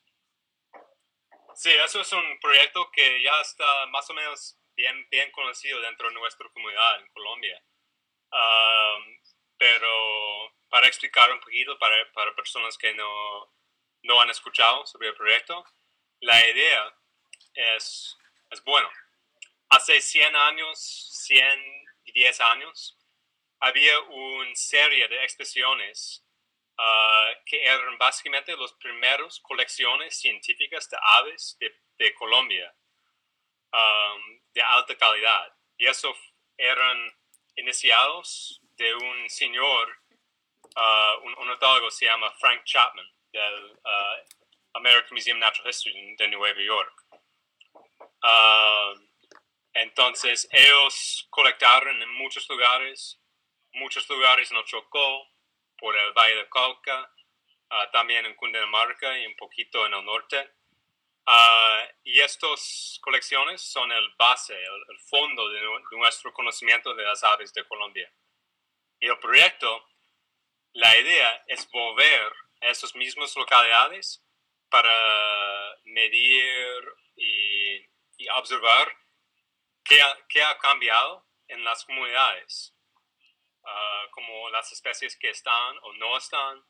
Sí, 1.54 1.70
eso 1.84 2.00
es 2.00 2.12
un 2.14 2.40
proyecto 2.40 2.90
que 2.90 3.22
ya 3.22 3.38
está 3.42 3.86
más 3.88 4.08
o 4.08 4.14
menos 4.14 4.58
bien, 4.74 5.06
bien 5.10 5.30
conocido 5.30 5.78
dentro 5.82 6.08
de 6.08 6.14
nuestra 6.14 6.48
comunidad 6.48 6.98
en 6.98 7.08
Colombia. 7.12 7.62
pero 9.58 10.54
para 10.70 10.86
explicar 10.86 11.30
un 11.30 11.40
poquito 11.40 11.78
para, 11.78 12.10
para 12.12 12.34
personas 12.34 12.78
que 12.78 12.94
no, 12.94 13.52
no 14.04 14.20
han 14.22 14.30
escuchado 14.30 14.86
sobre 14.86 15.08
el 15.08 15.14
proyecto, 15.14 15.62
la 16.20 16.48
idea 16.48 16.96
es, 17.52 18.16
es 18.48 18.64
bueno. 18.64 18.88
Hace 19.68 20.00
100 20.00 20.36
años, 20.36 20.78
110 21.26 22.40
años, 22.40 22.96
había 23.58 24.00
una 24.00 24.54
serie 24.54 25.06
de 25.08 25.22
expediciones 25.22 26.24
ah, 26.82 27.30
que 27.44 27.62
eran 27.62 27.98
básicamente 27.98 28.56
las 28.56 28.72
primeras 28.72 29.38
colecciones 29.40 30.18
científicas 30.18 30.88
de 30.88 30.96
aves 31.00 31.56
de, 31.60 31.70
de 31.98 32.14
Colombia, 32.14 32.74
um, 33.72 34.40
de 34.54 34.62
alta 34.62 34.96
calidad. 34.96 35.54
Y 35.76 35.86
eso 35.86 36.14
eran 36.56 37.12
iniciados 37.56 38.60
de 38.76 38.94
un 38.94 39.28
señor, 39.28 39.98
uh, 40.76 41.26
un 41.26 41.34
ornitólogo 41.36 41.90
se 41.90 42.06
llama 42.06 42.32
Frank 42.40 42.64
Chapman 42.64 43.06
del 43.30 43.76
uh, 43.84 44.24
American 44.74 45.12
Museum 45.12 45.36
of 45.36 45.40
Natural 45.40 45.68
History 45.68 46.16
de 46.16 46.28
Nueva 46.28 46.62
York. 46.62 47.04
Uh, 48.22 48.98
entonces, 49.74 50.48
ellos 50.50 51.26
colectaron 51.30 52.00
en 52.02 52.08
muchos 52.14 52.48
lugares, 52.48 53.20
muchos 53.72 54.08
lugares 54.08 54.50
en 54.50 54.64
Chocó, 54.64 55.29
por 55.80 55.96
el 55.96 56.12
Valle 56.12 56.36
de 56.36 56.48
Cauca, 56.48 57.10
uh, 57.70 57.90
también 57.92 58.26
en 58.26 58.34
Cundinamarca 58.34 59.18
y 59.18 59.26
un 59.26 59.36
poquito 59.36 59.86
en 59.86 59.94
el 59.94 60.04
norte. 60.04 60.50
y 62.04 62.20
estas 62.20 62.98
colecciones 63.02 63.60
son 63.62 63.90
el 63.92 64.08
base, 64.18 64.54
el, 64.54 64.98
fondo 65.08 65.48
de, 65.48 65.60
de, 65.60 65.96
nuestro 65.98 66.32
conocimiento 66.32 66.94
de 66.94 67.04
las 67.04 67.22
aves 67.24 67.52
de 67.52 67.66
Colombia. 67.66 68.12
Y 69.00 69.06
el 69.06 69.18
proyecto, 69.18 69.86
la 70.72 70.96
idea 70.98 71.44
es 71.46 71.68
volver 71.70 72.32
esas 72.60 72.94
mismas 72.94 73.34
localidades 73.36 74.22
para 74.68 75.76
medir 75.84 76.94
y, 77.16 77.86
observar 78.36 78.96
qué 79.84 80.00
ha, 80.00 80.18
qué 80.28 80.42
ha, 80.42 80.58
cambiado 80.58 81.26
en 81.48 81.64
las 81.64 81.84
comunidades, 81.84 82.74
ah, 83.64 84.06
como 84.12 84.50
las 84.50 84.70
especies 84.72 85.16
que 85.16 85.30
están 85.30 85.76
o 85.82 85.92
no 85.94 86.16
están, 86.16 86.62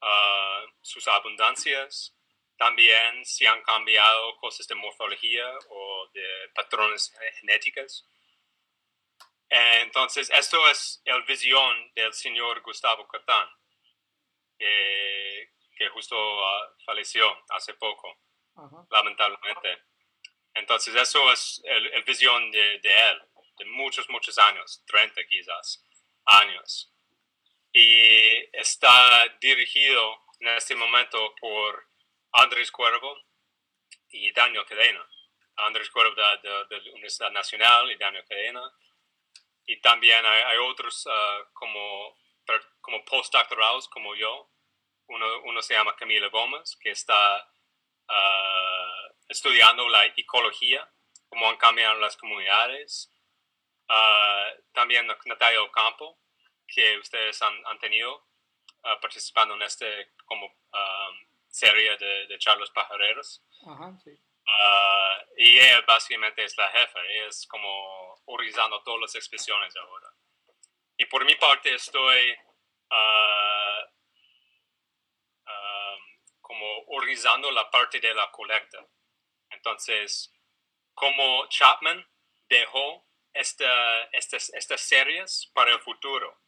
ah, 0.00 0.64
sus 0.80 1.06
abundancias, 1.08 2.16
también 2.56 3.24
si 3.24 3.46
han 3.46 3.62
cambiado 3.62 4.36
cosas 4.36 4.66
de 4.68 4.74
morfología 4.74 5.46
o 5.68 6.08
de 6.12 6.50
patrones 6.54 7.12
genéticos. 7.40 8.08
Entonces, 9.48 10.30
esto 10.30 10.66
es 10.68 11.02
la 11.04 11.18
visión 11.20 11.92
del 11.94 12.12
señor 12.12 12.62
Gustavo 12.62 13.06
Catán 13.06 13.48
que, 15.76 15.88
justo 15.92 16.16
uh, 16.16 16.74
falleció 16.84 17.24
hace 17.50 17.74
poco, 17.74 18.16
lamentablemente. 18.90 19.82
Entonces, 20.54 20.94
eso 20.94 21.32
es 21.32 21.60
el, 21.64 22.02
visión 22.04 22.50
de, 22.50 22.74
él, 22.76 23.22
de 23.58 23.64
muchos, 23.66 24.08
muchos 24.08 24.38
años, 24.38 24.82
30 24.86 25.24
quizás, 25.24 25.84
años. 26.24 26.92
Y 27.72 28.56
está 28.56 29.26
dirigido 29.40 30.20
en 30.40 30.48
este 30.48 30.74
momento 30.74 31.34
por 31.40 31.88
Andrés 32.32 32.70
Cuervo 32.70 33.16
y 34.10 34.32
Daniel 34.32 34.64
Cadena. 34.66 35.06
Andrés 35.56 35.90
Cuervo 35.90 36.14
de, 36.14 36.48
la 36.78 36.90
Universidad 36.92 37.30
Nacional 37.30 37.90
y 37.90 37.96
Daniel 37.96 38.24
Cadena. 38.28 38.62
Y 39.64 39.80
también 39.80 40.24
hay, 40.26 40.58
otros 40.58 41.06
uh, 41.06 41.52
como, 41.52 42.16
como 42.80 43.04
postdoctorales 43.04 43.86
como 43.88 44.14
yo, 44.16 44.52
uno, 45.44 45.62
se 45.62 45.74
llama 45.74 45.96
Camila 45.96 46.28
Gómez, 46.28 46.76
que 46.80 46.90
está 46.90 47.48
ah, 48.08 49.08
estudiando 49.28 49.88
la 49.88 50.06
ecología, 50.06 50.88
cómo 51.28 51.48
han 51.48 51.56
cambiado 51.56 51.98
las 52.00 52.16
comunidades. 52.16 53.11
Ah, 53.94 54.50
también 54.72 55.06
Natalia 55.06 55.62
Ocampo, 55.62 56.18
que 56.66 56.96
ustedes 56.96 57.42
han, 57.42 57.78
tenido 57.78 58.26
ah, 58.84 58.98
participando 58.98 59.54
en 59.54 59.60
este 59.60 60.12
como 60.24 60.50
serie 61.48 61.98
de, 61.98 62.26
de 62.26 62.38
charlas 62.38 62.70
pajareros. 62.70 63.42
y 65.36 65.58
ella 65.58 65.82
básicamente 65.86 66.42
es 66.42 66.56
la 66.56 66.70
jefa, 66.70 67.00
ella 67.00 67.26
es 67.26 67.46
como 67.46 68.22
organizando 68.24 68.82
todas 68.82 69.02
las 69.02 69.14
expresiones 69.14 69.76
ahora. 69.76 70.08
Y 70.96 71.04
por 71.04 71.26
mi 71.26 71.34
parte 71.34 71.74
estoy 71.74 72.34
como 76.40 76.66
organizando 76.88 77.50
la 77.50 77.70
parte 77.70 78.00
de 78.00 78.14
la 78.14 78.30
colecta. 78.30 78.78
Entonces, 79.50 80.32
como 80.94 81.46
Chapman 81.48 82.06
dejó 82.48 83.06
esta, 83.34 84.04
estas, 84.12 84.50
estas 84.50 84.80
series 84.80 85.50
para 85.54 85.72
el 85.72 85.80
futuro, 85.80 86.40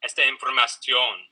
esta 0.00 0.24
información 0.26 1.28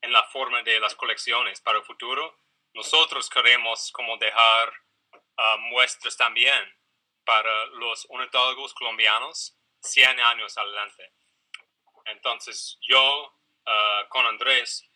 en 0.00 0.12
la 0.12 0.22
forma 0.24 0.62
de 0.62 0.78
las 0.80 0.94
colecciones 0.94 1.60
para 1.60 1.78
el 1.78 1.84
futuro, 1.84 2.38
nosotros 2.74 3.30
queremos 3.30 3.90
como 3.92 4.16
dejar 4.18 4.72
ah, 5.36 5.56
muestras 5.58 6.16
también 6.16 6.78
para 7.24 7.66
los 7.66 8.06
ornitólogos 8.10 8.74
colombianos 8.74 9.56
100 9.80 10.20
años 10.20 10.56
adelante. 10.58 11.12
Entonces, 12.06 12.78
yo 12.82 13.32
ah, 13.66 14.06
con 14.08 14.26
Andrés 14.26 14.88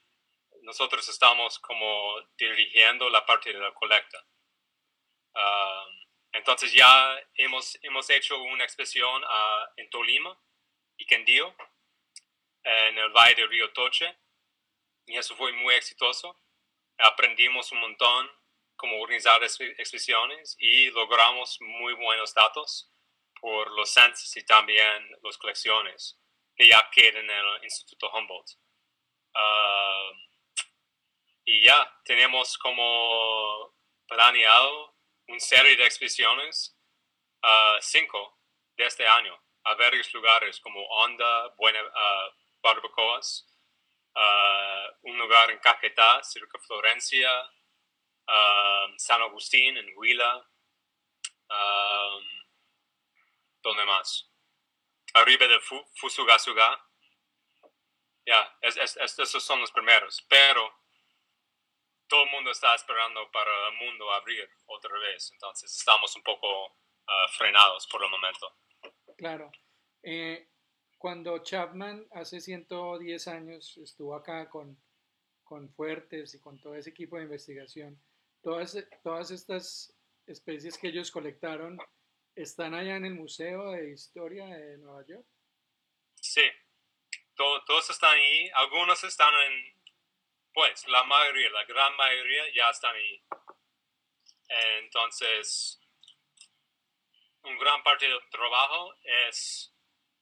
nosotros 0.62 1.08
estamos 1.08 1.58
como 1.60 2.16
dirigiendo 2.36 3.08
la 3.08 3.24
parte 3.24 3.52
de 3.52 3.58
la 3.58 3.72
colecta. 3.72 4.24
Ah, 5.34 5.86
entonces 6.32 6.72
ya 6.72 7.18
hemos, 7.34 7.78
hemos 7.82 8.08
hecho 8.10 8.40
una 8.42 8.64
expedición 8.64 9.22
uh, 9.24 9.72
en 9.76 9.88
Tolima 9.90 10.38
y 10.96 11.06
Quindío, 11.06 11.54
en 12.64 12.98
el 12.98 13.10
Valle 13.10 13.36
del 13.36 13.48
Río 13.48 13.72
Toche, 13.72 14.18
y 15.06 15.16
eso 15.16 15.34
fue 15.36 15.52
muy 15.52 15.74
exitoso. 15.74 16.38
Aprendimos 16.98 17.72
un 17.72 17.80
montón 17.80 18.30
cómo 18.76 19.00
organizar 19.00 19.42
expediciones 19.42 20.56
y 20.58 20.90
logramos 20.90 21.58
muy 21.60 21.94
buenos 21.94 22.32
datos 22.34 22.92
por 23.40 23.70
los 23.72 23.90
censos 23.90 24.36
y 24.36 24.44
también 24.44 25.16
las 25.22 25.38
colecciones 25.38 26.18
que 26.56 26.68
ya 26.68 26.88
quedan 26.90 27.24
en 27.24 27.30
el 27.30 27.64
Instituto 27.64 28.10
Humboldt. 28.10 28.50
Uh, 29.34 30.28
y 31.44 31.62
ya 31.62 32.00
tenemos 32.04 32.58
como 32.58 33.74
planeado 34.06 34.87
una 35.28 35.40
serie 35.40 35.76
de 35.76 35.84
expediciones, 35.84 36.76
uh, 37.42 37.80
cinco 37.80 38.40
de 38.76 38.86
este 38.86 39.06
año, 39.06 39.38
a 39.64 39.74
varios 39.74 40.12
lugares 40.14 40.58
como 40.60 40.80
Honda, 40.86 41.48
Buena, 41.56 41.82
uh, 41.82 42.32
Barbacoas, 42.62 43.46
uh, 44.16 45.08
un 45.08 45.18
lugar 45.18 45.50
en 45.50 45.58
Caquetá, 45.58 46.22
cerca 46.22 46.58
de 46.58 46.64
Florencia, 46.64 47.30
San 48.98 49.22
Agustín 49.22 49.74
en 49.78 49.90
Huila, 49.96 50.46
¿dónde 53.62 53.84
más? 53.86 54.30
Arriba 55.14 55.46
de 55.46 55.58
Fusugasuga. 55.94 56.78
Ya, 58.26 58.58
esos 58.60 59.42
son 59.42 59.62
los 59.62 59.72
primeros, 59.72 60.26
pero 60.28 60.70
todo 62.08 62.24
el 62.24 62.30
mundo 62.30 62.50
está 62.50 62.74
esperando 62.74 63.30
para 63.30 63.50
el 63.68 63.76
mundo 63.76 64.10
abrir 64.12 64.48
otra 64.66 64.98
vez, 64.98 65.30
entonces 65.32 65.74
estamos 65.74 66.14
un 66.16 66.22
poco 66.22 66.76
ah, 67.06 67.26
frenados 67.36 67.86
por 67.86 68.02
el 68.02 68.10
momento. 68.10 68.54
Claro. 69.16 69.50
Eh, 70.02 70.48
cuando 70.96 71.38
Chapman 71.38 72.06
hace 72.12 72.40
110 72.40 73.28
años 73.28 73.76
estuvo 73.78 74.14
acá 74.14 74.48
con, 74.48 74.76
con 75.44 75.68
Fuertes 75.70 76.34
y 76.34 76.40
con 76.40 76.58
todo 76.58 76.74
ese 76.74 76.90
equipo 76.90 77.16
de 77.16 77.24
investigación, 77.24 78.00
todas, 78.42 78.76
todas 79.02 79.30
estas 79.30 79.94
especies 80.26 80.76
que 80.76 80.88
ellos 80.88 81.10
colectaron 81.10 81.78
¿Están 82.38 82.72
allá 82.72 82.94
en 82.94 83.04
el 83.04 83.14
Museo 83.14 83.72
de 83.72 83.90
Historia 83.90 84.46
de 84.46 84.78
Nueva 84.78 85.04
York? 85.04 85.26
Sí, 86.14 86.44
todos 87.34 87.90
están 87.90 88.14
ahí. 88.14 88.48
Algunos 88.54 89.02
están 89.02 89.34
en, 89.34 89.77
pues, 90.58 90.88
la 90.88 91.04
mayoría, 91.04 91.50
la 91.50 91.64
gran 91.66 91.94
mayoría 91.94 92.52
ya 92.52 92.68
están 92.70 92.92
ahí. 92.92 93.22
Entonces, 94.80 95.80
un 97.44 97.56
gran 97.58 97.80
parte 97.84 98.08
del 98.08 98.18
trabajo 98.28 98.92
es 99.04 99.72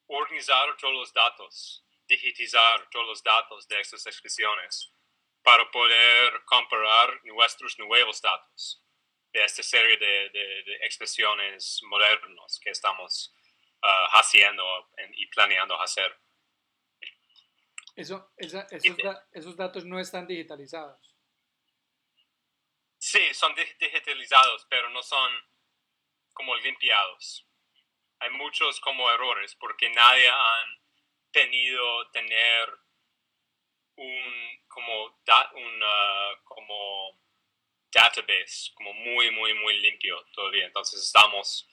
organizar 0.06 0.76
todos 0.76 0.92
los 0.92 1.12
datos, 1.14 1.86
digitizar 2.06 2.86
todos 2.90 3.06
los 3.06 3.22
datos 3.22 3.66
de 3.66 3.80
estas 3.80 4.04
expresiones 4.04 4.92
para 5.42 5.70
poder 5.70 6.44
comparar 6.44 7.18
nuestros 7.24 7.78
nuevos 7.78 8.20
datos 8.20 8.84
de 9.32 9.42
esta 9.42 9.62
serie 9.62 9.96
de, 9.96 10.76
expresiones 10.82 11.80
modernas 11.84 12.60
que 12.62 12.68
estamos 12.68 13.34
ah, 13.80 14.08
haciendo 14.12 14.90
y 15.14 15.26
planeando 15.28 15.80
hacer. 15.80 16.14
Eso, 17.96 18.30
esos, 18.36 19.56
datos 19.56 19.86
no 19.86 19.98
están 19.98 20.26
digitalizados. 20.26 21.16
Sí, 22.98 23.32
son 23.32 23.54
digitalizados, 23.54 24.66
pero 24.68 24.90
no 24.90 25.02
son 25.02 25.32
como 26.34 26.54
limpiados. 26.56 27.48
Hay 28.18 28.30
muchos 28.30 28.80
como 28.80 29.10
errores 29.10 29.54
porque 29.54 29.88
nadie 29.88 30.28
han 30.28 30.82
tenido 31.30 32.10
tener 32.10 32.68
un 33.96 34.66
como, 34.68 35.04
un, 35.06 35.82
como 36.44 37.18
database 37.90 38.72
como 38.74 38.92
muy, 38.92 39.30
muy, 39.30 39.54
muy 39.54 39.80
limpio 39.80 40.22
todavía. 40.34 40.66
Entonces 40.66 41.02
estamos 41.02 41.66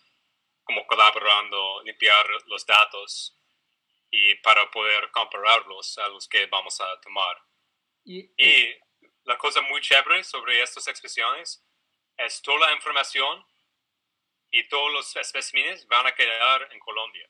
como 0.64 0.88
colaborando, 0.88 1.82
limpiar 1.84 2.26
los 2.46 2.66
datos 2.66 3.38
y 4.16 4.36
para 4.36 4.70
poder 4.70 5.10
compararlos 5.10 5.98
a 5.98 6.08
los 6.10 6.28
que 6.28 6.46
vamos 6.46 6.80
a 6.80 7.02
tomar. 7.02 7.36
Y, 8.06 8.30
la 9.24 9.38
cosa 9.40 9.62
muy 9.62 9.82
chévere 9.82 10.24
sobre 10.24 10.62
estas 10.62 10.88
expresiones 10.88 11.66
es 12.18 12.42
toda 12.44 12.68
la 12.68 12.74
información 12.74 13.44
y 14.52 14.68
todos 14.68 14.92
los 14.94 15.16
especímenes 15.16 15.88
van 15.88 16.06
a 16.06 16.14
quedar 16.14 16.68
en 16.72 16.80
Colombia. 16.80 17.28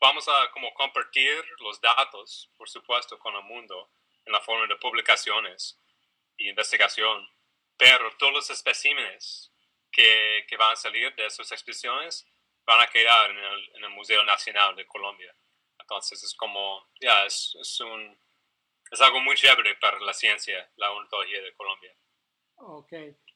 Vamos 0.00 0.26
a 0.28 0.50
como 0.50 0.74
compartir 0.74 1.44
los 1.60 1.80
datos, 1.80 2.50
por 2.56 2.68
supuesto, 2.68 3.18
con 3.20 3.36
el 3.36 3.42
mundo 3.44 3.90
en 4.24 4.32
la 4.32 4.40
forma 4.40 4.66
de 4.66 4.76
publicaciones 4.76 5.78
e 6.38 6.48
investigación 6.48 7.28
pero 7.76 8.10
todos 8.16 8.32
los 8.32 8.50
especímenes 8.50 9.52
que, 9.92 10.44
que, 10.48 10.56
van 10.56 10.72
a 10.72 10.76
salir 10.76 11.14
de 11.14 11.26
esas 11.26 11.52
exposiciones 11.52 12.26
van 12.64 12.80
a 12.80 12.86
quedar 12.86 13.30
en 13.30 13.38
el, 13.38 13.70
en 13.74 13.84
el 13.84 13.90
Museo 13.90 14.24
Nacional 14.24 14.74
de 14.74 14.86
Colombia. 14.86 15.36
Entonces 15.88 16.20
es 16.24 16.34
como, 16.34 16.84
ya, 17.00 17.24
es, 17.26 17.56
es, 17.60 17.78
un, 17.78 18.18
es 18.90 19.00
algo 19.00 19.20
muy 19.20 19.36
chévere 19.36 19.76
para 19.76 20.00
la 20.00 20.12
ciencia, 20.12 20.68
la 20.76 20.90
ontología 20.90 21.40
de 21.40 21.54
Colombia. 21.54 21.96
Ok, 22.56 22.92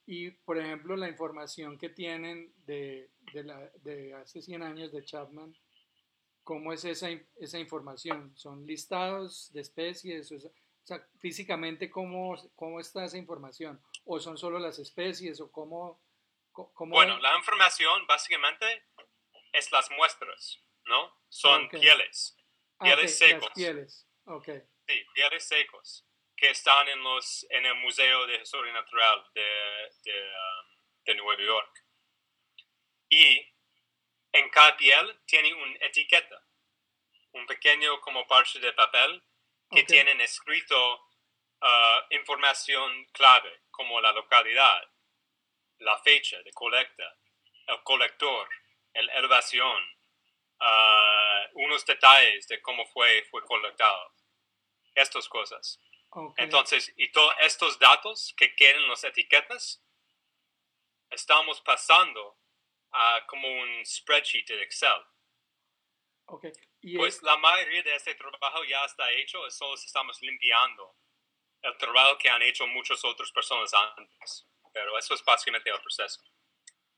y 0.06 0.32
por 0.32 0.58
ejemplo 0.58 0.96
la 0.96 1.08
información 1.08 1.78
que 1.78 1.90
tienen 1.90 2.52
de, 2.66 3.12
de, 3.32 3.44
la, 3.44 3.70
de 3.82 4.14
hace 4.14 4.42
100 4.42 4.64
años 4.64 4.90
de 4.90 5.04
Chapman, 5.04 5.56
¿cómo 6.42 6.72
es 6.72 6.84
esa, 6.84 7.08
esa 7.36 7.58
información? 7.60 8.36
¿Son 8.36 8.66
listados 8.66 9.52
de 9.52 9.60
especies? 9.60 10.32
O 10.32 10.40
sea, 10.82 11.06
físicamente, 11.20 11.88
¿cómo, 11.88 12.34
¿cómo 12.56 12.80
está 12.80 13.04
esa 13.04 13.16
información? 13.16 13.80
¿O 14.04 14.18
son 14.18 14.36
solo 14.36 14.58
las 14.58 14.80
especies? 14.80 15.40
¿O 15.40 15.52
cómo, 15.52 16.02
cómo... 16.50 16.96
Bueno, 16.96 17.16
la 17.20 17.36
información 17.36 18.08
básicamente 18.08 18.66
es 19.52 19.70
las 19.70 19.88
muestras, 19.92 20.58
¿no? 20.86 21.14
Son 21.28 21.68
pieles, 21.68 22.36
ah, 22.80 22.84
pieles 22.84 23.18
secos. 23.18 23.44
Las 23.44 23.52
pieles, 23.54 24.08
ok. 24.24 24.48
Sí, 24.88 25.06
pieles 25.14 25.46
secos 25.46 26.06
que 26.36 26.50
están 26.50 26.88
en, 26.88 27.02
los, 27.02 27.46
en 27.50 27.66
el 27.66 27.74
Museo 27.76 28.26
de 28.26 28.36
Historia 28.36 28.72
Natural 28.72 29.24
de, 29.34 29.92
de, 30.04 30.22
um, 30.22 30.76
de 31.04 31.14
Nueva 31.14 31.42
York. 31.42 31.84
Y 33.10 33.46
en 34.32 34.48
cada 34.48 34.76
piel 34.76 35.20
tiene 35.26 35.52
una 35.52 35.76
etiqueta, 35.80 36.42
un 37.32 37.46
pequeño 37.46 38.00
como 38.00 38.26
parche 38.26 38.58
de 38.58 38.72
papel 38.72 39.22
que 39.70 39.84
tienen 39.84 40.20
escrito 40.20 40.94
uh, 41.60 42.14
información 42.14 43.04
clave 43.12 43.62
como 43.70 44.00
la 44.00 44.12
localidad, 44.12 44.82
la 45.78 45.98
fecha 45.98 46.40
de 46.42 46.52
colecta, 46.52 47.16
el 47.66 47.82
colector, 47.82 48.48
la 48.94 49.12
elevación, 49.14 49.82
uh, 50.60 51.58
unos 51.64 51.84
detalles 51.84 52.46
de 52.48 52.60
cómo 52.62 52.86
fue, 52.86 53.24
fue 53.30 53.42
colectado, 53.44 54.12
estas 54.94 55.28
cosas. 55.28 55.78
Entonces, 56.36 56.92
y 56.96 57.10
todos 57.12 57.34
estos 57.40 57.78
datos 57.78 58.34
que 58.36 58.54
quedan 58.56 58.82
en 58.82 58.88
las 58.88 59.04
etiquetas, 59.04 59.82
estamos 61.08 61.60
pasando 61.60 62.36
a 62.92 63.24
como 63.26 63.46
un 63.48 63.86
spreadsheet 63.86 64.46
de 64.48 64.62
Excel. 64.62 65.02
Okay 66.26 66.52
pues 66.96 67.22
la 67.22 67.36
mayoría 67.36 67.82
de 67.82 67.94
este 67.94 68.14
trabajo 68.14 68.64
ya 68.64 68.84
está 68.84 69.10
hecho, 69.12 69.38
solo 69.50 69.74
estamos 69.74 70.20
limpiando 70.22 70.96
el 71.62 71.76
trabajo 71.76 72.16
que 72.18 72.28
han 72.28 72.42
hecho 72.42 72.66
muchas 72.66 73.04
otras 73.04 73.30
personas 73.32 73.72
antes. 73.74 74.46
Pero 74.72 74.96
eso 74.96 75.14
es 75.14 75.24
básicamente 75.24 75.68
el 75.68 75.80
proceso. 75.80 76.22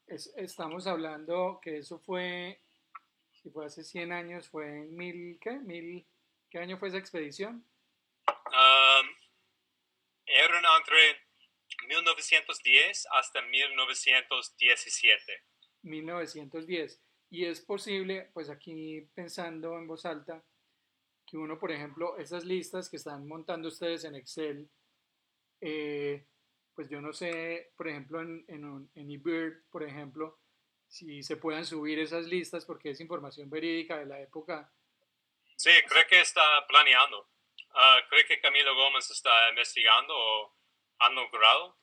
estamos 0.07 0.87
hablando 0.87 1.59
que 1.63 1.79
eso 1.79 1.99
fue, 1.99 2.61
si 3.43 3.51
fue 3.51 3.67
hace 3.67 3.83
100 3.83 4.13
años, 4.13 4.49
fue 4.49 4.69
en 4.69 4.97
mil, 4.97 5.39
¿qué? 5.41 5.53
Mil, 5.53 6.07
¿Qué 6.53 6.59
año 6.59 6.79
fue 6.79 6.89
esa 6.89 6.99
expedición? 6.99 7.67
Um, 8.29 9.07
eran 10.27 10.63
entre 10.79 11.19
1910 11.89 13.07
hasta 13.11 13.41
1917. 13.43 15.23
1910. 15.83 17.03
Y 17.31 17.47
es 17.47 17.63
posible, 17.63 18.31
pues 18.35 18.51
aquí 18.51 19.01
pensando 19.15 19.79
en 19.79 19.87
voz 19.87 20.05
alta, 20.05 20.45
que 21.27 21.39
uno, 21.39 21.59
por 21.59 21.73
ejemplo, 21.73 22.19
esas 22.19 22.45
listas 22.45 22.91
que 22.91 22.99
están 22.99 23.27
montando 23.27 23.69
ustedes 23.69 24.05
en 24.05 24.15
Excel, 24.15 24.71
eh, 25.63 26.27
pues 26.75 26.91
yo 26.91 27.01
no 27.01 27.15
sé, 27.15 27.73
por 27.77 27.89
ejemplo, 27.89 28.21
en, 28.21 28.45
en, 28.49 28.91
en 28.95 29.11
eBird, 29.11 29.65
por 29.71 29.83
ejemplo, 29.83 30.42
si 30.93 31.23
se 31.23 31.39
puedan 31.39 31.65
subir 31.65 31.99
esas 31.99 32.27
listas 32.27 32.67
porque 32.67 32.91
es 32.91 33.01
información 33.01 33.49
verídica 33.49 33.99
de 33.99 34.05
la 34.05 34.21
época. 34.21 34.71
Sí, 35.57 35.71
creo 35.89 36.07
que 36.07 36.21
está 36.21 36.67
planeando. 36.67 37.31
Ah, 37.71 37.99
creo 38.11 38.27
que 38.27 38.41
Camilo 38.41 38.75
Gómez 38.75 39.11
está 39.11 39.49
investigando 39.49 40.15
o 40.15 40.55
han 40.99 41.15
logrado 41.15 41.79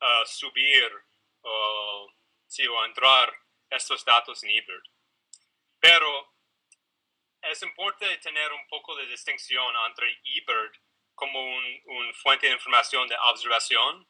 ah, 0.00 0.22
subir 0.26 0.92
o, 1.40 2.12
sí, 2.46 2.66
o 2.66 2.84
entrar 2.84 3.32
estos 3.70 4.04
datos 4.04 4.44
en 4.44 4.50
eBird. 4.50 4.84
Pero 5.80 6.34
es 7.40 7.62
importante 7.62 8.18
tener 8.18 8.52
un 8.52 8.68
poco 8.68 8.94
de 8.96 9.06
distinción 9.06 9.74
entre 9.88 10.20
eBird 10.24 10.72
como 11.14 11.40
un, 11.42 12.14
fuente 12.14 12.48
de 12.48 12.52
información 12.52 13.08
de 13.08 13.16
observación 13.30 14.06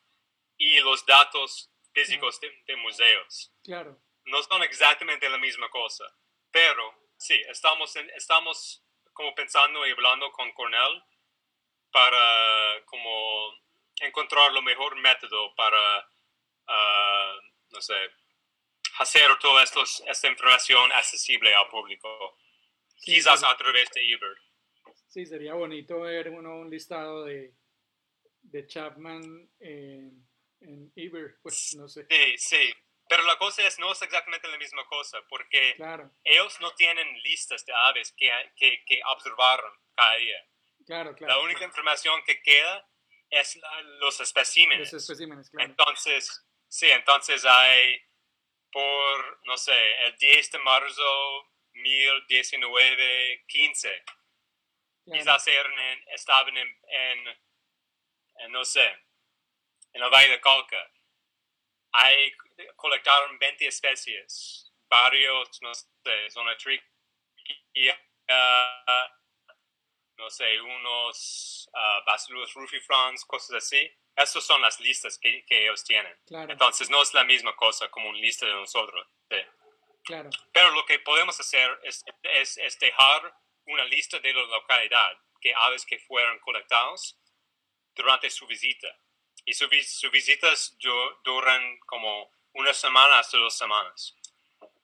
y 0.56 0.80
los 0.80 1.06
datos 1.06 1.70
físicos 1.92 2.40
de, 2.40 2.76
museos. 2.76 3.54
Claro. 3.62 4.02
No 4.24 4.42
son 4.42 4.62
exactamente 4.62 5.28
la 5.28 5.38
misma 5.38 5.68
cosa, 5.68 6.04
pero 6.50 7.08
sí, 7.16 7.34
estamos, 7.48 7.94
estamos 7.96 8.84
como 9.12 9.34
pensando 9.34 9.86
y 9.86 9.90
hablando 9.90 10.30
con 10.32 10.52
Cornell 10.52 11.02
para 11.90 12.84
como 12.86 13.52
encontrar 14.00 14.52
lo 14.52 14.62
mejor 14.62 14.96
método 14.96 15.54
para, 15.54 16.08
ah, 16.66 17.36
no 17.70 17.80
sé, 17.80 17.94
hacer 18.98 19.38
toda 19.38 19.62
esta 19.62 20.28
información 20.28 20.90
accesible 20.92 21.54
al 21.54 21.68
público, 21.68 22.38
quizás 22.96 23.42
a 23.42 23.56
través 23.56 23.90
de 23.90 24.12
eBird. 24.12 24.38
Sí, 25.08 25.26
sería 25.26 25.54
bonito 25.54 26.00
ver 26.00 26.30
uno, 26.30 26.56
un 26.56 26.70
listado 26.70 27.24
de, 27.24 27.54
de 28.40 28.66
Chapman 28.66 29.50
en, 29.60 30.26
en 30.60 30.92
eBird, 30.96 31.40
pues 31.42 31.74
no 31.76 31.88
sé. 31.88 32.06
Sí, 32.08 32.38
sí, 32.38 32.74
pero 33.12 33.24
la 33.24 33.36
cosa 33.36 33.62
es, 33.66 33.78
no 33.78 33.92
es 33.92 34.00
exactamente 34.00 34.48
la 34.48 34.56
misma 34.56 34.86
cosa, 34.86 35.18
porque 35.28 35.76
ellos 36.24 36.58
no 36.62 36.74
tienen 36.74 37.22
listas 37.22 37.62
de 37.66 37.74
aves 37.74 38.14
que, 38.16 38.30
que, 38.56 38.82
que 38.86 39.02
observaron 39.04 39.70
cada 39.94 40.16
día. 40.16 40.48
Claro, 40.86 41.14
claro. 41.14 41.34
La 41.34 41.38
única 41.40 41.62
información 41.62 42.22
que 42.24 42.40
queda 42.40 42.88
es 43.28 43.60
los 44.00 44.18
especímenes. 44.18 44.90
Los 44.90 45.02
especímenes, 45.02 45.50
claro. 45.50 45.68
Entonces, 45.68 46.42
sí, 46.68 46.90
entonces 46.90 47.44
hay 47.44 48.00
por, 48.70 49.46
no 49.46 49.58
sé, 49.58 50.06
el 50.06 50.16
10 50.16 50.52
de 50.52 50.58
marzo 50.60 51.50
2019, 51.74 53.44
15. 53.46 54.04
Quizás 55.04 55.48
estaban 56.14 56.56
en, 56.56 56.80
en, 56.88 58.52
no 58.52 58.64
sé, 58.64 58.86
en 59.92 60.02
el 60.02 60.08
Valle 60.08 60.30
de 60.30 60.40
Colca. 60.40 60.90
Hay, 61.92 62.32
colectaron 62.76 63.38
20 63.38 63.66
especies 63.66 64.72
barrios, 64.88 65.48
no 65.62 65.74
sé, 65.74 66.30
zona 66.30 66.56
tricky, 66.56 66.84
no 70.18 70.30
sé, 70.30 70.60
unos 70.60 71.68
uh, 71.72 72.04
basilos 72.04 72.52
rufifrons, 72.54 73.24
cosas 73.24 73.56
así. 73.56 73.90
Esas 74.14 74.44
son 74.44 74.60
las 74.60 74.78
listas 74.80 75.18
que, 75.18 75.44
que 75.46 75.62
ellos 75.62 75.82
tienen. 75.82 76.14
Entonces 76.48 76.90
no 76.90 77.02
es 77.02 77.14
la 77.14 77.24
misma 77.24 77.56
cosa 77.56 77.90
como 77.90 78.10
una 78.10 78.18
lista 78.18 78.46
de 78.46 78.52
nosotros. 78.52 79.06
Claro. 80.04 80.30
Pero 80.52 80.70
lo 80.72 80.84
que 80.84 80.98
podemos 80.98 81.38
hacer 81.40 81.78
es, 81.84 82.04
es, 82.22 82.58
es, 82.58 82.78
dejar 82.78 83.34
una 83.66 83.84
lista 83.84 84.18
de 84.18 84.34
la 84.34 84.42
localidad 84.42 85.16
que 85.40 85.54
aves 85.54 85.86
que 85.86 85.98
fueron 86.00 86.38
colectados 86.40 87.18
durante 87.94 88.28
su 88.28 88.46
visita. 88.46 88.88
Y 89.44 89.54
sus 89.54 89.70
su 89.86 90.10
visitas 90.10 90.76
duran 91.24 91.78
como 91.86 92.30
una 92.54 92.72
semana 92.72 93.18
hasta 93.18 93.38
dos 93.38 93.56
semanas. 93.56 94.16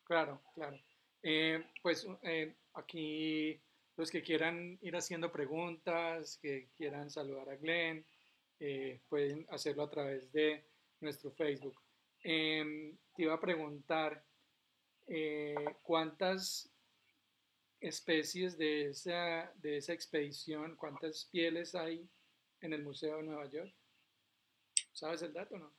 Claro, 0.04 0.40
claro. 0.54 0.78
Eh, 1.22 1.64
pues 1.82 2.06
eh, 2.22 2.54
aquí 2.74 3.60
los 3.96 4.10
que 4.10 4.22
quieran 4.22 4.78
ir 4.80 4.96
haciendo 4.96 5.30
preguntas, 5.30 6.38
que 6.40 6.68
quieran 6.76 7.10
saludar 7.10 7.50
a 7.50 7.56
Glenn, 7.56 8.04
eh, 8.60 9.00
pueden 9.08 9.46
hacerlo 9.50 9.82
a 9.82 9.90
través 9.90 10.32
de 10.32 10.64
nuestro 11.00 11.30
Facebook. 11.32 11.80
Em, 12.22 12.96
te 13.14 13.22
iba 13.22 13.34
a 13.34 13.40
preguntar 13.40 14.24
cuántas 15.82 16.70
especies 17.80 18.58
de 18.58 18.88
esa, 18.88 19.50
de 19.56 19.78
esa 19.78 19.94
expedición, 19.94 20.76
cuántas 20.76 21.24
pieles 21.32 21.74
hay 21.74 22.06
en 22.60 22.72
el 22.74 22.82
Museo 22.82 23.16
de 23.16 23.22
Nueva 23.22 23.46
York. 23.46 23.72
¿Sabes 24.92 25.22
el 25.22 25.32
dato 25.32 25.54
o 25.54 25.58
no? 25.58 25.77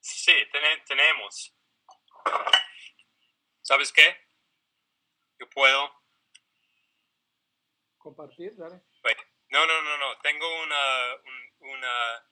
Sí, 0.00 0.34
tenemos. 0.86 1.54
¿Sabes 3.60 3.92
qué? 3.92 4.16
Yo 5.38 5.48
puedo. 5.50 5.92
Compartir, 7.98 8.56
dale. 8.56 8.80
No, 9.50 9.66
no, 9.66 9.82
no, 9.82 9.98
no. 9.98 10.18
Tengo 10.18 10.62
una. 10.62 11.16
una... 11.60 12.26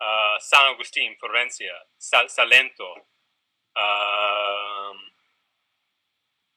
Uh, 0.00 0.38
San 0.38 0.66
Agustín, 0.66 1.16
Florencia, 1.18 1.74
Salento, 1.98 2.94
uh, 3.74 4.94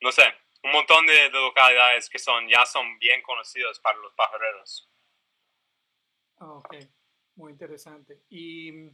no 0.02 0.12
sé, 0.12 0.24
un 0.64 0.72
montón 0.72 1.06
de, 1.08 1.30
localidades 1.32 2.10
que 2.10 2.20
son, 2.20 2.48
ya 2.48 2.66
son 2.66 3.00
bien 3.00 3.22
conocidas 3.24 3.80
para 3.80 3.98
los 3.98 4.14
pajareros. 4.14 4.88
Ok, 6.40 6.76
muy 7.36 7.52
interesante. 7.52 8.22
¿Y 8.30 8.92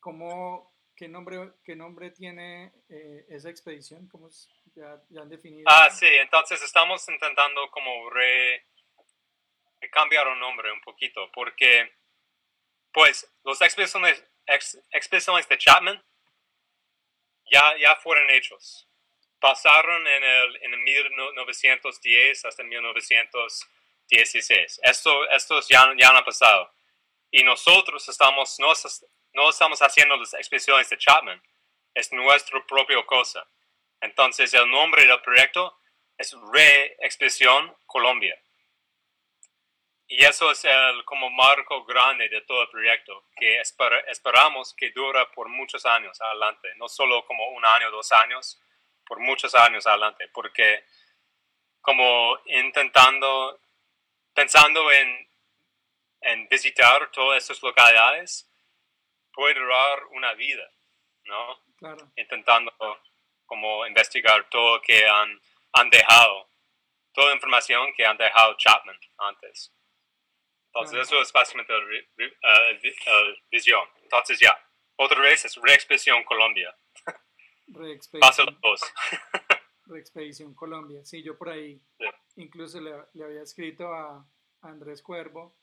cómo, 0.00 0.74
qué, 0.96 1.08
nombre, 1.08 1.52
qué 1.62 1.76
nombre 1.76 2.10
tiene 2.10 2.72
eh, 2.88 3.26
esa 3.28 3.50
expedición? 3.50 4.08
¿Cómo 4.08 4.30
ya, 4.74 5.00
ya, 5.08 5.22
han 5.22 5.28
definido? 5.28 5.64
Ah, 5.66 5.90
sí, 5.90 6.06
entonces 6.06 6.62
estamos 6.62 7.08
intentando 7.08 7.70
como 7.70 8.10
re, 8.10 8.66
cambiar 9.90 10.28
el 10.28 10.38
nombre 10.38 10.70
un 10.72 10.80
poquito, 10.80 11.30
porque 11.32 11.92
pues 12.92 13.30
los 13.44 13.60
expediciones, 13.60 14.24
expediciones 14.46 15.46
de 15.48 15.58
Chapman 15.58 16.02
ya, 17.50 17.76
ya 17.78 17.96
fueron 17.96 18.30
hechos. 18.30 18.88
Pasaron 19.40 20.06
en 20.06 20.24
el, 20.24 20.62
en 20.62 20.82
1910 20.82 22.44
hasta 22.44 22.62
1916. 22.62 24.80
Esto, 24.82 25.28
estos 25.30 25.68
ya, 25.68 25.92
ya 25.98 26.10
han 26.10 26.24
pasado. 26.24 26.70
Y 27.30 27.42
nosotros 27.42 28.08
estamos, 28.08 28.58
no, 28.60 28.72
no 29.32 29.50
estamos 29.50 29.82
haciendo 29.82 30.16
las 30.16 30.32
expediciones 30.34 30.88
de 30.88 30.96
Chapman, 30.96 31.42
es 31.92 32.12
nuestra 32.12 32.64
propia 32.66 33.04
cosa. 33.04 33.44
Entonces 34.04 34.52
el 34.52 34.70
nombre 34.70 35.06
del 35.06 35.20
proyecto 35.22 35.78
es 36.18 36.36
Re-Expedición 36.52 37.74
Colombia. 37.86 38.38
Y 40.06 40.22
eso 40.22 40.50
es 40.50 40.62
el 40.66 41.04
como 41.06 41.30
marco 41.30 41.86
grande 41.86 42.28
de 42.28 42.42
todo 42.42 42.62
el 42.62 42.68
proyecto, 42.68 43.24
que 43.34 43.60
esperamos 43.60 44.74
que 44.74 44.90
dure 44.90 45.24
por 45.34 45.48
muchos 45.48 45.86
años 45.86 46.20
adelante, 46.20 46.68
no 46.76 46.86
solo 46.86 47.24
como 47.24 47.48
un 47.52 47.64
año, 47.64 47.90
dos 47.90 48.12
años, 48.12 48.60
por 49.06 49.20
muchos 49.20 49.54
años 49.54 49.86
adelante, 49.86 50.28
porque 50.28 50.84
como 51.80 52.38
intentando, 52.44 53.58
pensando 54.34 54.92
en, 54.92 55.28
en 56.20 56.46
visitar 56.48 57.10
todas 57.10 57.42
estas 57.42 57.62
localidades, 57.62 58.46
puede 59.32 59.54
durar 59.54 60.04
una 60.10 60.34
vida, 60.34 60.70
¿no? 61.24 61.58
Claro. 61.78 62.12
Intentando 62.16 62.70
como 63.54 63.86
investigar 63.86 64.48
todo 64.50 64.82
que 64.82 65.06
han, 65.06 65.40
han 65.74 65.88
dejado, 65.88 66.50
toda 67.12 67.28
la 67.28 67.34
información 67.34 67.92
que 67.96 68.04
han 68.04 68.16
dejado 68.16 68.56
Chapman 68.58 68.98
antes. 69.18 69.72
Entonces, 70.66 71.06
eso 71.06 71.22
es 71.22 71.32
básicamente 71.32 71.72
la 71.72 71.80
visión. 73.48 73.88
Entonces, 74.02 74.40
ya. 74.40 74.58
Otra 74.96 75.20
vez 75.20 75.44
es 75.44 75.54
Reexpedición 75.54 76.24
Colombia. 76.24 76.76
Reexpedición. 77.68 78.58
Reexpedición 79.86 80.54
Colombia. 80.54 81.04
Sí, 81.04 81.22
yo 81.22 81.38
por 81.38 81.50
ahí 81.50 81.80
incluso 82.34 82.80
le, 82.80 82.90
le, 83.12 83.24
había 83.24 83.42
escrito 83.42 83.94
a 83.94 84.26
Andrés 84.62 85.00
Cuervo 85.00 85.56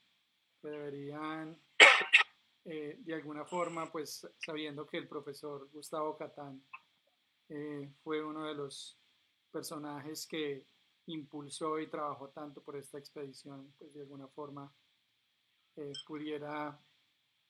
que 0.61 0.69
deberían, 0.69 1.59
eh, 2.63 2.95
de 2.99 3.13
alguna 3.15 3.43
forma, 3.43 3.91
pues 3.91 4.25
sabiendo 4.37 4.87
que 4.87 4.97
el 4.97 5.09
profesor 5.09 5.69
Gustavo 5.71 6.17
Catán 6.17 6.63
eh, 7.53 7.89
fue 8.01 8.23
uno 8.23 8.47
de 8.47 8.55
los 8.55 8.97
personajes 9.51 10.25
que 10.25 10.65
impulsó 11.07 11.79
y 11.79 11.89
trabajó 11.89 12.29
tanto 12.29 12.63
por 12.63 12.77
esta 12.77 12.97
expedición, 12.97 13.73
pues 13.77 13.93
de 13.93 14.01
alguna 14.01 14.29
forma 14.29 14.73
eh, 15.75 15.91
pudiera, 16.07 16.79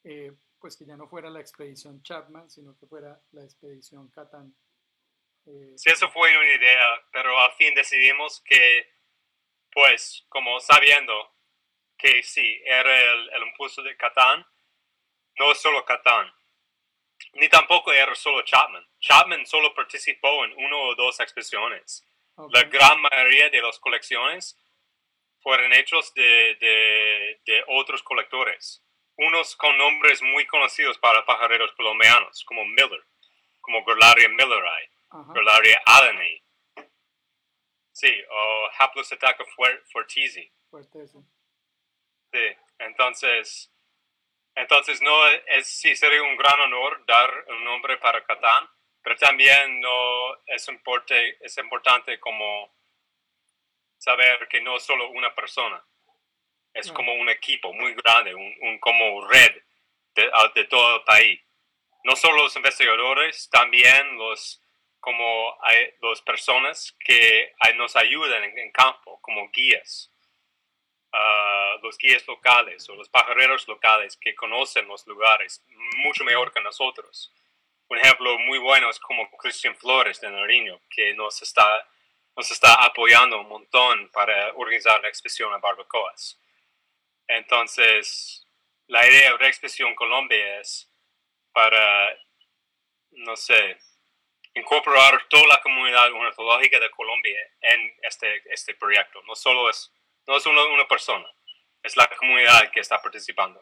eh, 0.03 0.33
pues 0.59 0.75
que 0.75 0.85
ya 0.85 0.97
no 0.97 1.07
fuera 1.07 1.29
la 1.29 1.39
expedición 1.39 2.01
Chapman, 2.01 2.49
sino 2.49 2.75
que 2.79 2.87
fuera 2.87 3.21
la 3.31 3.43
expedición 3.43 4.09
Catán. 4.09 4.55
Sí, 5.75 5.89
eso 5.89 6.09
fue 6.09 6.35
una 6.35 6.55
idea, 6.55 7.07
pero 7.11 7.39
al 7.39 7.51
fin 7.53 7.73
decidimos 7.75 8.41
que, 8.41 8.87
pues, 9.71 10.25
como 10.29 10.59
sabiendo 10.59 11.13
que 11.97 12.23
sí, 12.23 12.61
era 12.65 13.13
el, 13.13 13.29
el 13.33 13.47
impulso 13.47 13.83
de 13.83 13.97
Catán, 13.97 14.45
no 15.37 15.53
solo 15.53 15.85
Catán, 15.85 16.31
ni 17.33 17.49
tampoco 17.49 17.91
era 17.91 18.13
solo 18.15 18.43
Chapman. 18.43 18.90
Chapman 19.01 19.45
solo 19.45 19.73
participó 19.73 20.45
en 20.45 20.53
uno 20.57 20.79
o 20.79 20.95
dos 20.95 21.19
expediciones. 21.19 22.05
La 22.51 22.63
gran 22.63 23.01
mayoría 23.01 23.49
de 23.49 23.61
las 23.61 23.79
colecciones 23.79 24.57
fueron 25.41 25.73
hechos 25.73 26.13
de, 26.13 26.55
de, 27.45 27.63
otros 27.67 28.01
colectores, 28.03 28.83
unos 29.17 29.55
con 29.55 29.77
nombres 29.77 30.21
muy 30.21 30.45
conocidos 30.45 30.97
para 30.99 31.25
pajareros 31.25 31.71
colombianos, 31.73 32.43
como 32.45 32.63
Miller, 32.65 33.03
como 33.59 33.83
Gorlaria 33.83 34.29
milleri, 34.29 34.89
Gorlaria 35.09 35.81
alani, 35.85 36.43
sí, 37.91 38.23
o 38.29 38.69
Haplosetaca 38.79 39.43
fortizi. 39.91 40.51
Sí, 42.31 42.57
entonces, 42.79 43.71
entonces 44.55 45.01
no 45.01 45.27
es, 45.27 45.67
sí 45.67 45.95
sería 45.95 46.23
un 46.23 46.37
gran 46.37 46.59
honor 46.61 47.03
dar 47.05 47.45
un 47.49 47.63
nombre 47.63 47.97
para 47.97 48.23
Catán, 48.23 48.69
pero 49.03 49.15
también 49.17 49.79
no 49.79 50.37
es, 50.45 50.67
importe, 50.67 51.37
es 51.43 51.57
importante 51.57 52.19
como 52.19 52.73
saber 53.97 54.47
que 54.47 54.61
no 54.61 54.77
es 54.77 54.83
solo 54.83 55.09
una 55.09 55.33
persona. 55.33 55.83
Es 56.73 56.89
como 56.91 57.13
un 57.13 57.27
equipo 57.27 57.73
muy 57.73 57.93
grande, 57.95 58.33
un, 58.33 58.55
un 58.61 58.79
como 58.79 59.27
red 59.27 59.51
de, 60.15 60.31
de, 60.55 60.63
todo 60.65 60.97
el 60.97 61.03
país. 61.03 61.41
No 62.05 62.15
solo 62.15 62.43
los 62.43 62.55
investigadores, 62.55 63.49
también 63.49 64.17
los 64.17 64.61
como 65.01 65.57
hay 65.63 65.93
personas 66.23 66.95
que 66.99 67.53
nos 67.75 67.95
ayudan 67.95 68.43
en, 68.43 68.71
campo, 68.71 69.19
como 69.21 69.49
guías, 69.49 70.13
ah, 71.11 71.75
los 71.81 71.97
guías 71.97 72.25
locales 72.27 72.87
o 72.87 72.95
los 72.95 73.09
pajareros 73.09 73.67
locales 73.67 74.15
que 74.15 74.35
conocen 74.35 74.87
los 74.87 75.05
lugares 75.07 75.65
mucho 75.97 76.23
mejor 76.23 76.53
que 76.53 76.61
nosotros. 76.61 77.33
Un 77.91 77.97
ejemplo 77.97 78.39
muy 78.39 78.57
bueno 78.57 78.89
es 78.89 78.97
como 79.01 79.29
Christian 79.31 79.75
Flores 79.75 80.21
de 80.21 80.31
Nariño, 80.31 80.79
que 80.89 81.13
nos 81.13 81.41
está, 81.41 81.85
nos 82.37 82.49
está 82.49 82.85
apoyando 82.85 83.41
un 83.41 83.49
montón 83.49 84.09
para 84.11 84.53
organizar 84.55 85.01
la 85.01 85.09
expedición 85.09 85.53
a 85.53 85.57
Barbacoas. 85.57 86.39
Entonces, 87.27 88.47
la 88.87 89.05
idea 89.05 89.33
de 89.33 89.39
la 89.39 89.47
expedición 89.49 89.93
Colombia 89.93 90.61
es 90.61 90.89
para, 91.51 92.17
no 93.09 93.35
sé, 93.35 93.77
incorporar 94.53 95.27
toda 95.27 95.47
la 95.47 95.61
comunidad 95.61 96.13
ornitológica 96.13 96.79
de 96.79 96.91
Colombia 96.91 97.41
en 97.59 97.93
este, 98.03 98.41
este 98.53 98.73
proyecto. 98.75 99.21
No 99.23 99.35
solo 99.35 99.69
es, 99.69 99.91
no 100.27 100.37
es 100.37 100.45
una, 100.45 100.63
una 100.63 100.87
persona, 100.87 101.29
es 101.83 101.97
la 101.97 102.07
comunidad 102.07 102.71
que 102.71 102.79
está 102.79 103.01
participando. 103.01 103.61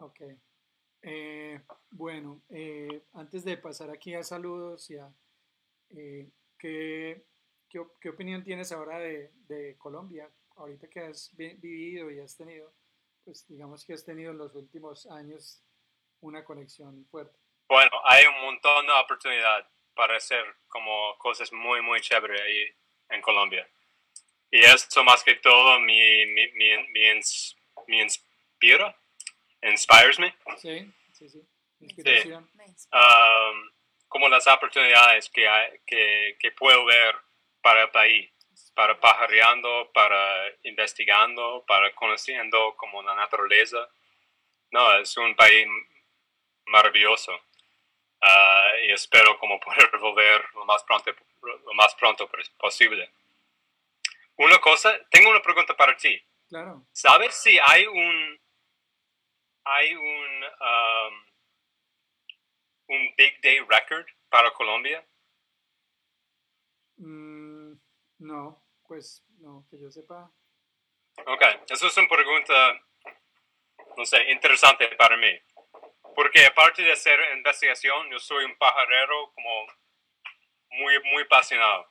Ok. 0.00 0.20
Eh, 1.02 1.60
bueno, 1.90 2.42
eh, 2.50 3.02
antes 3.14 3.44
de 3.44 3.56
pasar 3.56 3.90
aquí 3.90 4.14
a 4.14 4.22
saludos, 4.22 4.88
ya, 4.88 5.08
eh, 5.90 6.28
¿qué, 6.58 7.24
qué, 7.68 8.08
opinión 8.08 8.42
tienes 8.42 8.72
ahora 8.72 8.98
de, 8.98 9.76
Colombia? 9.78 10.28
Ahorita 10.56 10.88
que 10.88 11.00
has 11.00 11.34
vivido 11.36 12.10
y 12.10 12.18
has 12.18 12.36
tenido, 12.36 12.72
pues 13.24 13.46
digamos 13.46 13.84
que 13.84 13.92
has 13.92 14.04
tenido 14.04 14.32
en 14.32 14.38
los 14.38 14.54
últimos 14.54 15.06
años 15.06 15.62
una 16.20 16.44
conexión 16.44 17.06
fuerte. 17.10 17.38
Bueno, 17.68 17.92
hay 18.04 18.26
un 18.26 18.40
montón 18.42 18.86
de 18.86 18.92
oportunidad 18.92 19.68
para 19.94 20.16
hacer 20.16 20.44
como 20.66 21.16
cosas 21.18 21.52
muy, 21.52 21.80
muy 21.82 22.00
chéveres 22.00 22.40
ahí 22.40 22.64
en 23.10 23.22
Colombia. 23.22 23.68
Y 24.50 24.60
eso 24.60 25.04
más 25.04 25.22
que 25.22 25.34
todo 25.36 25.78
me, 25.80 26.26
me, 26.26 26.52
me, 26.54 26.88
me, 27.86 28.02
inspira, 28.02 28.96
inspires 29.62 30.18
me. 30.18 30.34
Sí, 30.56 30.92
sí, 31.12 31.28
sí. 31.28 31.42
Inspiración. 31.80 32.48
Um, 32.92 33.70
como 34.08 34.28
las 34.28 34.46
oportunidades 34.46 35.28
que, 35.30 35.48
hay, 35.48 35.80
que, 35.86 36.36
que 36.40 36.50
puedo 36.52 36.84
ver 36.86 37.14
para 37.60 37.82
el 37.82 37.90
país, 37.90 38.30
para 38.74 38.98
pajareando, 38.98 39.90
para 39.92 40.46
investigando, 40.62 41.64
para 41.66 41.94
conociendo 41.94 42.74
como 42.76 43.02
la 43.02 43.14
naturaleza. 43.14 43.88
No, 44.70 44.98
es 44.98 45.16
un 45.16 45.34
país 45.36 45.66
maravilloso. 46.66 47.32
Ah, 48.20 48.72
y 48.82 48.92
espero 48.92 49.38
como 49.38 49.60
poder 49.60 49.90
volver 50.00 50.44
lo 50.54 50.64
más 50.64 50.82
pronto, 50.84 51.14
lo 51.42 51.74
más 51.74 51.94
pronto 51.94 52.28
posible. 52.58 53.10
Una 54.36 54.58
cosa, 54.58 54.98
tengo 55.10 55.30
una 55.30 55.42
pregunta 55.42 55.76
para 55.76 55.96
ti. 55.96 56.20
Claro. 56.48 56.86
¿Sabes 56.92 57.34
si 57.34 57.58
hay 57.58 57.86
un 57.86 58.40
hay 59.68 59.94
un 59.94 60.44
um, 60.44 61.28
un 62.88 63.14
Big 63.16 63.40
Day 63.42 63.60
record 63.60 64.06
para 64.28 64.52
Colombia? 64.52 65.04
Mm, 66.96 67.74
no, 68.18 68.64
pues 68.86 69.24
no, 69.40 69.66
que 69.70 69.78
yo 69.78 69.90
sepa. 69.90 70.30
Ok, 71.26 71.42
eso 71.68 71.86
es 71.86 71.96
una 71.96 72.08
pregunta, 72.08 72.80
no 73.96 74.04
sé, 74.06 74.30
interesante 74.30 74.88
para 74.96 75.16
mí. 75.16 75.38
Porque 76.14 76.46
aparte 76.46 76.82
de 76.82 76.92
hacer 76.92 77.20
investigación, 77.36 78.10
yo 78.10 78.18
soy 78.18 78.44
un 78.44 78.56
pajarero 78.56 79.32
como 79.34 79.66
muy, 80.70 80.94
muy 81.12 81.22
apasionado. 81.22 81.88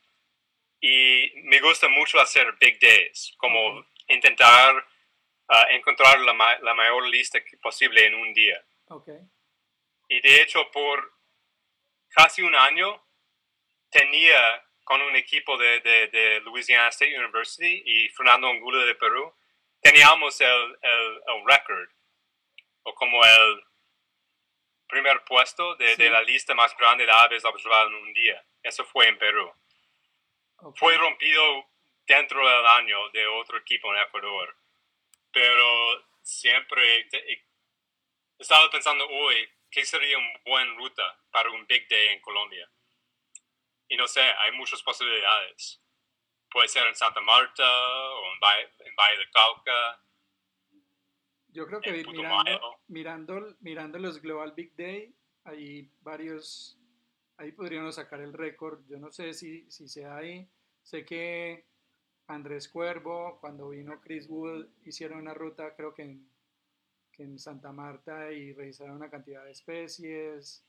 Y 0.81 1.31
me 1.43 1.59
gusta 1.59 1.87
mucho 1.87 2.19
hacer 2.19 2.53
big 2.59 2.79
days, 2.79 3.33
como 3.37 3.85
intentar 4.07 4.85
encontrar 5.69 6.19
la, 6.19 6.59
la, 6.61 6.73
mayor 6.73 7.07
lista 7.07 7.39
posible 7.61 8.05
en 8.05 8.15
un 8.15 8.33
día. 8.33 8.63
Okay. 8.87 9.19
Y 10.09 10.21
de 10.21 10.41
hecho, 10.41 10.69
por 10.71 11.13
casi 12.09 12.41
un 12.41 12.55
año, 12.55 13.01
tenía 13.89 14.63
con 14.83 15.01
un 15.01 15.15
equipo 15.15 15.57
de, 15.57 15.81
de, 15.81 16.07
de 16.07 16.39
Louisiana 16.41 16.87
State 16.89 17.17
University 17.17 17.83
y 17.85 18.09
Fernando 18.09 18.47
Angula 18.47 18.85
de 18.85 18.95
Perú, 18.95 19.33
teníamos 19.81 20.39
el, 20.39 20.77
el, 20.81 21.21
el 21.27 21.45
record, 21.45 21.89
o 22.83 22.95
como 22.95 23.23
el 23.23 23.63
primer 24.87 25.23
puesto 25.25 25.75
de, 25.75 26.09
la 26.09 26.21
lista 26.21 26.55
más 26.55 26.75
grande 26.77 27.05
de 27.05 27.11
aves 27.11 27.43
observadas 27.45 27.87
en 27.87 27.95
un 27.95 28.13
día. 28.13 28.43
Eso 28.63 28.85
fue 28.85 29.07
en 29.07 29.17
Perú. 29.17 29.51
Fue 30.75 30.97
rompido 30.97 31.65
dentro 32.05 32.47
del 32.47 32.65
año 32.65 33.09
de 33.09 33.27
otro 33.27 33.57
equipo 33.57 33.93
en 33.93 34.01
Ecuador. 34.01 34.55
Pero 35.37 36.03
siempre 36.23 37.07
estaba 38.39 38.71
pensando 38.71 39.07
hoy 39.07 39.47
qué 39.69 39.85
sería 39.85 40.17
una 40.17 40.39
buena 40.45 40.73
ruta 40.75 41.19
para 41.29 41.51
un 41.51 41.67
Big 41.67 41.87
Day 41.87 42.07
en 42.07 42.21
Colombia. 42.21 42.67
Y 43.87 43.97
no 43.97 44.07
sé, 44.07 44.21
hay 44.21 44.51
muchas 44.53 44.81
posibilidades. 44.81 45.79
Puede 46.49 46.67
ser 46.67 46.87
en 46.87 46.95
Santa 46.95 47.21
Marta 47.21 47.69
o 48.15 48.33
en 48.33 48.39
Valle, 48.39 48.73
en 48.79 48.95
Valle 48.95 49.17
de 49.19 49.29
Cauca 49.29 50.01
yo 51.49 51.65
creo 51.65 51.81
que 51.81 51.91
mirando, 51.91 52.79
mirando, 52.87 53.55
mirando, 53.61 53.97
los 53.97 54.21
Global 54.21 54.53
Big 54.55 54.75
Day, 54.75 55.15
hay 55.43 55.89
varios, 56.01 56.77
ahí 57.37 57.51
podríamos 57.51 57.95
sacar 57.95 58.21
el 58.21 58.33
récord. 58.33 58.85
Yo 58.87 58.99
no 58.99 59.11
sé 59.11 59.33
si, 59.33 59.65
si 59.71 59.87
sea 59.87 60.17
ahí. 60.17 60.47
Sé 60.83 61.03
que 61.03 61.65
Andrés 62.27 62.67
Cuervo, 62.67 63.37
cuando 63.39 63.69
vino 63.69 64.01
Chris 64.01 64.27
Wood, 64.29 64.67
hicieron 64.85 65.19
una 65.19 65.33
ruta, 65.33 65.75
creo 65.75 65.93
que 65.93 66.03
en, 66.03 66.29
que 67.11 67.23
en 67.23 67.39
Santa 67.39 67.71
Marta, 67.71 68.31
y 68.31 68.53
revisaron 68.53 68.95
una 68.95 69.09
cantidad 69.09 69.43
de 69.43 69.51
especies. 69.51 70.63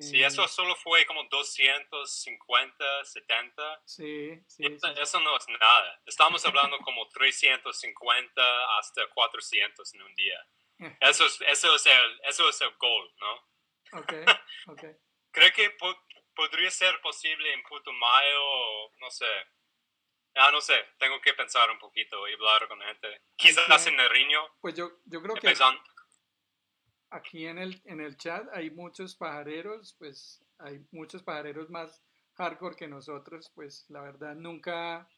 Sí, 0.00 0.22
eso 0.22 0.46
solo 0.46 0.76
fue 0.76 1.04
como 1.06 1.24
250, 1.24 3.04
70. 3.04 3.82
Sí, 3.84 4.40
sí, 4.46 4.64
eso, 5.00 5.20
no 5.20 5.36
es 5.36 5.48
nada. 5.60 6.00
Estamos 6.06 6.44
hablando 6.44 6.78
como 6.78 7.08
350 7.08 8.78
hasta 8.78 9.08
400 9.08 9.94
en 9.94 10.02
un 10.02 10.14
día. 10.14 10.46
Eso 11.00 11.26
es, 11.26 11.40
eso 11.48 11.74
es, 11.74 11.86
el, 11.86 12.20
eso 12.24 12.48
es 12.48 12.60
el 12.60 12.70
goal, 12.76 13.10
¿no? 13.20 13.98
Ok, 13.98 14.12
ok. 14.68 14.84
Creo 15.32 15.52
que 15.52 15.76
podría 16.34 16.70
ser 16.70 17.00
posible 17.00 17.52
en 17.52 17.62
Putumayo, 17.64 18.90
no 19.00 19.10
sé. 19.10 19.26
Ah, 20.38 20.50
no 20.52 20.60
sé, 20.60 20.74
tengo 20.98 21.20
que 21.20 21.34
pensar 21.34 21.70
un 21.70 21.78
poquito 21.78 22.28
y 22.28 22.34
hablar 22.34 22.68
con 22.68 22.80
gente. 22.80 23.08
Quizás 23.36 23.86
en 23.88 23.98
el 23.98 24.08
riño. 24.08 24.40
Pues 24.60 24.74
yo, 24.74 24.92
yo 25.04 25.20
creo 25.20 25.34
que 25.34 25.52
aquí 27.10 27.46
en 27.46 27.58
el, 27.58 27.80
en 27.84 28.00
el 28.00 28.16
chat 28.16 28.46
hay 28.52 28.70
muchos 28.70 29.16
pajareros, 29.16 29.94
pues 29.98 30.44
hay 30.58 30.84
muchos 30.92 31.22
pajareros 31.22 31.70
más 31.70 32.02
hardcore 32.34 32.76
que 32.76 32.86
nosotros, 32.86 33.50
pues 33.54 33.86
la 33.88 34.00
verdad 34.02 34.34
nunca 34.36 35.08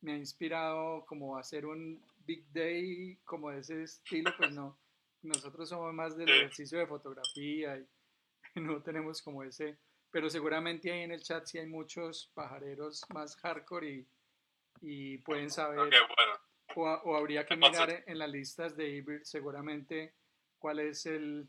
me 0.00 0.12
ha 0.12 0.16
inspirado 0.16 1.04
como 1.06 1.38
hacer 1.38 1.66
un 1.66 2.04
big 2.26 2.46
day 2.52 3.16
como 3.24 3.50
de 3.50 3.60
ese 3.60 3.82
estilo, 3.82 4.32
pues 4.36 4.52
no. 4.52 4.78
Nosotros 5.22 5.68
somos 5.68 5.92
más 5.94 6.16
del 6.16 6.28
ejercicio 6.28 6.78
de 6.78 6.86
fotografía 6.86 7.78
y 7.78 7.86
no 8.60 8.82
tenemos 8.82 9.22
como 9.22 9.42
ese, 9.42 9.78
pero 10.10 10.28
seguramente 10.28 10.92
ahí 10.92 11.00
en 11.00 11.12
el 11.12 11.22
chat 11.22 11.46
sí 11.46 11.58
hay 11.58 11.66
muchos 11.66 12.30
pajareros 12.34 13.04
más 13.10 13.36
hardcore 13.36 13.90
y, 13.90 14.08
y 14.82 15.18
pueden 15.18 15.50
saber, 15.50 15.90
o, 16.74 17.16
habría 17.16 17.46
que 17.46 17.56
mirar 17.56 18.04
en 18.06 18.18
las 18.18 18.30
listas 18.30 18.76
de 18.76 18.98
eBird 18.98 19.22
seguramente 19.24 20.14
cuál 20.58 20.80
es 20.80 21.06
el, 21.06 21.48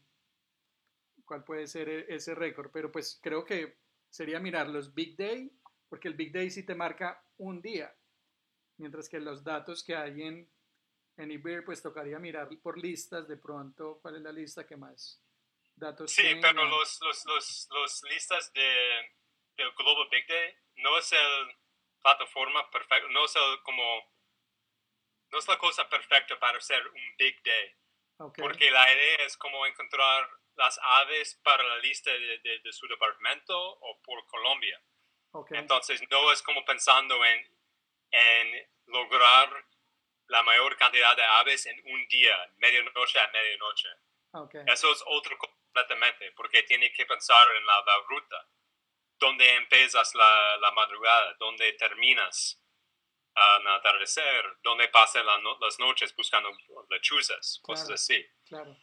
cuál 1.26 1.44
puede 1.44 1.68
ser 1.68 1.90
e-, 1.90 2.16
ese 2.16 2.36
récord, 2.36 2.72
pero 2.72 2.92
pues 2.92 3.20
creo 3.22 3.44
que 3.44 3.78
sería 4.10 4.40
mirar 4.40 4.70
los 4.70 4.94
Big 4.94 5.18
Day, 5.18 5.52
porque 5.90 6.08
el 6.08 6.14
Big 6.14 6.32
Day 6.32 6.50
sí 6.50 6.64
te 6.64 6.76
marca 6.76 7.24
un 7.38 7.62
día, 7.62 7.94
mientras 8.78 9.10
que 9.10 9.20
los 9.20 9.44
datos 9.44 9.84
que 9.84 9.96
hay 9.96 10.22
en, 10.24 10.50
en 11.18 11.32
eBay, 11.32 11.62
pues 11.62 11.82
tocaría 11.82 12.20
mirar 12.20 12.50
por 12.62 12.78
listas 12.78 13.28
de 13.28 13.38
pronto 13.38 14.00
cuál 14.02 14.16
es 14.16 14.22
la 14.22 14.32
lista 14.32 14.66
que 14.66 14.78
más 14.78 15.22
datos 15.78 16.12
Sí, 16.12 16.24
pero 16.42 16.66
los, 16.66 17.00
los, 17.02 17.26
los, 17.26 17.68
los, 17.72 18.04
listas 18.04 18.52
de, 18.54 19.16
del 19.56 19.72
Global 19.74 20.08
Big 20.12 20.28
Day 20.28 20.54
no 20.78 20.98
es 20.98 21.12
el 21.14 21.56
plataforma 22.02 22.70
perfecta, 22.70 23.08
no 23.10 23.26
es 23.26 23.36
el 23.36 23.62
como, 23.64 24.12
no 25.32 25.38
es 25.38 25.48
la 25.48 25.58
cosa 25.58 25.88
perfecta 25.90 26.40
para 26.40 26.58
hacer 26.58 26.86
un 26.88 27.16
Big 27.18 27.42
Day. 27.44 27.76
Porque 28.18 28.72
la 28.72 28.92
idea 28.94 29.18
es 29.26 29.38
como 29.38 29.66
encontrar 29.66 30.28
las 30.56 30.80
aves 30.82 31.40
para 31.44 31.64
la 31.64 31.78
lista 31.78 32.12
de, 32.12 32.40
de, 32.40 32.74
su 32.74 32.88
departamento 32.88 33.56
o 33.56 34.02
por 34.02 34.26
Colombia. 34.26 34.82
Entonces 35.52 36.02
no 36.10 36.32
es 36.32 36.42
como 36.42 36.66
pensando 36.66 37.24
en, 37.24 37.48
en 38.10 38.70
lograr 38.88 39.66
la 40.28 40.42
mayor 40.42 40.76
cantidad 40.78 41.16
de 41.16 41.24
aves 41.24 41.68
en 41.68 41.80
un 41.94 42.08
día, 42.08 42.36
medianoche 42.58 43.20
a 43.20 43.28
medianoche. 43.28 43.90
Okay. 44.32 44.64
Eso 44.68 44.92
es 44.92 45.04
otro 45.06 45.38
completamente, 45.38 46.32
porque 46.32 46.64
tiene 46.64 46.92
que 46.92 47.06
pensar 47.06 47.48
en 47.56 47.66
la, 47.66 47.82
la 47.86 47.98
ruta. 48.08 48.50
¿Dónde 49.20 49.56
empiezas 49.56 50.14
la, 50.16 50.58
la 50.58 50.72
madrugada? 50.72 51.34
¿Dónde 51.40 51.74
terminas 51.74 52.62
al 53.36 53.68
atardecer? 53.68 54.58
¿Dónde 54.64 54.88
pasan 54.90 55.26
la 55.26 55.38
no- 55.40 55.58
las 55.60 55.80
noches 55.80 56.16
buscando 56.16 56.50
lechuzas? 56.90 57.60
Cosas 57.64 57.86
Claro. 57.88 57.96
así. 57.96 58.26
Claro. 58.46 58.78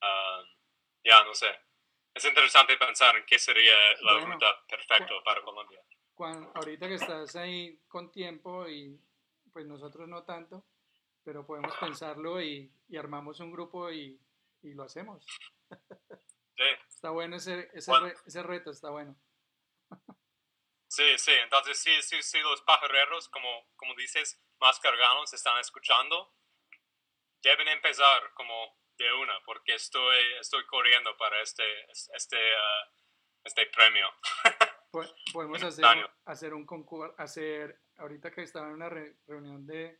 Ah, 0.00 0.42
ya, 1.04 1.24
no 1.24 1.34
sé. 1.34 1.54
Es 2.14 2.24
interesante 2.24 2.76
pensar 2.76 3.16
en 3.16 3.24
qué 3.24 3.38
sería 3.38 3.74
la 4.02 4.12
Bueno, 4.14 4.34
ruta 4.34 4.66
perfecta 4.66 5.14
para 5.24 5.42
Colombia. 5.42 5.80
Cuan- 6.14 6.50
ahorita 6.54 6.88
que 6.88 6.94
estás 6.94 7.34
ahí 7.36 7.78
con 7.88 8.10
tiempo 8.12 8.68
y 8.68 9.00
pues 9.52 9.66
nosotros 9.66 10.06
no 10.08 10.22
tanto, 10.24 10.64
pero 11.24 11.46
podemos 11.46 11.74
pensarlo 11.76 12.40
y, 12.42 12.70
y 12.88 12.96
armamos 12.96 13.40
un 13.40 13.50
grupo 13.52 13.90
y, 13.90 14.20
y 14.62 14.74
lo 14.74 14.82
hacemos. 14.84 15.24
Sí, 15.70 16.62
Está 16.88 17.10
bueno 17.10 17.36
ese, 17.36 17.70
ese, 17.74 17.90
Bueno. 17.90 18.06
re- 18.08 18.16
ese 18.26 18.42
reto, 18.42 18.70
está 18.70 18.90
bueno. 18.90 19.16
Sí, 20.96 21.18
sí. 21.18 21.32
Entonces, 21.42 21.78
sí, 21.78 21.90
sí, 22.02 22.22
sí, 22.22 22.38
los 22.40 22.60
pajareros, 22.62 23.28
como, 23.28 23.48
como 23.76 23.94
dices, 23.94 24.40
más 24.60 24.78
cargados 24.80 25.32
están 25.32 25.58
escuchando, 25.58 26.34
deben 27.42 27.68
empezar 27.68 28.32
como 28.34 28.54
de 28.98 29.12
una, 29.14 29.34
porque 29.44 29.74
estoy, 29.74 30.22
estoy 30.40 30.64
corriendo 30.66 31.16
para 31.16 31.40
este, 31.42 31.64
este, 32.14 32.36
ah, 32.56 32.90
este 33.44 33.66
premio. 33.66 34.06
Po- 34.92 35.04
Podemos 35.32 35.58
hacer, 35.58 35.72
Simultáneo. 35.72 36.10
hacer 36.26 36.52
un 36.54 36.66
concurso, 36.66 37.14
hacer, 37.18 37.80
ahorita 37.96 38.30
que 38.30 38.42
estaba 38.42 38.66
en 38.68 38.74
una 38.74 38.88
re- 38.90 39.16
reunión 39.26 39.66
de, 39.66 39.98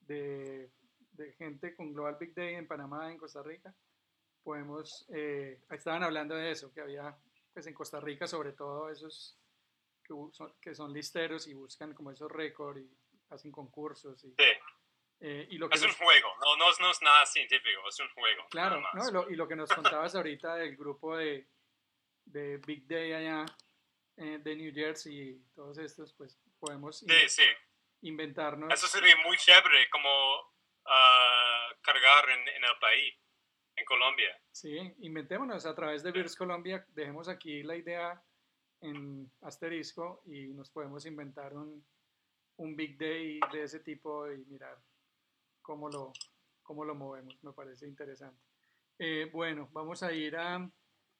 de, 0.00 0.72
de 1.12 1.32
gente 1.34 1.74
con 1.74 1.92
Global 1.92 2.16
Big 2.18 2.34
Day 2.34 2.54
en 2.56 2.66
Panamá, 2.66 3.10
en 3.10 3.18
Costa 3.18 3.42
Rica, 3.42 3.72
podemos, 4.42 5.06
eh, 5.14 5.62
estaban 5.70 6.02
hablando 6.02 6.34
de 6.34 6.50
eso, 6.50 6.72
que 6.72 6.80
había, 6.80 7.16
pues 7.54 7.66
en 7.66 7.74
Costa 7.74 8.00
Rica 8.00 8.26
sobre 8.26 8.52
todo 8.52 8.90
esos 8.90 9.38
que, 10.06 10.14
son, 10.32 10.54
que 10.60 10.74
son 10.74 10.92
listeros 10.92 11.46
y 11.48 11.54
buscan 11.54 11.92
como 11.94 12.10
esos 12.10 12.30
récords 12.30 12.80
y 12.80 12.90
hacen 13.30 13.50
concursos 13.50 14.22
y, 14.24 14.28
Sí, 14.30 14.52
eh, 15.20 15.46
y 15.50 15.58
lo 15.58 15.68
que 15.68 15.76
es 15.76 15.82
un 15.82 15.88
nos- 15.88 15.96
juego, 15.96 16.28
no, 16.44 16.56
no, 16.56 16.70
es- 16.70 16.80
no 16.80 16.90
es 16.90 17.02
nada 17.02 17.26
científico, 17.26 17.88
es 17.88 17.98
un 18.00 18.08
juego. 18.10 18.46
Claro, 18.50 18.80
¿no? 18.94 19.10
lo, 19.10 19.30
y 19.30 19.36
lo 19.36 19.48
que 19.48 19.56
nos 19.56 19.72
contabas 19.72 20.14
ahorita 20.14 20.54
del 20.56 20.76
grupo 20.76 21.16
de, 21.16 21.48
de 22.24 22.58
Big 22.58 22.86
Day 22.86 23.12
allá 23.12 23.46
eh, 24.18 24.38
de 24.38 24.56
New 24.56 24.72
Jersey 24.72 25.12
y 25.30 25.44
todos 25.54 25.76
estos, 25.78 26.12
pues 26.14 26.38
podemos 26.58 27.02
in- 27.02 27.08
Sí, 27.10 27.28
sí. 27.28 27.42
inventarnos. 28.02 28.72
Eso 28.72 28.86
sería 28.86 29.16
muy 29.26 29.36
chévere 29.36 29.88
como 29.90 30.08
ah, 30.86 31.68
cargar 31.82 32.28
en, 32.30 32.48
en 32.48 32.64
el 32.64 32.78
país, 32.80 33.14
en 33.76 33.84
Colombia. 33.84 34.40
Sí, 34.52 34.94
inventémonos 35.00 35.66
a 35.66 35.74
través 35.74 36.02
de 36.02 36.12
Beers 36.12 36.36
Colombia, 36.36 36.84
dejemos 36.90 37.28
aquí 37.28 37.62
la 37.62 37.76
idea 37.76 38.22
en 38.86 39.30
asterisco 39.42 40.22
y 40.26 40.48
nos 40.48 40.70
podemos 40.70 41.04
inventar 41.06 41.54
un, 41.54 41.84
un 42.56 42.76
Big 42.76 42.96
Day 42.98 43.40
de 43.52 43.62
ese 43.62 43.80
tipo 43.80 44.30
y 44.30 44.44
mirar 44.46 44.78
cómo 45.60 45.88
lo, 45.88 46.12
cómo 46.62 46.84
lo 46.84 46.94
movemos, 46.94 47.42
me 47.42 47.52
parece 47.52 47.86
interesante. 47.86 48.40
Eh, 48.98 49.28
bueno, 49.32 49.68
vamos 49.72 50.02
a 50.02 50.12
ir 50.12 50.36
a 50.36 50.70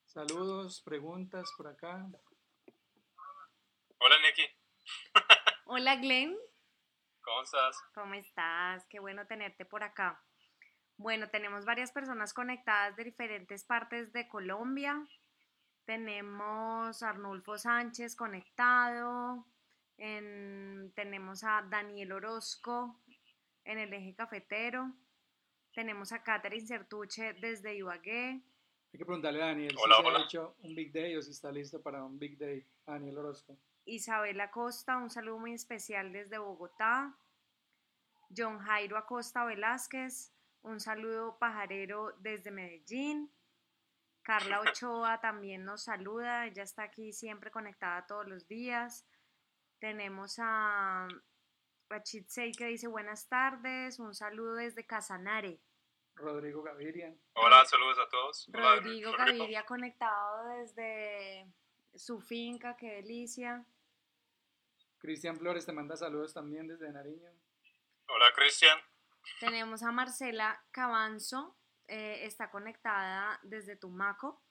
saludos, 0.05 0.81
preguntas 0.83 1.53
por 1.57 1.67
acá. 1.69 2.07
Hola, 3.99 4.17
Nicky. 4.23 4.47
Hola 5.67 5.97
Glenn, 5.97 6.37
¿Cómo 7.23 7.43
estás? 7.43 7.77
¿cómo 7.93 8.15
estás? 8.15 8.87
Qué 8.89 9.01
bueno 9.01 9.27
tenerte 9.27 9.65
por 9.65 9.83
acá. 9.83 10.23
Bueno, 10.97 11.29
tenemos 11.29 11.65
varias 11.65 11.91
personas 11.91 12.33
conectadas 12.33 12.95
de 12.97 13.03
diferentes 13.03 13.65
partes 13.65 14.13
de 14.13 14.29
Colombia. 14.29 15.05
Tenemos 15.87 17.03
a 17.03 17.09
Arnulfo 17.11 17.57
Sánchez 17.59 18.15
conectado. 18.17 19.47
en- 19.99 20.93
tenemos 20.95 21.43
a 21.43 21.63
Daniel 21.71 22.13
Orozco 22.13 23.01
en 23.65 23.79
el 23.79 23.95
eje 23.95 24.15
cafetero. 24.15 24.93
Tenemos 25.73 26.13
a 26.13 26.23
Catherine 26.23 26.67
Certuche 26.67 27.33
desde 27.33 27.75
Ibagué. 27.77 28.43
Hay 28.93 28.99
que 28.99 29.07
preguntarle 29.07 29.43
a 29.43 29.47
Daniel 29.47 29.75
Hola, 29.83 29.97
si 29.97 30.03
se 30.03 30.09
hola. 30.09 30.19
ha 30.19 30.25
hecho 30.25 30.57
un 30.65 30.75
Big 30.75 30.93
Day 30.93 31.17
o 31.17 31.23
si 31.23 31.31
está 31.31 31.51
listo 31.51 31.81
para 31.83 32.05
un 32.05 32.19
Big 32.19 32.37
Day. 32.37 32.63
Daniel 32.87 33.17
Orozco. 33.17 33.57
Isabel 33.87 34.39
Acosta, 34.43 34.99
un 34.99 35.09
saludo 35.09 35.39
muy 35.39 35.55
especial 35.55 36.13
desde 36.13 36.37
Bogotá. 36.37 37.17
John 38.37 38.59
Jairo 38.59 38.99
Acosta 38.99 39.47
Velázquez, 39.47 40.31
un 40.61 40.79
saludo 40.79 41.39
pajarero 41.39 42.13
desde 42.19 42.51
Medellín. 42.51 43.31
Carla 44.27 44.61
Ochoa 44.61 45.21
también 45.21 45.65
nos 45.65 45.85
saluda, 45.85 46.47
ella 46.47 46.65
está 46.65 46.83
aquí 46.83 47.13
siempre 47.13 47.53
conectada 47.53 48.09
todos 48.09 48.27
los 48.27 48.49
días. 48.49 49.07
Tenemos 49.79 50.41
a, 50.41 51.07
a 51.91 52.03
Chitsei 52.03 52.51
que 52.51 52.67
dice 52.67 52.89
buenas 52.89 53.29
tardes, 53.29 54.01
un 54.01 54.17
saludo 54.17 54.57
desde 54.57 54.85
Casanare. 54.85 55.61
Rodrigo 56.17 56.61
Gaviria. 56.65 57.15
Hola, 57.35 57.65
saludos 57.67 57.99
a 58.05 58.09
todos. 58.09 58.49
Hola, 58.53 58.75
Rodrigo 58.75 59.13
Gaviria 59.13 59.65
conectado 59.65 60.49
desde 60.57 61.47
su 61.95 62.21
finca, 62.21 62.77
qué 62.77 62.95
delicia. 62.97 63.65
Cristian 64.99 65.37
Flores 65.37 65.67
te 65.67 65.73
manda 65.73 65.97
saludos 65.97 66.35
también 66.35 66.67
desde 66.67 66.91
Nariño. 66.91 67.31
Hola, 68.09 68.33
Cristian. 68.35 68.77
Tenemos 69.39 69.85
a 69.85 69.93
Marcela 69.93 70.65
Cabanzo, 70.73 71.57
eh, 71.89 72.25
está 72.25 72.51
conectada 72.51 73.39
desde 73.43 73.77
Tumaco. 73.77 74.43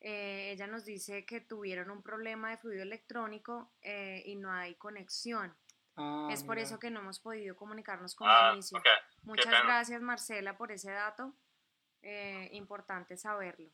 Eh, 0.00 0.50
ella 0.52 0.66
nos 0.66 0.84
dice 0.84 1.24
que 1.24 1.40
tuvieron 1.40 1.90
un 1.90 2.02
problema 2.02 2.50
de 2.50 2.56
fluido 2.58 2.82
electrónico 2.82 3.72
eh, 3.82 4.22
y 4.26 4.34
no 4.36 4.50
hay 4.52 4.74
conexión. 4.74 5.56
Ah, 5.96 6.28
es 6.32 6.42
por 6.42 6.56
mira. 6.56 6.66
eso 6.66 6.78
que 6.78 6.90
no 6.90 7.00
hemos 7.00 7.20
podido 7.20 7.54
comunicarnos 7.54 8.14
con 8.14 8.26
Ah, 8.28 8.50
Benicio. 8.50 8.78
Muchas 9.22 9.52
gracias 9.64 10.00
Marcela 10.02 10.56
por 10.56 10.72
ese 10.72 10.90
dato. 10.90 11.34
Eh, 12.02 12.48
importante 12.52 13.16
saberlo. 13.16 13.70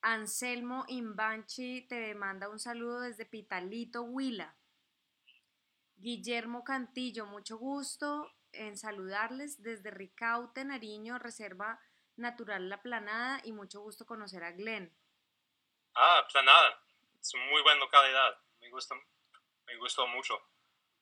Anselmo 0.00 0.84
Imbanchi 0.88 1.86
te 1.86 2.12
manda 2.16 2.48
un 2.48 2.58
saludo 2.58 3.02
desde 3.02 3.24
Pitalito, 3.24 4.02
Huila. 4.02 4.56
Guillermo 5.96 6.64
Cantillo, 6.64 7.26
mucho 7.26 7.56
gusto 7.58 8.28
en 8.50 8.76
saludarles 8.76 9.62
desde 9.62 9.92
Ricaute, 9.92 10.64
Nariño, 10.64 11.18
Reserva 11.20 11.78
Natural 12.16 12.68
La 12.68 12.82
Planada 12.82 13.40
y 13.44 13.52
mucho 13.52 13.80
gusto 13.80 14.06
conocer 14.06 14.44
a 14.44 14.52
Glenn. 14.52 14.92
Ah, 15.94 16.26
planada. 16.30 16.82
Es 17.20 17.32
una 17.34 17.44
muy 17.46 17.62
buena 17.62 17.80
localidad. 17.80 18.38
Me 18.60 18.70
gusta, 18.70 18.94
me 19.66 19.76
gustó 19.76 20.06
mucho. 20.06 20.40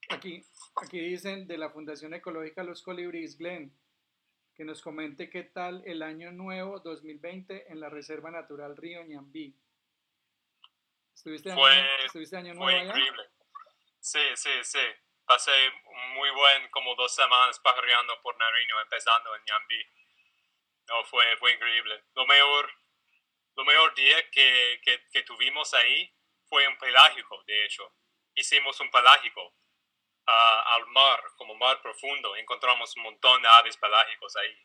Aquí, 0.09 0.45
aquí 0.83 0.99
dicen 1.01 1.47
de 1.47 1.59
la 1.59 1.71
Fundación 1.71 2.15
Ecológica 2.15 2.63
Los 2.65 2.83
Colibríes, 2.83 3.39
Glenn, 3.39 3.73
que 4.55 4.65
nos 4.65 4.83
comente 4.83 5.31
qué 5.31 5.45
tal 5.45 5.83
el 5.87 6.03
año 6.03 6.33
nuevo 6.33 6.81
2020 6.81 7.71
en 7.73 7.81
la 7.81 7.89
Reserva 7.89 8.31
Natural 8.31 8.77
Río 8.77 9.05
Ñambí. 9.05 9.55
¿Estuviste, 11.15 11.53
Fue- 11.55 11.71
año, 11.71 11.87
¿estuviste 12.07 12.37
año 12.37 12.55
nuevo 12.55 12.65
Fue 12.65 12.75
allá? 12.81 12.89
increíble. 12.89 13.31
Sí, 14.01 14.21
sí, 14.35 14.51
sí. 14.63 14.79
Pasé 15.27 15.53
muy 16.15 16.31
buen 16.31 16.69
como 16.71 16.95
dos 16.97 17.15
semanas 17.15 17.61
pajareando 17.61 18.15
por 18.23 18.37
Nariño, 18.37 18.81
empezando 18.83 19.37
en 19.37 19.43
Yambi. 19.45 19.87
No, 20.91 21.05
fue, 21.05 21.25
fue 21.39 21.53
increíble. 21.53 22.05
Lo 22.15 22.27
mejor, 22.27 22.71
lo 23.55 23.65
mejor 23.65 23.95
día 23.95 24.31
que, 24.31 24.81
que, 24.83 25.01
que 25.13 25.23
tuvimos 25.23 25.73
ahí 25.73 26.13
fue 26.49 26.67
un 26.67 26.77
pelágico, 26.79 27.43
de 27.45 27.65
hecho. 27.65 27.95
Hicimos 28.35 28.79
un 28.81 28.91
pelágico 28.91 29.55
al 30.27 30.87
mar, 30.89 31.21
como 31.37 31.55
mar 31.55 31.81
profundo. 31.81 32.37
Encontramos 32.37 32.95
un 32.97 33.05
montón 33.05 33.41
de 33.43 33.49
aves 33.49 33.77
pelágicos 33.77 34.35
ahí. 34.37 34.57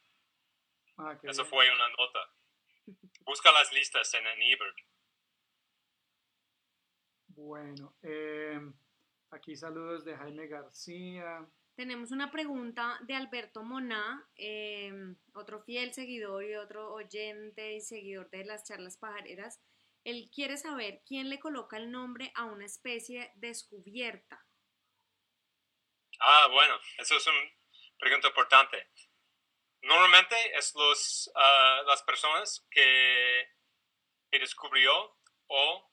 Ah, 0.98 1.18
Eso 1.24 1.44
bien. 1.44 1.50
fue 1.50 1.72
una 1.72 1.90
nota. 1.90 2.34
Busca 3.22 3.52
las 3.52 3.72
listas 3.72 4.14
en, 4.16 4.26
eBird. 4.26 4.76
Bueno, 7.28 7.96
eh, 8.02 8.60
aquí 9.32 9.56
saludos 9.56 10.06
de 10.06 10.16
Jaime 10.16 10.48
García. 10.48 11.46
Tenemos 11.76 12.12
una 12.12 12.32
pregunta 12.32 12.98
de 13.02 13.16
Alberto 13.16 13.62
Moná, 13.62 14.26
eh, 14.38 14.94
otro 15.34 15.62
fiel 15.64 15.94
seguidor 15.94 16.46
y 16.46 16.56
otro 16.56 16.94
oyente 16.94 17.74
y 17.74 17.82
seguidor 17.82 18.30
de 18.30 18.46
las 18.46 18.64
charlas 18.64 18.96
pajareras. 18.98 19.62
Él 20.06 20.30
quiere 20.34 20.56
saber 20.56 21.02
quién 21.06 21.30
le 21.30 21.38
coloca 21.38 21.76
el 21.76 21.92
nombre 21.92 22.32
a 22.36 22.46
una 22.46 22.66
especie 22.66 23.34
descubierta. 23.36 24.46
Ah, 26.22 26.48
bueno, 26.50 26.80
eso 26.98 27.18
es 27.18 27.28
una 27.28 27.42
pregunta 28.00 28.30
importante. 28.30 28.90
Normalmente 29.82 30.36
es 30.58 30.74
los, 30.76 31.30
ah, 31.36 31.82
las 31.88 32.02
personas 32.04 32.66
que, 32.72 33.50
que 34.32 34.40
descubrió 34.40 35.18
o, 35.48 35.92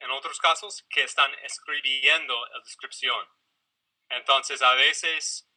en 0.00 0.10
otros 0.10 0.38
casos, 0.38 0.86
que 0.88 1.02
están 1.02 1.34
escribiendo 1.42 2.46
la 2.46 2.60
descripción. 2.60 3.28
Entonces, 4.12 4.60
a 4.60 4.74
veces 4.74 5.48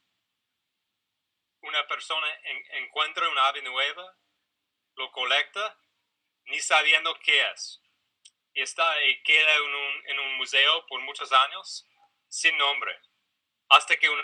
una 1.61 1.85
persona 1.87 2.27
encuentra 2.71 3.27
una 3.29 3.47
ave 3.47 3.61
nueva, 3.61 4.17
lo 4.95 5.11
colecta, 5.11 5.77
ni 6.45 6.59
sabiendo 6.61 7.13
qué 7.19 7.51
es. 7.51 7.81
Y, 8.53 8.61
está, 8.61 9.03
y 9.03 9.21
queda 9.23 9.55
en 9.55 9.75
un, 9.75 10.07
en 10.07 10.19
un 10.19 10.37
museo 10.37 10.85
por 10.87 11.01
muchos 11.01 11.33
años 11.33 11.85
sin 12.29 12.57
nombre. 12.57 12.97
Hasta 13.67 13.97
que 13.97 14.09
un 14.09 14.21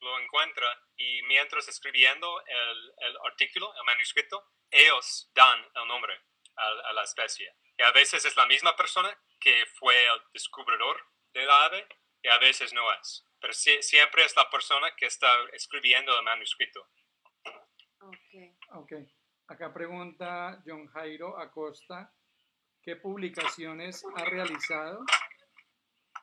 lo 0.00 0.18
encuentra 0.20 0.82
y 0.96 1.22
mientras 1.22 1.66
escribiendo 1.66 2.44
el, 2.46 2.92
el, 2.98 3.16
artículo, 3.24 3.74
el 3.74 3.84
manuscrito, 3.84 4.52
ellos 4.70 5.30
dan 5.34 5.66
el 5.74 5.88
nombre 5.88 6.14
a, 6.56 6.68
a, 6.68 6.92
la 6.92 7.02
especie. 7.02 7.52
Y 7.76 7.82
a 7.82 7.90
veces 7.90 8.24
es 8.24 8.36
la 8.36 8.46
misma 8.46 8.76
persona 8.76 9.18
que 9.44 9.66
fue 9.78 9.94
el 10.06 10.22
descubridor 10.32 10.96
del 11.34 11.50
ave 11.50 11.86
y 12.22 12.28
a 12.28 12.38
veces 12.38 12.72
no 12.72 12.90
es. 12.94 13.26
Pero 13.38 13.52
siempre 13.52 14.24
es 14.24 14.34
la 14.34 14.48
persona 14.48 14.96
que 14.96 15.04
está 15.04 15.28
escribiendo 15.52 16.16
el 16.16 16.24
manuscrito. 16.24 16.88
Ok. 18.00 18.16
Ok. 18.70 18.92
Acá 19.48 19.74
pregunta 19.74 20.62
John 20.66 20.86
Jairo 20.88 21.38
Acosta, 21.38 22.10
¿qué 22.82 22.96
publicaciones 22.96 24.02
ha 24.16 24.24
realizado 24.24 25.04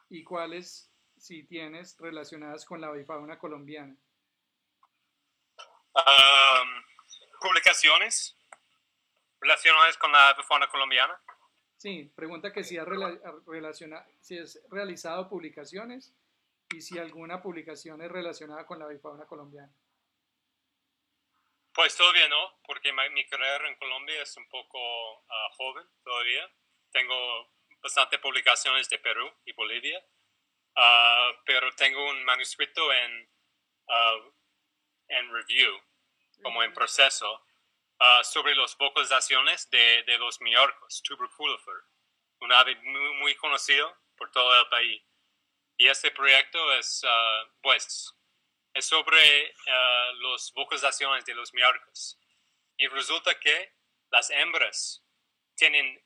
y 0.09 0.23
cuáles, 0.23 0.91
si 1.15 1.43
tienes, 1.45 1.95
relacionadas 1.99 2.65
con 2.65 2.81
la 2.81 2.91
bifauna 2.91 3.37
colombiana? 3.37 3.95
¿Publicaciones 7.39 8.35
relacionadas 9.39 9.95
con 9.97 10.11
la 10.11 10.33
bifauna 10.33 10.67
colombiana? 10.69 11.21
Sí, 11.81 12.13
pregunta 12.15 12.53
que 12.53 12.63
si 12.63 12.77
ha 12.77 12.85
relaciona, 12.85 14.05
si 14.19 14.37
es 14.37 14.61
realizado 14.69 15.27
publicaciones 15.27 16.15
y 16.75 16.79
si 16.79 16.99
alguna 16.99 17.41
publicación 17.41 18.03
es 18.03 18.11
relacionada 18.11 18.67
con 18.67 18.77
la 18.77 18.85
bifauna 18.85 19.25
colombiana. 19.25 19.73
Pues 21.73 21.97
todavía 21.97 22.29
no, 22.29 22.61
porque 22.67 22.93
mi, 22.93 23.25
carrera 23.25 23.67
en 23.67 23.77
Colombia 23.77 24.21
es 24.21 24.37
un 24.37 24.47
poco 24.47 24.77
ah, 25.27 25.49
joven 25.57 25.87
todavía. 26.03 26.47
Tengo 26.91 27.51
bastante 27.81 28.19
publicaciones 28.19 28.87
de 28.87 28.99
Perú 28.99 29.27
y 29.45 29.51
Bolivia, 29.53 30.05
uh, 30.75 31.33
pero 31.47 31.71
tengo 31.71 32.11
un 32.11 32.23
manuscrito 32.23 32.93
en, 32.93 33.27
uh, 33.87 34.31
en 35.07 35.33
review, 35.33 35.81
como 36.43 36.61
en 36.61 36.73
proceso, 36.73 37.43
Ah, 38.03 38.23
sobre 38.23 38.55
las 38.55 38.75
vocalizaciones 38.77 39.69
de, 39.69 40.01
de 40.07 40.17
los 40.17 40.41
miarcos, 40.41 41.03
tuberculifer, 41.03 41.83
un 42.39 42.51
ave 42.51 42.75
muy, 42.77 43.13
muy, 43.19 43.35
conocido 43.35 43.95
por 44.17 44.31
todo 44.31 44.59
el 44.59 44.67
país. 44.69 45.03
Y 45.77 45.87
este 45.87 46.09
proyecto 46.09 46.73
es, 46.73 47.03
uh, 47.03 47.51
pues, 47.61 48.11
es 48.73 48.85
sobre 48.85 49.51
uh, 49.51 50.15
las 50.15 50.51
vocalizaciones 50.55 51.25
de 51.25 51.35
los 51.35 51.53
miarcos. 51.53 52.19
Y 52.75 52.87
resulta 52.87 53.39
que 53.39 53.75
las 54.09 54.31
hembras 54.31 55.05
tienen 55.55 56.03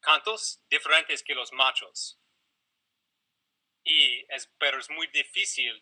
cantos 0.00 0.60
diferentes 0.68 1.22
que 1.22 1.34
los 1.34 1.50
machos. 1.54 2.20
Y 3.84 4.20
es, 4.34 4.52
pero 4.58 4.78
es 4.78 4.90
muy 4.90 5.06
difícil 5.06 5.80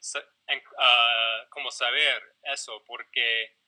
como 1.51 1.72
saber 1.72 2.36
eso 2.44 2.85
porque 2.85 3.64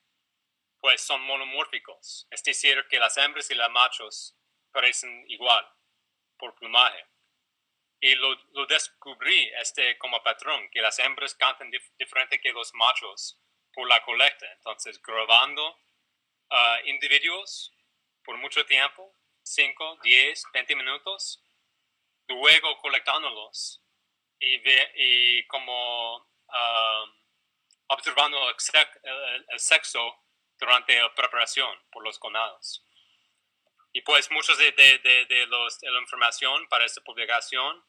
pues 0.79 1.01
son 1.01 1.21
monomórficos, 1.21 2.27
es 2.29 2.43
decir, 2.43 2.85
que 2.89 2.99
las 2.99 3.17
hembras 3.17 3.49
y 3.49 3.55
los 3.55 3.69
machos 3.71 4.35
parecen 4.71 5.25
igual 5.27 5.67
por 6.37 6.53
plumaje. 6.55 7.03
Y 7.99 8.13
lo, 8.15 8.35
descubrí 8.67 9.51
este 9.59 9.97
como 9.97 10.21
patrón, 10.21 10.69
que 10.69 10.81
las 10.81 10.99
hembras 10.99 11.33
cantan 11.33 11.71
diferente 11.97 12.39
que 12.39 12.51
los 12.51 12.71
machos 12.75 13.39
por 13.73 13.87
la 13.87 14.03
colecta. 14.03 14.45
Entonces, 14.53 15.01
grabando 15.01 15.67
uh, 15.71 16.85
individuos 16.85 17.73
por 18.23 18.37
mucho 18.37 18.65
tiempo, 18.65 19.15
5, 19.41 19.99
10, 20.03 20.43
20 20.53 20.75
minutos, 20.75 21.43
luego 22.27 22.77
colectándolos 22.77 23.81
y, 24.39 24.57
ve, 24.59 24.91
y 24.95 25.47
como 25.47 26.17
uh, 26.17 27.09
observando 27.87 28.37
el 28.49 29.59
sexo 29.59 30.26
durante 30.59 30.99
la 30.99 31.13
preparación 31.13 31.69
por 31.91 32.03
los 32.03 32.19
conados. 32.19 32.83
Y 33.93 34.01
pues 34.01 34.29
muchos 34.31 34.57
de, 34.57 34.71
de, 34.71 35.25
de, 35.27 35.47
los, 35.47 35.77
la 35.81 35.99
información 35.99 36.67
para 36.69 36.85
esta 36.85 37.01
publicación 37.01 37.83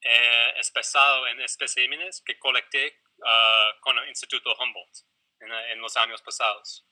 eh, 0.00 0.54
es 0.58 0.72
basado 0.72 1.26
en 1.26 1.40
especímenes 1.40 2.22
que 2.24 2.38
colecté 2.38 3.00
uh, 3.18 3.80
con 3.80 3.98
el 3.98 4.08
Instituto 4.08 4.54
Humboldt 4.58 4.96
en, 5.40 5.52
en, 5.52 5.80
los 5.80 5.96
años 5.96 6.22
pasados. 6.22 6.86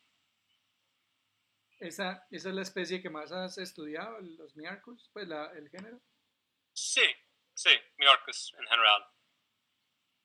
¿Esa, 1.78 2.26
¿Esa 2.30 2.48
es 2.48 2.54
la 2.54 2.62
especie 2.62 3.02
que 3.02 3.10
más 3.10 3.32
has 3.32 3.58
estudiado, 3.58 4.18
los 4.20 4.54
miarcos, 4.56 5.10
pues 5.12 5.26
la, 5.26 5.50
el 5.52 5.68
género? 5.68 6.00
Sí, 6.72 7.04
sí, 7.54 7.70
miarcos 7.96 8.54
en 8.58 8.66
general. 8.66 9.06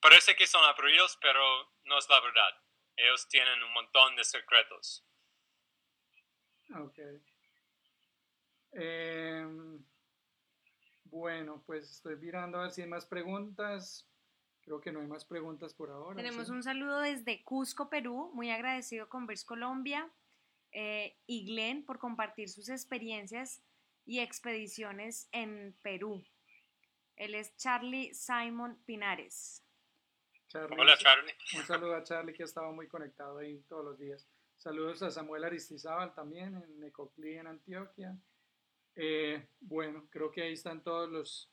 Parece 0.00 0.36
que 0.36 0.46
son 0.46 0.64
aburridos, 0.64 1.18
pero 1.20 1.72
no 1.84 1.98
es 1.98 2.08
la 2.08 2.20
verdad 2.20 2.67
ellos 2.98 3.28
tienen 3.28 3.62
un 3.62 3.72
montón 3.72 4.16
de 4.16 4.24
secretos. 4.24 5.04
Ok. 6.74 6.98
Em, 8.72 9.82
bueno, 11.04 11.62
pues 11.64 11.90
estoy 11.90 12.16
mirando 12.16 12.58
a 12.58 12.62
ver 12.62 12.70
si 12.72 12.82
hay 12.82 12.88
más 12.88 13.06
preguntas. 13.06 14.06
Creo 14.62 14.80
que 14.80 14.92
no 14.92 15.00
hay 15.00 15.06
más 15.06 15.24
preguntas 15.24 15.72
por 15.72 15.90
ahora. 15.90 16.16
Tenemos 16.16 16.50
un 16.50 16.62
saludo 16.62 17.00
desde 17.00 17.42
Cusco, 17.42 17.88
Perú. 17.88 18.30
Muy 18.34 18.50
agradecido 18.50 19.08
con 19.08 19.26
Vers 19.26 19.44
Colombia 19.44 20.10
eh, 20.72 21.16
y 21.26 21.46
Glenn 21.46 21.84
por 21.84 21.98
compartir 21.98 22.50
sus 22.50 22.68
experiencias 22.68 23.62
y 24.04 24.18
expediciones 24.18 25.28
en 25.32 25.74
Perú. 25.82 26.22
Él 27.16 27.34
es 27.34 27.56
Charlie 27.56 28.12
Simon 28.12 28.76
Pinares. 28.84 29.64
Hola 30.54 30.96
Charlie. 30.96 31.34
Un 31.56 31.66
saludo 31.66 31.94
a 31.94 32.02
Charlie 32.02 32.32
que 32.32 32.42
ha 32.42 32.46
estado 32.46 32.72
muy 32.72 32.88
conectado 32.88 33.38
ahí 33.38 33.60
todos 33.68 33.84
los 33.84 33.98
días. 33.98 34.26
Saludos 34.56 35.02
a 35.02 35.10
Samuel 35.10 35.44
Aristizábal 35.44 36.14
también 36.14 36.56
en 36.56 36.80
Necoclí, 36.80 37.36
en 37.36 37.48
Antioquia. 37.48 38.16
Eh, 38.96 39.46
bueno, 39.60 40.08
creo 40.10 40.30
que 40.30 40.42
ahí 40.42 40.54
están 40.54 40.82
todas 40.82 41.10
los, 41.10 41.52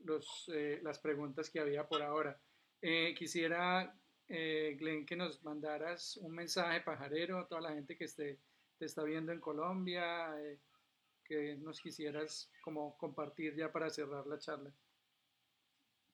los, 0.00 0.50
eh, 0.52 0.78
las 0.82 0.98
preguntas 0.98 1.48
que 1.48 1.58
había 1.58 1.88
por 1.88 2.02
ahora. 2.02 2.38
Eh, 2.82 3.14
quisiera, 3.16 3.98
Glenn, 4.28 5.06
que 5.06 5.16
nos 5.16 5.42
mandaras 5.42 6.18
un 6.18 6.34
mensaje 6.34 6.82
pajarero 6.82 7.38
a 7.38 7.48
toda 7.48 7.62
la 7.62 7.72
gente 7.72 7.96
que 7.96 8.04
esté, 8.04 8.40
te 8.78 8.84
está 8.84 9.04
viendo 9.04 9.32
en 9.32 9.40
Colombia, 9.40 10.34
que 11.24 11.56
nos 11.56 11.80
quisieras 11.80 12.52
como 12.60 12.96
compartir 12.98 13.56
ya 13.56 13.72
para 13.72 13.88
cerrar 13.88 14.26
la 14.26 14.38
charla. 14.38 14.70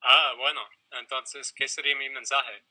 Ah, 0.03 0.35
bueno, 0.39 0.61
entonces, 0.93 1.53
¿qué 1.53 1.69
sería 1.69 1.97
mi 1.97 2.09
mensaje? 2.11 2.65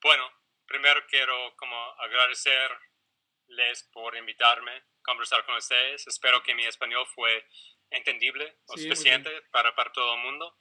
Bueno, 0.00 0.30
primero 0.66 1.04
quiero 1.06 1.54
como 1.56 1.76
agradecerles 1.98 3.84
por 3.92 4.16
invitarme 4.16 4.72
a 4.72 4.84
conversar 5.02 5.44
con 5.44 5.56
ustedes. 5.56 6.06
Espero 6.06 6.42
que 6.42 6.54
mi 6.54 6.64
español 6.66 7.06
fue 7.14 7.46
entendible 7.90 8.58
o 8.66 8.76
suficiente 8.76 9.30
para, 9.50 9.74
para 9.74 9.92
todo 9.92 10.14
el 10.14 10.20
mundo. 10.20 10.56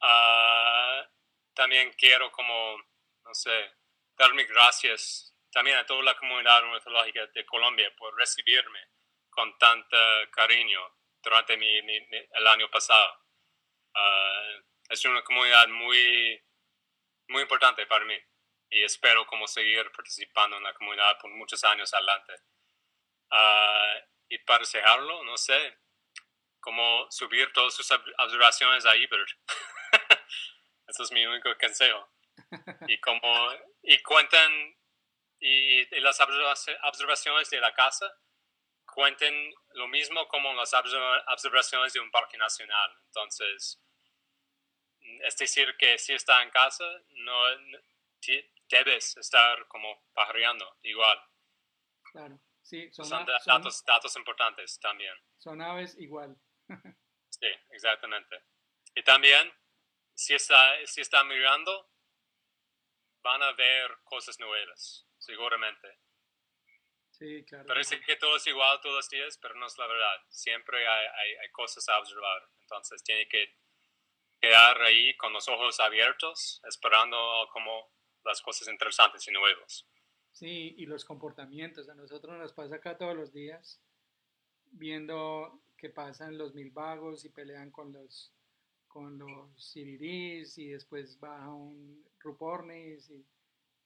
Uh, 0.00 1.04
también 1.54 1.92
quiero 1.94 2.30
como, 2.32 2.78
no 3.24 3.34
sé, 3.34 3.72
dar 4.16 4.34
mis 4.34 4.48
gracias 4.48 5.34
también 5.50 5.78
a 5.78 5.86
toda 5.86 6.02
la 6.02 6.16
comunidad 6.16 6.64
ornitológica 6.64 7.26
de 7.28 7.46
Colombia 7.46 7.94
por 7.96 8.14
recibirme 8.16 8.80
con 9.30 9.56
tanto 9.56 9.96
cariño 10.32 10.80
durante 11.22 11.56
mi, 11.56 11.78
el 11.78 12.46
año 12.46 12.68
pasado. 12.70 13.20
Uh, 13.94 14.73
es 14.88 15.04
una 15.04 15.22
comunidad 15.22 15.68
muy, 15.68 16.42
muy 17.28 17.42
importante 17.42 17.86
para 17.86 18.04
mí 18.04 18.16
y 18.70 18.82
espero 18.82 19.26
como 19.26 19.46
seguir 19.46 19.90
participando 19.92 20.56
en 20.56 20.64
la 20.64 20.74
comunidad 20.74 21.18
por 21.20 21.30
muchos 21.30 21.62
años 21.64 21.92
adelante. 21.94 22.34
Ah, 23.30 23.94
y 24.28 24.38
para 24.38 24.64
cerrarlo, 24.64 25.22
no 25.24 25.36
sé, 25.36 25.78
cómo 26.60 27.06
subir 27.10 27.52
todas 27.52 27.74
sus 27.74 27.88
observaciones 27.90 28.84
a 28.86 28.94
eBird. 28.94 29.28
Eso 30.88 31.02
es 31.02 31.12
mi 31.12 31.24
único 31.24 31.50
consejo. 31.58 32.08
Y 32.88 32.98
como, 33.00 33.52
y 33.82 34.02
cuenten, 34.02 34.76
y, 35.38 36.00
las 36.00 36.18
observaciones 36.20 37.50
de 37.50 37.60
la 37.60 37.72
casa 37.74 38.12
cuenten 38.86 39.54
lo 39.74 39.88
mismo 39.88 40.26
como 40.28 40.52
las 40.54 40.72
observaciones 40.74 41.92
de 41.92 42.00
un 42.00 42.10
parque 42.10 42.36
nacional. 42.38 42.90
Entonces, 43.06 43.80
es 45.22 45.36
decir, 45.36 45.76
que 45.76 45.98
si 45.98 46.12
está 46.12 46.42
en 46.42 46.50
casa, 46.50 46.84
no, 47.10 47.42
debes 48.68 49.16
estar 49.16 49.66
como 49.68 50.04
pajareando 50.12 50.78
igual. 50.82 51.18
Claro, 52.12 52.40
sí, 52.62 52.90
son, 52.92 53.26
datos, 53.44 53.84
datos 53.84 54.16
importantes 54.16 54.78
también. 54.80 55.14
Son 55.38 55.60
aves 55.60 55.96
igual. 55.98 56.36
sí, 57.30 57.48
exactamente. 57.70 58.42
Y 58.94 59.02
también 59.02 59.52
si 60.14 60.34
está, 60.34 60.74
si 60.86 61.00
está 61.00 61.24
mirando, 61.24 61.90
van 63.22 63.42
a 63.42 63.52
ver 63.52 63.98
cosas 64.04 64.38
nuevas, 64.38 65.06
seguramente. 65.18 65.98
Sí, 67.10 67.44
claro. 67.44 67.66
Parece 67.66 68.00
que 68.00 68.16
todo 68.16 68.36
es 68.36 68.46
igual 68.46 68.80
todos 68.80 68.96
los 68.96 69.08
días, 69.08 69.38
pero 69.38 69.54
no 69.54 69.66
es 69.66 69.78
la 69.78 69.86
verdad. 69.86 70.20
Siempre 70.28 70.86
hay, 70.86 71.34
hay, 71.36 71.50
cosas 71.50 71.88
a 71.88 71.98
observar. 71.98 72.48
Entonces 72.60 73.02
tiene 73.04 73.28
que 73.28 73.56
quedar 74.44 74.82
ahí 74.82 75.16
con 75.16 75.32
los 75.32 75.48
ojos 75.48 75.80
abiertos, 75.80 76.60
esperando 76.68 77.16
como 77.52 77.90
las 78.24 78.40
cosas 78.42 78.68
interesantes 78.68 79.26
y 79.28 79.32
nuevas. 79.32 79.86
Sí, 80.32 80.74
y 80.78 80.86
los 80.86 81.04
comportamientos. 81.04 81.88
A 81.88 81.94
nosotros 81.94 82.36
nos 82.38 82.52
pasa 82.52 82.76
acá 82.76 82.96
todos 82.96 83.14
los 83.14 83.32
días, 83.32 83.80
viendo 84.72 85.60
que 85.76 85.90
pasan 85.90 86.38
los 86.38 86.54
mil 86.54 86.70
vagos 86.70 87.24
y 87.24 87.28
pelean 87.28 87.70
con 87.70 87.92
los 87.92 88.30
con 88.88 89.18
los 89.18 89.72
siriris 89.72 90.56
y 90.56 90.68
después 90.68 91.18
baja 91.18 91.50
un 91.50 92.08
rupornis 92.20 93.10
y, 93.10 93.26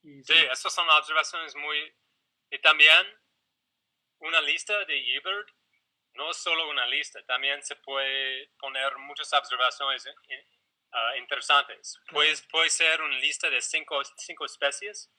y 0.02 0.22
sí, 0.22 0.34
esas 0.52 0.70
son 0.70 0.86
observaciones 0.86 1.56
muy 1.56 1.78
y 2.50 2.58
también 2.60 3.06
una 4.18 4.42
lista 4.42 4.84
de 4.84 5.16
Ebert 5.16 5.48
no 6.18 6.32
es 6.32 6.36
solo 6.36 6.68
una 6.68 6.86
lista, 6.86 7.22
también 7.24 7.62
se 7.62 7.76
puede 7.76 8.50
poner 8.58 8.98
muchas 8.98 9.32
observaciones 9.32 10.04
uh, 10.06 11.16
interesantes. 11.16 11.98
Puede, 12.10 12.34
puede 12.50 12.68
ser 12.70 13.00
una 13.00 13.16
lista 13.18 13.48
de 13.48 13.62
cinco, 13.62 14.02
cinco 14.16 14.44
especies, 14.44 15.10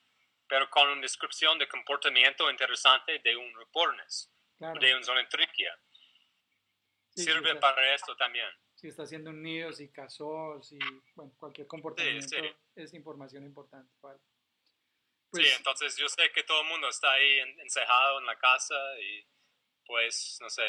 pero 0.47 0.69
con 0.69 0.89
una 0.89 1.01
descripción 1.01 1.57
de 1.57 1.67
comportamiento 1.69 2.51
interesante 2.51 3.19
de 3.19 3.35
un 3.35 3.53
Rupornis, 3.53 4.29
de 4.59 4.95
un 4.95 5.03
zonetriquia. 5.03 5.79
Sirve 7.15 7.55
para 7.55 7.93
esto 7.93 8.15
también. 8.15 8.49
Si 8.75 8.87
está 8.87 9.03
haciendo 9.03 9.29
un 9.29 9.41
nido, 9.41 9.71
si 9.73 9.89
cazó, 9.91 10.61
si 10.61 10.77
bueno, 11.15 11.33
cualquier 11.37 11.67
comportamiento 11.67 12.35
es 12.75 12.93
información 12.93 13.45
importante. 13.45 13.91
¿vale? 14.01 14.19
sí, 14.19 15.29
pues 15.31 15.57
entonces 15.57 15.97
yo 15.97 16.07
sé 16.09 16.31
que 16.33 16.43
todo 16.43 16.61
el 16.61 16.67
mundo 16.67 16.89
está 16.89 17.11
ahí 17.11 17.39
encejado 17.57 18.19
en 18.19 18.25
la 18.25 18.37
casa 18.37 18.75
y 19.01 19.25
pues, 19.85 20.37
no 20.39 20.49
sé, 20.49 20.63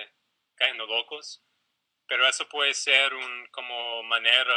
cayendo 0.61 0.87
locos, 0.87 1.43
pero 2.07 2.27
eso 2.29 2.47
puede 2.49 2.75
ser 2.75 3.15
un, 3.15 3.47
como 3.51 4.03
manera 4.03 4.55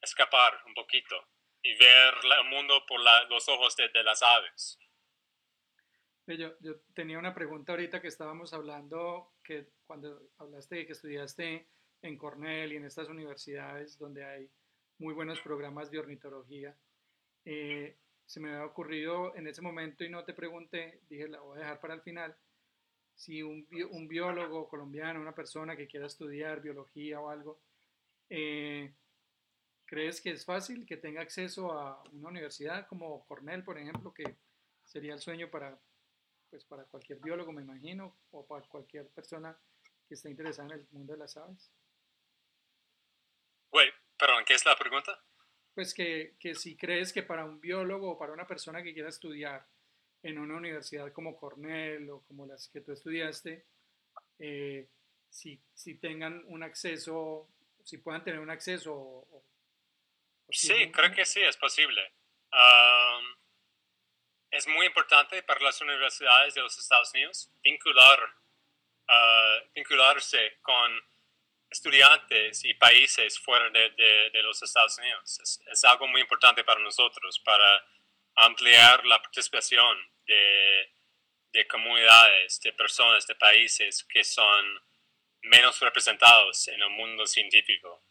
escapar 0.00 0.62
un 0.66 0.74
poquito 0.74 1.16
y 1.62 1.76
ver 1.76 2.14
el 2.38 2.48
mundo 2.48 2.84
por 2.86 3.00
los 3.28 3.48
ojos 3.48 3.76
de, 3.76 4.02
las 4.02 4.22
aves. 4.22 4.78
Yo, 6.26 6.54
tenía 6.94 7.18
una 7.18 7.34
pregunta 7.34 7.72
ahorita 7.72 8.00
que 8.00 8.08
estábamos 8.08 8.52
hablando, 8.54 9.32
que 9.42 9.68
cuando 9.86 10.30
hablaste 10.38 10.76
de 10.76 10.86
que 10.86 10.92
estudiaste 10.92 11.68
en 12.02 12.16
Cornell 12.16 12.72
y 12.72 12.76
en 12.76 12.84
estas 12.84 13.08
universidades 13.08 13.98
donde 13.98 14.24
hay 14.24 14.50
muy 14.98 15.14
buenos 15.14 15.40
programas 15.40 15.90
de 15.90 15.98
ornitología, 15.98 16.76
eh, 17.44 17.98
se 18.24 18.40
me 18.40 18.50
había 18.50 18.66
ocurrido 18.66 19.34
en 19.36 19.46
ese 19.46 19.62
momento 19.62 20.04
y 20.04 20.10
no 20.10 20.24
te 20.24 20.34
pregunté, 20.34 21.00
dije, 21.08 21.28
la 21.28 21.40
voy 21.40 21.58
a 21.58 21.62
dejar 21.62 21.80
para 21.80 21.94
el 21.94 22.02
final, 22.02 22.36
si 23.18 23.42
un, 23.42 23.66
un 23.90 24.06
biólogo 24.06 24.68
colombiano, 24.68 25.20
una 25.20 25.34
persona 25.34 25.76
que 25.76 25.88
quiera 25.88 26.06
estudiar 26.06 26.60
biología 26.60 27.20
o 27.20 27.28
algo, 27.28 27.60
eh, 28.30 28.94
¿crees 29.84 30.20
que 30.20 30.30
es 30.30 30.44
fácil 30.44 30.86
que 30.86 30.98
tenga 30.98 31.20
acceso 31.20 31.72
a 31.72 32.00
una 32.12 32.28
universidad 32.28 32.86
como 32.86 33.26
Cornell, 33.26 33.64
por 33.64 33.76
ejemplo, 33.76 34.14
que 34.14 34.36
sería 34.84 35.14
el 35.14 35.18
sueño 35.18 35.50
para, 35.50 35.76
pues, 36.48 36.64
para 36.64 36.84
cualquier 36.84 37.18
biólogo, 37.18 37.50
me 37.50 37.62
imagino, 37.62 38.16
o 38.30 38.46
para 38.46 38.64
cualquier 38.68 39.08
persona 39.08 39.58
que 40.06 40.14
esté 40.14 40.30
interesada 40.30 40.68
en 40.68 40.80
el 40.80 40.86
mundo 40.92 41.14
de 41.14 41.18
las 41.18 41.36
aves? 41.36 41.72
Wait, 43.72 43.92
perdón, 44.16 44.44
¿qué 44.46 44.54
es 44.54 44.64
la 44.64 44.76
pregunta? 44.76 45.20
pues 45.74 45.94
que, 45.94 46.34
que, 46.40 46.56
si 46.56 46.76
crees 46.76 47.12
que 47.12 47.22
para 47.22 47.44
un 47.44 47.60
biólogo 47.60 48.10
o 48.10 48.18
para 48.18 48.32
una 48.32 48.48
persona 48.48 48.82
que 48.82 48.92
quiera 48.92 49.08
estudiar 49.08 49.64
en 50.22 50.38
una 50.38 50.56
universidad 50.56 51.12
como 51.12 51.36
Cornell 51.36 52.10
o 52.10 52.22
como 52.26 52.46
las 52.46 52.68
que 52.68 52.80
tú 52.80 52.92
estudiaste, 52.92 53.64
eh, 54.38 54.88
si, 55.30 55.60
si, 55.74 55.96
tengan 55.96 56.42
un 56.46 56.62
acceso, 56.62 57.48
si 57.84 57.98
puedan 57.98 58.24
tener 58.24 58.40
un 58.40 58.50
acceso. 58.50 59.26
sí, 60.48 60.90
creo 60.92 61.12
que 61.12 61.24
sí, 61.24 61.40
es 61.40 61.56
posible. 61.56 62.12
Um, 62.52 63.36
es 64.50 64.66
muy 64.66 64.86
importante 64.86 65.42
para 65.42 65.60
las 65.60 65.80
universidades 65.80 66.54
de 66.54 66.62
los 66.62 66.78
Estados 66.78 67.12
Unidos 67.12 67.50
vincular, 67.62 68.18
uh, 69.08 69.68
vincularse 69.74 70.58
con 70.62 71.02
estudiantes 71.70 72.64
y 72.64 72.72
países 72.74 73.38
fuera 73.38 73.68
de, 73.70 73.90
de, 74.32 74.42
los 74.42 74.62
Estados 74.62 74.96
Unidos. 74.98 75.38
Es, 75.40 75.60
es, 75.70 75.84
algo 75.84 76.06
muy 76.06 76.22
importante 76.22 76.64
para 76.64 76.80
nosotros, 76.80 77.38
para 77.40 77.84
ampliar 78.38 79.04
la 79.06 79.20
participación 79.20 79.96
de, 80.26 80.92
de, 81.52 81.66
comunidades, 81.66 82.60
de 82.60 82.72
personas, 82.72 83.26
de 83.26 83.34
países 83.34 84.04
que 84.04 84.22
son 84.24 84.64
menos 85.42 85.80
representados 85.80 86.68
en 86.68 86.80
el 86.80 86.90
mundo 86.90 87.26
científico. 87.26 88.04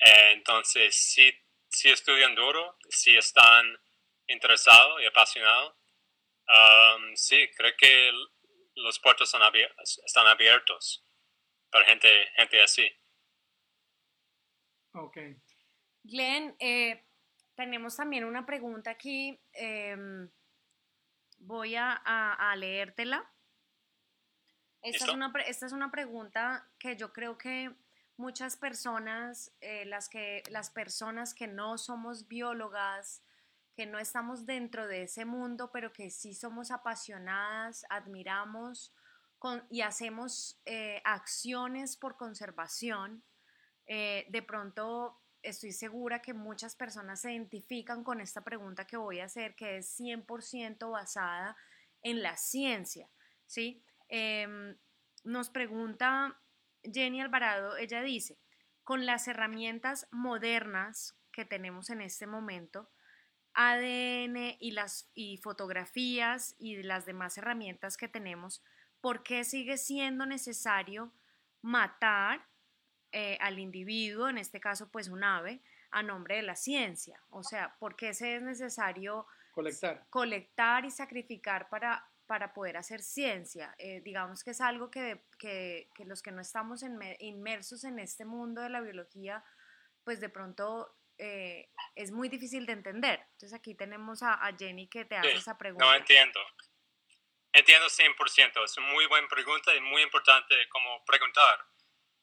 Entonces, 0.00 0.94
si, 0.94 1.32
si 1.68 1.90
estudian 1.90 2.34
duro, 2.34 2.78
si 2.88 3.16
están 3.16 3.78
interesados 4.26 5.00
y 5.02 5.06
apasionados, 5.06 5.74
um, 6.48 7.16
sí, 7.16 7.50
creo 7.56 7.74
que 7.76 8.12
los 8.76 8.98
puertos 9.00 9.28
están 9.28 9.42
abiertos. 9.42 10.00
Están 10.04 10.26
abiertos 10.26 11.04
para 11.70 11.84
gente, 11.86 12.30
gente 12.36 12.62
así. 12.62 12.90
Ok. 14.92 15.18
Glenn, 16.04 16.56
eh, 16.60 17.07
tenemos 17.58 17.96
también 17.96 18.22
una 18.22 18.46
pregunta 18.46 18.90
aquí. 18.90 19.36
Em, 19.52 20.30
voy 21.38 21.74
a, 21.74 21.92
a, 21.92 22.54
leértela. 22.54 23.28
Esta 24.80 25.06
es, 25.06 25.10
una, 25.10 25.32
esta 25.44 25.66
es, 25.66 25.72
una, 25.72 25.90
pregunta 25.90 26.70
que 26.78 26.96
yo 26.96 27.12
creo 27.12 27.36
que 27.36 27.74
muchas 28.16 28.56
personas, 28.56 29.52
eh, 29.60 29.84
las, 29.86 30.08
que, 30.08 30.44
las 30.50 30.70
personas 30.70 31.34
que 31.34 31.48
no 31.48 31.78
somos 31.78 32.28
biólogas, 32.28 33.24
que 33.74 33.86
no 33.86 33.98
estamos 33.98 34.46
dentro 34.46 34.86
de 34.86 35.02
ese 35.02 35.24
mundo, 35.24 35.72
pero 35.72 35.92
que 35.92 36.10
sí 36.10 36.34
somos 36.34 36.70
apasionadas, 36.70 37.84
admiramos 37.90 38.94
y 39.68 39.80
hacemos 39.80 40.60
eh, 40.64 41.02
acciones 41.04 41.96
por 41.96 42.16
conservación, 42.16 43.24
eh, 43.86 44.26
de 44.28 44.42
pronto 44.42 45.20
estoy 45.48 45.72
segura 45.72 46.20
que 46.20 46.34
muchas 46.34 46.74
personas 46.74 47.20
se 47.20 47.32
identifican 47.32 48.04
con 48.04 48.20
esta 48.20 48.42
pregunta 48.42 48.86
que 48.86 48.96
voy 48.96 49.20
a 49.20 49.24
hacer, 49.24 49.54
que 49.54 49.78
es 49.78 49.98
100% 49.98 50.90
basada 50.90 51.56
en 52.02 52.22
la 52.22 52.36
ciencia. 52.36 53.08
¿sí? 53.46 53.82
Em, 54.08 54.76
nos 55.24 55.50
pregunta 55.50 56.40
Jenny 56.82 57.20
Alvarado, 57.20 57.76
ella 57.76 58.02
dice, 58.02 58.38
con 58.84 59.06
las 59.06 59.28
herramientas 59.28 60.06
modernas 60.10 61.16
que 61.32 61.44
tenemos 61.44 61.90
en 61.90 62.00
este 62.00 62.26
momento, 62.26 62.90
ADN 63.54 64.56
y 64.60 64.70
las 64.70 65.10
y 65.14 65.38
fotografías 65.38 66.54
y 66.58 66.82
las 66.82 67.06
demás 67.06 67.36
herramientas 67.38 67.96
que 67.96 68.08
tenemos, 68.08 68.62
¿por 69.00 69.22
qué 69.22 69.44
sigue 69.44 69.78
siendo 69.78 70.26
necesario 70.26 71.12
matar 71.60 72.46
eh, 73.12 73.38
al 73.40 73.58
individuo, 73.58 74.28
en 74.28 74.38
este 74.38 74.60
caso 74.60 74.90
pues 74.90 75.08
un 75.08 75.24
ave, 75.24 75.60
a 75.90 76.02
nombre 76.02 76.36
de 76.36 76.42
la 76.42 76.56
ciencia? 76.56 77.20
O 77.30 77.42
sea, 77.42 77.76
¿por 77.78 77.96
qué 77.96 78.10
es 78.10 78.20
necesario 78.42 79.26
colectar, 79.52 80.06
colectar 80.10 80.84
y 80.84 80.90
sacrificar 80.90 81.68
para, 81.68 82.06
para 82.26 82.52
poder 82.52 82.76
hacer 82.76 83.02
ciencia? 83.02 83.74
Eh, 83.78 84.00
digamos 84.04 84.44
que 84.44 84.50
es 84.50 84.60
algo 84.60 84.90
que, 84.90 85.24
que, 85.38 85.88
que, 85.94 86.04
los 86.04 86.22
que 86.22 86.32
no 86.32 86.40
estamos 86.40 86.82
inmersos 87.20 87.84
en 87.84 87.98
este 87.98 88.24
mundo 88.24 88.60
de 88.60 88.70
la 88.70 88.80
biología, 88.80 89.44
pues 90.04 90.20
de 90.20 90.28
pronto 90.28 90.94
eh, 91.18 91.68
es 91.96 92.12
muy 92.12 92.28
difícil 92.28 92.64
de 92.64 92.72
entender. 92.72 93.20
Entonces 93.32 93.52
aquí 93.52 93.74
tenemos 93.74 94.22
a, 94.22 94.38
Jenny 94.56 94.88
que 94.88 95.04
te 95.04 95.16
hace 95.16 95.34
esa 95.34 95.58
pregunta. 95.58 95.84
No 95.84 95.94
entiendo. 95.94 96.40
Entiendo 97.52 97.86
100%. 97.86 98.64
Es 98.64 98.76
una 98.78 98.92
muy 98.92 99.06
buena 99.06 99.26
pregunta 99.28 99.74
y 99.74 99.80
muy 99.80 100.02
importante 100.02 100.54
como 100.68 101.04
preguntar 101.04 101.66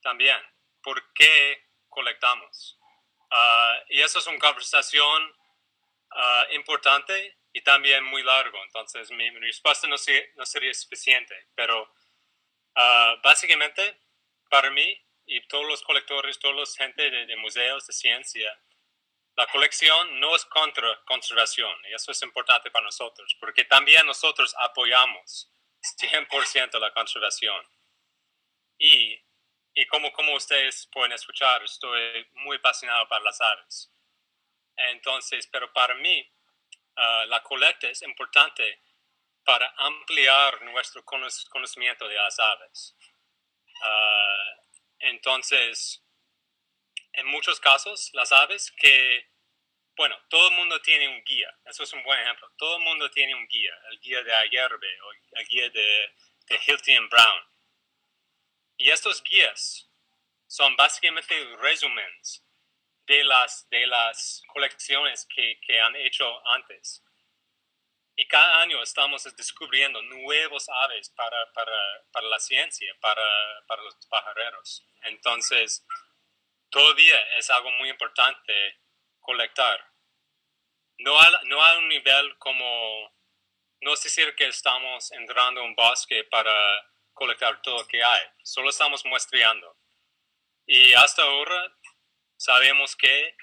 también, 0.01 0.37
¿por 0.85 1.11
qué 1.13 1.65
colectamos? 1.89 2.79
Ah, 3.31 3.83
y 3.89 4.01
eso 4.01 4.19
es 4.19 4.27
una 4.27 4.37
conversación 4.37 5.35
uh, 6.11 6.53
importante 6.53 7.39
y 7.51 7.61
también 7.61 8.03
muy 8.03 8.21
largo. 8.21 8.63
Entonces, 8.63 9.09
mi, 9.09 9.27
respuesta 9.31 9.87
no, 9.87 9.95
no, 10.35 10.45
sería 10.45 10.73
suficiente. 10.75 11.47
Pero 11.55 11.81
uh, 11.81 13.21
básicamente, 13.23 13.99
para 14.47 14.69
mí 14.69 14.95
y 15.25 15.41
todos 15.47 15.65
los 15.65 15.81
colectores, 15.81 16.37
toda 16.37 16.53
la 16.53 16.65
gente 16.77 17.09
de, 17.09 17.25
de 17.25 17.35
museos 17.37 17.87
de 17.87 17.93
ciencia, 17.93 18.61
la 19.35 19.47
colección 19.47 20.19
no 20.19 20.35
es 20.35 20.45
contra 20.45 21.03
conservación 21.05 21.75
y 21.89 21.93
eso 21.93 22.11
es 22.11 22.21
importante 22.21 22.71
para 22.71 22.85
nosotros 22.85 23.35
porque 23.37 23.65
también 23.65 24.05
nosotros 24.05 24.55
apoyamos 24.59 25.51
100% 25.99 26.79
la 26.79 26.93
conservación. 26.93 27.61
Y 28.77 29.24
y 29.75 29.85
como, 29.87 30.11
como 30.13 30.33
ustedes 30.33 30.87
pueden 30.91 31.11
escuchar, 31.11 31.61
estoy 31.61 32.25
muy 32.35 32.55
apasionado 32.57 33.07
por 33.09 33.21
las 33.21 33.39
aves. 33.41 33.91
Entonces, 34.77 35.47
pero 35.51 35.71
para 35.73 35.93
mí, 35.95 36.25
ah, 36.95 37.25
la 37.27 37.43
colecta 37.43 37.89
es 37.89 38.01
importante 38.01 38.81
para 39.43 39.71
ampliar 39.77 40.61
nuestro 40.63 41.03
conocimiento 41.03 42.07
de 42.07 42.15
las 42.15 42.39
aves. 42.39 42.95
Ah, 43.81 44.61
entonces, 44.99 46.01
en 47.11 47.27
muchos 47.27 47.59
casos, 47.59 48.11
las 48.13 48.31
aves 48.31 48.71
que, 48.77 49.29
bueno, 49.97 50.17
todo 50.29 50.47
el 50.49 50.55
mundo 50.55 50.81
tiene 50.81 51.09
un 51.09 51.21
guía, 51.25 51.53
eso 51.65 51.83
es 51.83 51.91
un 51.91 52.03
buen 52.03 52.17
ejemplo, 52.19 52.49
todo 52.57 52.77
el 52.77 52.83
mundo 52.83 53.11
tiene 53.11 53.35
un 53.35 53.45
guía, 53.47 53.73
el 53.91 53.99
guía 53.99 54.23
de 54.23 54.33
Ayerbe 54.33 55.01
o 55.01 55.11
el 55.37 55.47
guía 55.47 55.69
de, 55.69 56.15
de 56.47 56.59
Hilton 56.65 57.09
Brown. 57.09 57.54
Y 58.77 58.89
estos 58.89 59.23
guías 59.23 59.89
son 60.47 60.75
básicamente 60.75 61.35
resúmenes 61.57 62.45
de 63.07 63.23
las, 63.23 63.67
de 63.69 63.87
las 63.87 64.41
colecciones 64.47 65.27
que, 65.33 65.59
que 65.65 65.79
han 65.79 65.95
hecho 65.95 66.47
antes. 66.47 67.03
Y 68.17 68.27
cada 68.27 68.61
año 68.61 68.81
estamos 68.81 69.23
descubriendo 69.35 70.01
nuevos 70.01 70.69
aves 70.69 71.09
para, 71.09 71.51
para, 71.53 72.03
para 72.11 72.27
la 72.27 72.39
ciencia, 72.39 72.95
para, 73.01 73.21
para, 73.67 73.81
los 73.83 73.95
pajareros. 74.07 74.87
Entonces, 75.03 75.85
todavía 76.69 77.19
es 77.37 77.49
algo 77.49 77.71
muy 77.71 77.89
importante 77.89 78.79
colectar. 79.19 79.85
No 80.99 81.19
a, 81.19 81.41
no 81.43 81.61
a 81.61 81.77
un 81.77 81.89
nivel 81.89 82.37
como, 82.37 83.13
no 83.81 83.93
es 83.93 84.03
decir 84.03 84.33
que 84.35 84.47
estamos 84.47 85.11
entrando 85.11 85.59
en 85.59 85.67
un 85.67 85.75
bosque 85.75 86.23
para 86.23 86.55
colectar 87.15 87.61
todo 87.63 87.79
lo 87.79 87.87
que 87.87 88.03
hay, 88.03 88.21
solo 88.43 88.69
estamos 88.69 89.03
muestreando. 89.05 89.75
Y 90.67 90.93
hasta 90.93 91.23
ahora 91.23 91.75
sabemos 92.37 92.95
que 92.95 93.35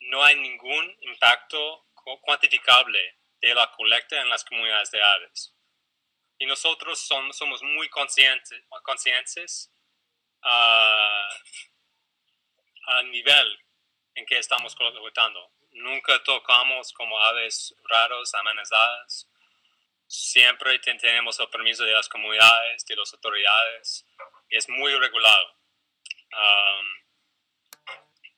no 0.00 0.22
hay 0.22 0.36
ningún 0.36 0.96
impacto 1.00 1.86
cuantificable 2.22 3.18
de 3.40 3.54
la 3.54 3.70
colecta 3.72 4.20
en 4.20 4.28
las 4.28 4.44
comunidades 4.44 4.90
de 4.90 5.02
aves. 5.02 5.54
Y 6.38 6.46
nosotros 6.46 7.00
somos, 7.00 7.36
somos 7.36 7.62
muy 7.62 7.88
conscientes, 7.88 8.62
conscientes 8.82 9.70
uh, 10.44 11.28
al 12.86 13.10
nivel 13.10 13.58
en 14.14 14.24
que 14.26 14.38
estamos 14.38 14.74
colectando. 14.74 15.52
Nunca 15.72 16.22
tocamos 16.22 16.92
como 16.92 17.18
aves 17.20 17.74
raros, 17.84 18.34
amenazadas. 18.34 19.28
Siempre 20.08 20.78
tenemos 20.78 21.38
el 21.38 21.48
permiso 21.50 21.84
de 21.84 21.92
las 21.92 22.08
comunidades, 22.08 22.84
de 22.86 22.96
las 22.96 23.12
autoridades. 23.12 24.06
es 24.48 24.68
muy 24.68 24.94
regulado. 24.98 25.54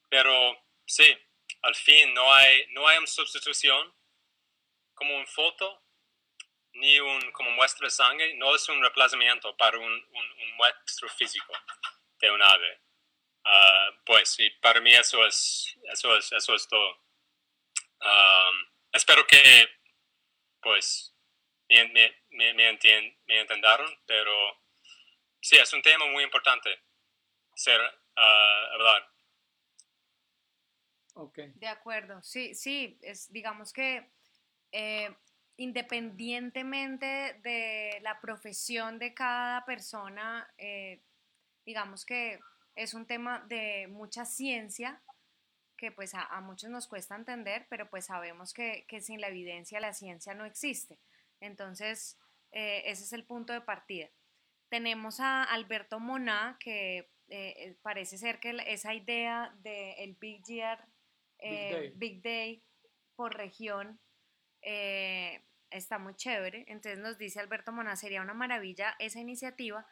pero 0.08 0.66
sí, 0.84 1.16
al 1.62 1.74
fin 1.76 2.12
no 2.12 2.32
hay, 2.34 2.66
no 2.70 2.88
hay 2.88 2.98
una 2.98 3.06
sustitución 3.06 3.94
como 4.94 5.16
una 5.16 5.26
foto 5.26 5.82
ni 6.72 6.98
un, 6.98 7.30
como 7.32 7.50
muestra 7.52 7.86
de 7.86 7.90
sangre, 7.90 8.34
no 8.34 8.54
es 8.54 8.68
un 8.68 8.80
reemplazamiento 8.80 9.56
para 9.56 9.78
un, 9.78 9.92
un, 9.92 10.56
muestro 10.56 11.08
físico 11.08 11.52
de 12.20 12.30
un 12.30 12.42
ave. 12.42 12.80
Ah, 13.44 13.90
pues, 14.04 14.38
y 14.40 14.50
para 14.60 14.80
mí 14.80 14.92
eso 14.92 15.24
es, 15.24 15.74
eso 15.84 16.16
es, 16.16 16.32
eso 16.32 16.54
es 16.54 16.68
todo. 16.68 17.00
espero 18.92 19.26
que, 19.26 19.68
pues, 20.60 21.14
me, 21.70 21.88
me, 21.88 22.14
me, 22.30 22.54
me, 22.54 23.40
entendieron, 23.40 23.88
pero 24.06 24.32
sí, 25.40 25.56
es 25.56 25.72
un 25.72 25.82
tema 25.82 26.06
muy 26.06 26.24
importante 26.24 26.70
ser, 27.54 27.80
uh, 27.80 28.74
hablar. 28.74 29.08
Okay. 31.14 31.52
De 31.54 31.68
acuerdo, 31.68 32.22
sí, 32.22 32.54
sí, 32.54 32.98
es, 33.02 33.30
digamos 33.32 33.72
que 33.72 34.10
eh, 34.72 35.14
independientemente 35.56 37.38
de 37.42 37.98
la 38.02 38.20
profesión 38.20 38.98
de 38.98 39.14
cada 39.14 39.64
persona, 39.64 40.52
eh, 40.56 41.02
digamos 41.64 42.04
que 42.04 42.40
es 42.74 42.94
un 42.94 43.06
tema 43.06 43.44
de 43.48 43.86
mucha 43.88 44.24
ciencia 44.24 45.02
que 45.76 45.90
pues 45.90 46.12
a, 46.14 46.40
muchos 46.42 46.68
nos 46.68 46.86
cuesta 46.86 47.16
entender, 47.16 47.66
pero 47.70 47.88
pues 47.88 48.06
sabemos 48.06 48.52
que, 48.52 48.86
sin 49.00 49.20
la 49.20 49.28
evidencia 49.28 49.80
la 49.80 49.94
ciencia 49.94 50.34
no 50.34 50.44
existe. 50.44 50.98
Entonces, 51.40 52.18
eh, 52.52 52.82
ese 52.86 53.04
es 53.04 53.12
el 53.12 53.24
punto 53.24 53.52
de 53.52 53.60
partida. 53.60 54.08
Tenemos 54.68 55.20
a 55.20 55.42
Alberto 55.44 55.98
Moná, 55.98 56.56
que 56.60 57.10
parece 57.82 58.18
ser 58.18 58.40
que 58.40 58.56
esa 58.66 58.92
idea 58.94 59.54
del 59.62 60.16
Big 60.20 60.42
Year, 60.44 60.84
Big 61.94 62.22
Day 62.22 62.62
por 63.14 63.36
región, 63.36 64.00
eh, 64.62 65.42
está 65.70 65.98
muy 65.98 66.14
chévere. 66.14 66.64
Entonces 66.68 66.98
nos 66.98 67.18
dice 67.18 67.40
Alberto 67.40 67.72
Mona, 67.72 67.96
sería 67.96 68.22
una 68.22 68.34
maravilla 68.34 68.96
esa 68.98 69.20
iniciativa 69.20 69.86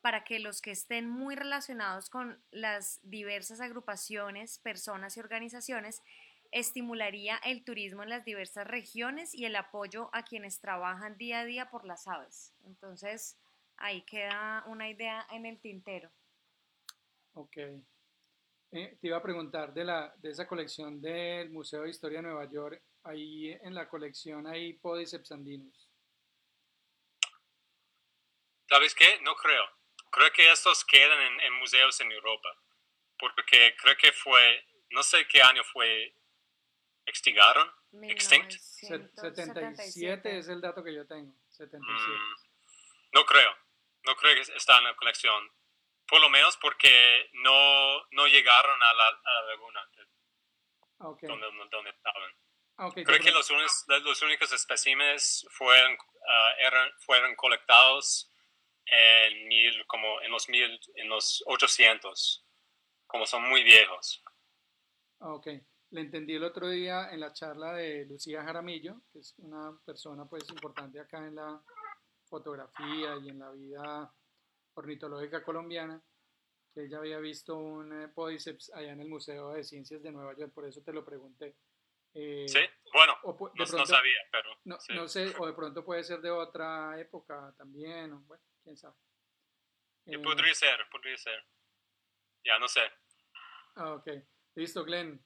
para 0.00 0.22
que 0.22 0.38
los 0.38 0.60
que 0.60 0.70
estén 0.70 1.08
muy 1.08 1.34
relacionados 1.34 2.10
con 2.10 2.42
las 2.50 3.00
diversas 3.02 3.60
agrupaciones, 3.60 4.58
personas 4.58 5.16
y 5.16 5.20
organizaciones, 5.20 6.02
estimularía 6.54 7.36
el 7.44 7.64
turismo 7.64 8.04
en 8.04 8.08
las 8.10 8.24
diversas 8.24 8.66
regiones 8.66 9.34
y 9.34 9.44
el 9.44 9.56
apoyo 9.56 10.08
a 10.12 10.22
quienes 10.22 10.60
trabajan 10.60 11.18
día 11.18 11.40
a 11.40 11.44
día 11.44 11.68
por 11.68 11.84
las 11.84 12.06
aves. 12.06 12.54
Entonces, 12.64 13.36
ahí 13.76 14.02
queda 14.02 14.62
una 14.68 14.88
idea 14.88 15.26
en 15.32 15.46
el 15.46 15.60
tintero. 15.60 16.10
Ok. 17.34 17.56
Eh, 17.56 18.96
te 19.00 19.06
iba 19.08 19.16
a 19.16 19.22
preguntar 19.22 19.74
de, 19.74 19.84
la, 19.84 20.14
de 20.18 20.30
esa 20.30 20.46
colección 20.46 21.00
del 21.00 21.50
Museo 21.50 21.82
de 21.82 21.90
Historia 21.90 22.18
de 22.18 22.28
Nueva 22.28 22.48
York, 22.48 22.80
ahí 23.02 23.50
en 23.62 23.74
la 23.74 23.88
colección 23.88 24.46
hay 24.46 24.74
Podiceps 24.74 25.32
andinos. 25.32 25.88
¿Sabes 28.68 28.94
qué? 28.94 29.18
No 29.22 29.34
creo. 29.34 29.64
Creo 30.10 30.32
que 30.32 30.50
estos 30.50 30.84
quedan 30.84 31.40
en, 31.40 31.52
museos 31.54 32.00
en 32.00 32.12
Europa, 32.12 32.48
porque 33.18 33.74
creo 33.76 33.96
que 33.96 34.12
fue, 34.12 34.64
no 34.90 35.02
sé 35.02 35.26
qué 35.26 35.42
año 35.42 35.64
fue, 35.64 36.14
extingaron, 37.06 37.70
extinct. 38.02 38.52
77 38.52 40.38
es 40.38 40.48
el 40.48 40.60
dato 40.60 40.82
que 40.82 40.94
yo 40.94 41.06
tengo, 41.06 41.32
77. 41.50 41.80
Mm, 41.80 42.34
no 43.12 43.24
creo, 43.24 43.56
no 44.04 44.16
creo 44.16 44.34
que 44.34 44.40
está 44.52 44.78
en 44.78 44.84
la 44.84 44.96
colección, 44.96 45.50
por 46.06 46.20
lo 46.20 46.28
menos 46.28 46.56
porque 46.58 47.30
no, 47.34 48.06
no 48.10 48.26
llegaron 48.26 48.82
a 48.82 48.94
la, 48.94 49.08
a 49.08 49.32
la 49.32 49.42
laguna 49.48 49.88
donde, 50.98 51.46
donde 51.70 51.90
estaban. 51.90 52.30
Ah, 52.76 52.90
Creo 52.92 53.20
que 53.20 53.30
los, 53.30 53.50
los 53.88 54.22
únicos 54.22 54.52
especímenes 54.52 55.46
fueron, 55.50 55.96
ah, 56.28 56.52
eran, 56.58 56.90
fueron 57.00 57.36
colectados 57.36 58.32
en, 58.86 59.46
mil, 59.46 59.86
como 59.86 60.20
en, 60.22 60.30
los 60.30 60.48
mil, 60.48 60.80
en 60.96 61.08
los 61.08 61.42
800, 61.46 62.44
como 63.06 63.26
son 63.26 63.42
muy 63.48 63.62
viejos. 63.62 64.22
Ah, 65.20 65.34
ok, 65.34 65.48
le 65.94 66.00
entendí 66.00 66.34
el 66.34 66.42
otro 66.42 66.68
día 66.68 67.10
en 67.12 67.20
la 67.20 67.32
charla 67.32 67.72
de 67.72 68.04
Lucía 68.06 68.42
Jaramillo, 68.42 69.02
que 69.12 69.20
es 69.20 69.32
una 69.38 69.78
persona 69.86 70.24
pues 70.24 70.50
importante 70.50 70.98
acá 70.98 71.18
en 71.18 71.36
la 71.36 71.62
fotografía 72.24 73.16
y 73.22 73.28
en 73.28 73.38
la 73.38 73.52
vida 73.52 74.12
ornitológica 74.74 75.44
colombiana, 75.44 76.02
que 76.74 76.86
ella 76.86 76.98
había 76.98 77.20
visto 77.20 77.56
un 77.56 77.92
eh, 77.92 78.08
podiceps 78.08 78.72
allá 78.74 78.90
en 78.90 79.02
el 79.02 79.08
Museo 79.08 79.52
de 79.52 79.62
Ciencias 79.62 80.02
de 80.02 80.10
Nueva 80.10 80.34
York, 80.36 80.52
por 80.52 80.66
eso 80.66 80.82
te 80.82 80.92
lo 80.92 81.04
pregunté. 81.04 81.54
Eh, 82.12 82.46
sí, 82.48 82.58
bueno, 82.92 83.16
no, 83.54 83.86
sabía, 83.86 84.18
pero... 84.32 84.50
No, 84.64 84.76
no, 84.96 85.08
sé, 85.08 85.32
o 85.38 85.46
de 85.46 85.52
pronto 85.52 85.84
puede 85.84 86.02
ser 86.02 86.20
de 86.20 86.30
otra 86.30 86.98
época 86.98 87.54
también, 87.56 88.12
o 88.14 88.20
bueno, 88.22 88.42
quién 88.64 88.76
sabe. 88.76 88.96
Eh, 90.06 90.18
podría 90.18 90.54
ser, 90.54 90.80
podría 90.90 91.16
ser. 91.16 91.40
Ya, 92.44 92.58
no 92.58 92.66
sé. 92.66 92.82
Ah, 93.76 93.92
ok. 93.94 94.08
Listo, 94.56 94.84
Glenn. 94.84 95.24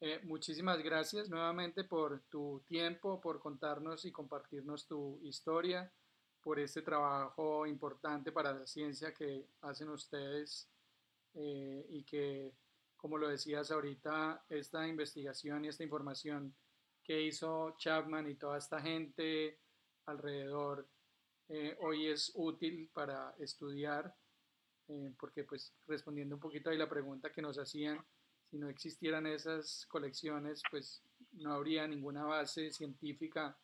Eh, 0.00 0.20
muchísimas 0.24 0.82
gracias 0.82 1.28
nuevamente 1.28 1.84
por 1.84 2.20
tu 2.30 2.62
tiempo, 2.66 3.20
por 3.20 3.38
contarnos 3.38 4.04
y 4.04 4.12
compartirnos 4.12 4.86
tu 4.86 5.20
historia, 5.22 5.92
por 6.42 6.58
este 6.58 6.80
trabajo 6.80 7.66
importante 7.66 8.32
para 8.32 8.52
la 8.52 8.66
ciencia 8.66 9.12
que 9.12 9.46
hacen 9.60 9.90
ustedes 9.90 10.68
y 11.34 12.02
que 12.04 12.54
como 13.00 13.16
lo 13.16 13.28
decías 13.28 13.70
ahorita, 13.70 14.44
esta 14.50 14.86
investigación 14.86 15.64
y 15.64 15.68
esta 15.68 15.82
información 15.82 16.54
que 17.02 17.22
hizo 17.22 17.74
Chapman 17.78 18.28
y 18.28 18.34
toda 18.34 18.58
esta 18.58 18.80
gente 18.80 19.58
alrededor 20.04 20.86
eh, 21.48 21.76
hoy 21.80 22.08
es 22.08 22.30
útil 22.34 22.90
para 22.92 23.34
estudiar, 23.38 24.14
eh, 24.88 25.14
porque 25.18 25.44
pues 25.44 25.72
respondiendo 25.86 26.34
un 26.34 26.42
poquito 26.42 26.68
ahí 26.68 26.76
la 26.76 26.90
pregunta 26.90 27.32
que 27.32 27.40
nos 27.40 27.58
hacían, 27.58 28.04
si 28.50 28.58
no 28.58 28.68
existieran 28.68 29.26
esas 29.26 29.86
colecciones, 29.86 30.62
pues 30.70 31.02
no 31.32 31.52
habría 31.52 31.86
ninguna 31.86 32.24
base 32.24 32.72
científica 32.72 33.56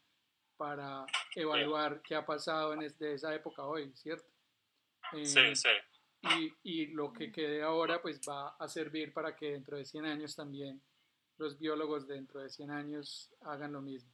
para 0.56 1.04
evaluar 1.34 2.00
qué 2.02 2.14
ha 2.14 2.24
pasado 2.24 2.72
en 2.72 2.82
esa 2.82 3.34
época 3.34 3.64
hoy, 3.64 3.92
¿cierto? 3.94 4.28
sí, 5.12 5.54
sí. 5.54 5.68
y, 6.62 6.86
lo 6.86 7.12
que 7.12 7.30
quede 7.30 7.62
ahora 7.62 8.00
pues 8.00 8.20
va 8.28 8.56
a 8.58 8.68
servir 8.68 9.12
para 9.12 9.36
que 9.36 9.52
dentro 9.52 9.76
de 9.76 9.84
100 9.84 10.04
años 10.06 10.34
también 10.34 10.82
los 11.36 11.58
biólogos 11.58 12.06
dentro 12.06 12.40
de 12.40 12.48
100 12.48 12.70
años 12.70 13.34
hagan 13.42 13.72
lo 13.72 13.82
mismo. 13.82 14.12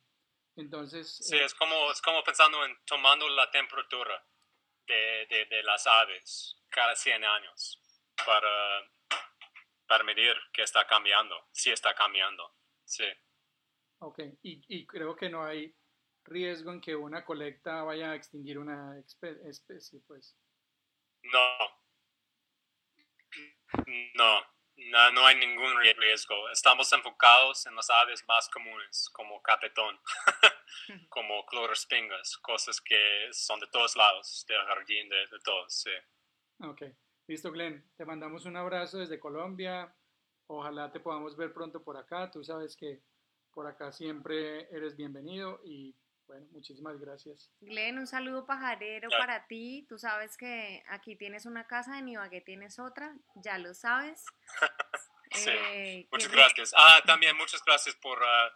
Entonces... 0.57 1.17
Sí, 1.23 1.37
es, 1.37 1.55
como, 1.55 1.91
es 1.93 2.03
como 2.03 2.23
pensando 2.25 2.65
en 2.65 2.77
tomando 2.85 3.29
la 3.29 3.51
temperatura 3.51 4.23
de, 4.87 5.27
de, 5.31 5.47
de 5.47 5.63
las 5.63 5.87
aves 5.87 6.57
cada 6.69 6.97
100 6.97 7.25
años 7.25 7.81
para, 8.27 8.91
para 9.93 10.05
medir 10.05 10.35
qué 10.55 10.63
está 10.63 10.87
cambiando, 10.87 11.37
si 11.53 11.71
está 11.71 11.95
cambiando. 11.95 12.51
Sí. 12.83 13.05
Ok, 13.99 14.21
y, 14.43 14.65
y 14.67 14.87
creo 14.87 15.15
que 15.15 15.29
no 15.29 15.45
hay 15.45 15.77
riesgo 16.25 16.73
en 16.73 16.81
que 16.81 16.97
una 16.97 17.27
colecta 17.27 17.83
vaya 17.83 18.13
a 18.13 18.15
extinguir 18.15 18.59
una 18.59 18.99
especie, 18.99 20.01
pues. 20.07 20.35
No. 21.25 21.59
No, 24.15 24.47
no, 24.77 25.13
no, 25.13 25.27
hay 25.27 25.37
ningún 25.37 25.79
riesgo. 25.99 26.49
Estamos 26.49 26.91
enfocados 26.95 27.67
en 27.67 27.77
las 27.77 27.91
aves 27.91 28.25
más 28.27 28.49
comunes, 28.49 29.11
como 29.13 29.43
capetón, 29.43 30.01
como 31.11 31.45
clorospingas, 31.45 32.39
cosas 32.39 32.81
que 32.81 33.29
son 33.31 33.61
de 33.61 33.67
todos 33.67 33.95
lados, 33.95 34.47
del 34.49 34.65
jardín, 34.65 35.11
de, 35.11 35.27
de 35.27 35.39
todos, 35.41 35.83
sí. 35.83 35.91
Ok, 36.61 36.83
listo, 37.27 37.51
Glenn. 37.51 37.85
Te 37.97 38.05
mandamos 38.05 38.45
un 38.45 38.57
abrazo 38.57 38.99
desde 38.99 39.21
Colombia. 39.21 39.95
Ojalá 40.47 40.93
te 40.93 41.01
podamos 41.01 41.37
ver 41.37 41.53
pronto 41.53 41.83
por 41.83 41.97
acá. 41.97 42.31
Tú 42.31 42.45
sabes 42.45 42.77
que 42.77 43.03
por 43.53 43.67
acá 43.67 43.93
siempre 43.93 44.69
eres 44.75 44.97
bienvenido 44.97 45.61
y 45.65 45.95
bueno, 46.27 46.47
muchísimas 46.53 46.99
gracias. 46.99 47.51
Glenn, 47.61 47.99
un 47.99 48.07
saludo 48.07 48.47
pajarero 48.47 49.09
para 49.11 49.47
ti. 49.47 49.85
Tú 49.89 49.99
sabes 49.99 50.37
que 50.37 50.83
aquí 50.89 51.17
tienes 51.17 51.47
una 51.47 51.67
casa, 51.67 51.99
en 51.99 52.09
Ibagué 52.09 52.41
tienes 52.41 52.79
otra, 52.79 53.15
ya 53.35 53.59
lo 53.59 53.75
sabes. 53.75 54.25
sí, 55.33 55.51
eh, 55.51 56.09
muchas 56.11 56.33
gracias. 56.33 56.73
Ah, 56.77 57.03
también 57.05 57.37
muchas 57.37 57.63
gracias 57.65 57.95
por, 57.97 58.19
uh, 58.19 58.51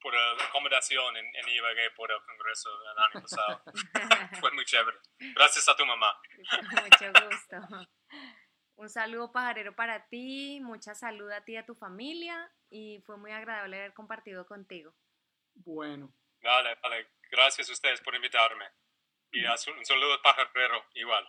por 0.00 0.14
la 0.14 0.44
acomodación 0.44 1.16
en, 1.16 1.26
en, 1.26 1.48
Ibagué 1.48 1.90
por 1.92 2.10
el 2.10 2.18
congreso 2.22 2.70
el 2.92 2.98
año 2.98 3.22
pasado. 3.22 3.62
Fue 4.40 4.52
muy 4.52 4.64
chévere. 4.64 4.98
Gracias 5.34 5.68
a 5.68 5.76
tu 5.76 5.84
mamá. 5.84 6.20
Mucho 6.82 7.12
gusto. 7.28 7.56
Un 8.76 8.88
saludo 8.88 9.32
pajarero 9.32 9.74
para 9.74 10.06
ti, 10.08 10.60
mucha 10.62 10.94
salud 10.94 11.30
a 11.32 11.44
ti 11.44 11.54
y 11.54 11.56
a 11.56 11.66
tu 11.66 11.74
familia 11.74 12.50
y 12.70 13.02
fue 13.04 13.16
muy 13.16 13.32
agradable 13.32 13.76
haber 13.76 13.92
compartido 13.92 14.46
contigo. 14.46 14.94
Bueno, 15.54 16.14
Vale, 16.42 16.78
vale. 16.82 17.08
Gracias 17.30 17.68
a 17.68 17.72
ustedes 17.72 18.00
por 18.00 18.14
invitarme. 18.14 18.66
Y 19.32 19.44
un 19.44 19.84
saludo 19.84 20.20
pajarero 20.22 20.86
igual. 20.94 21.28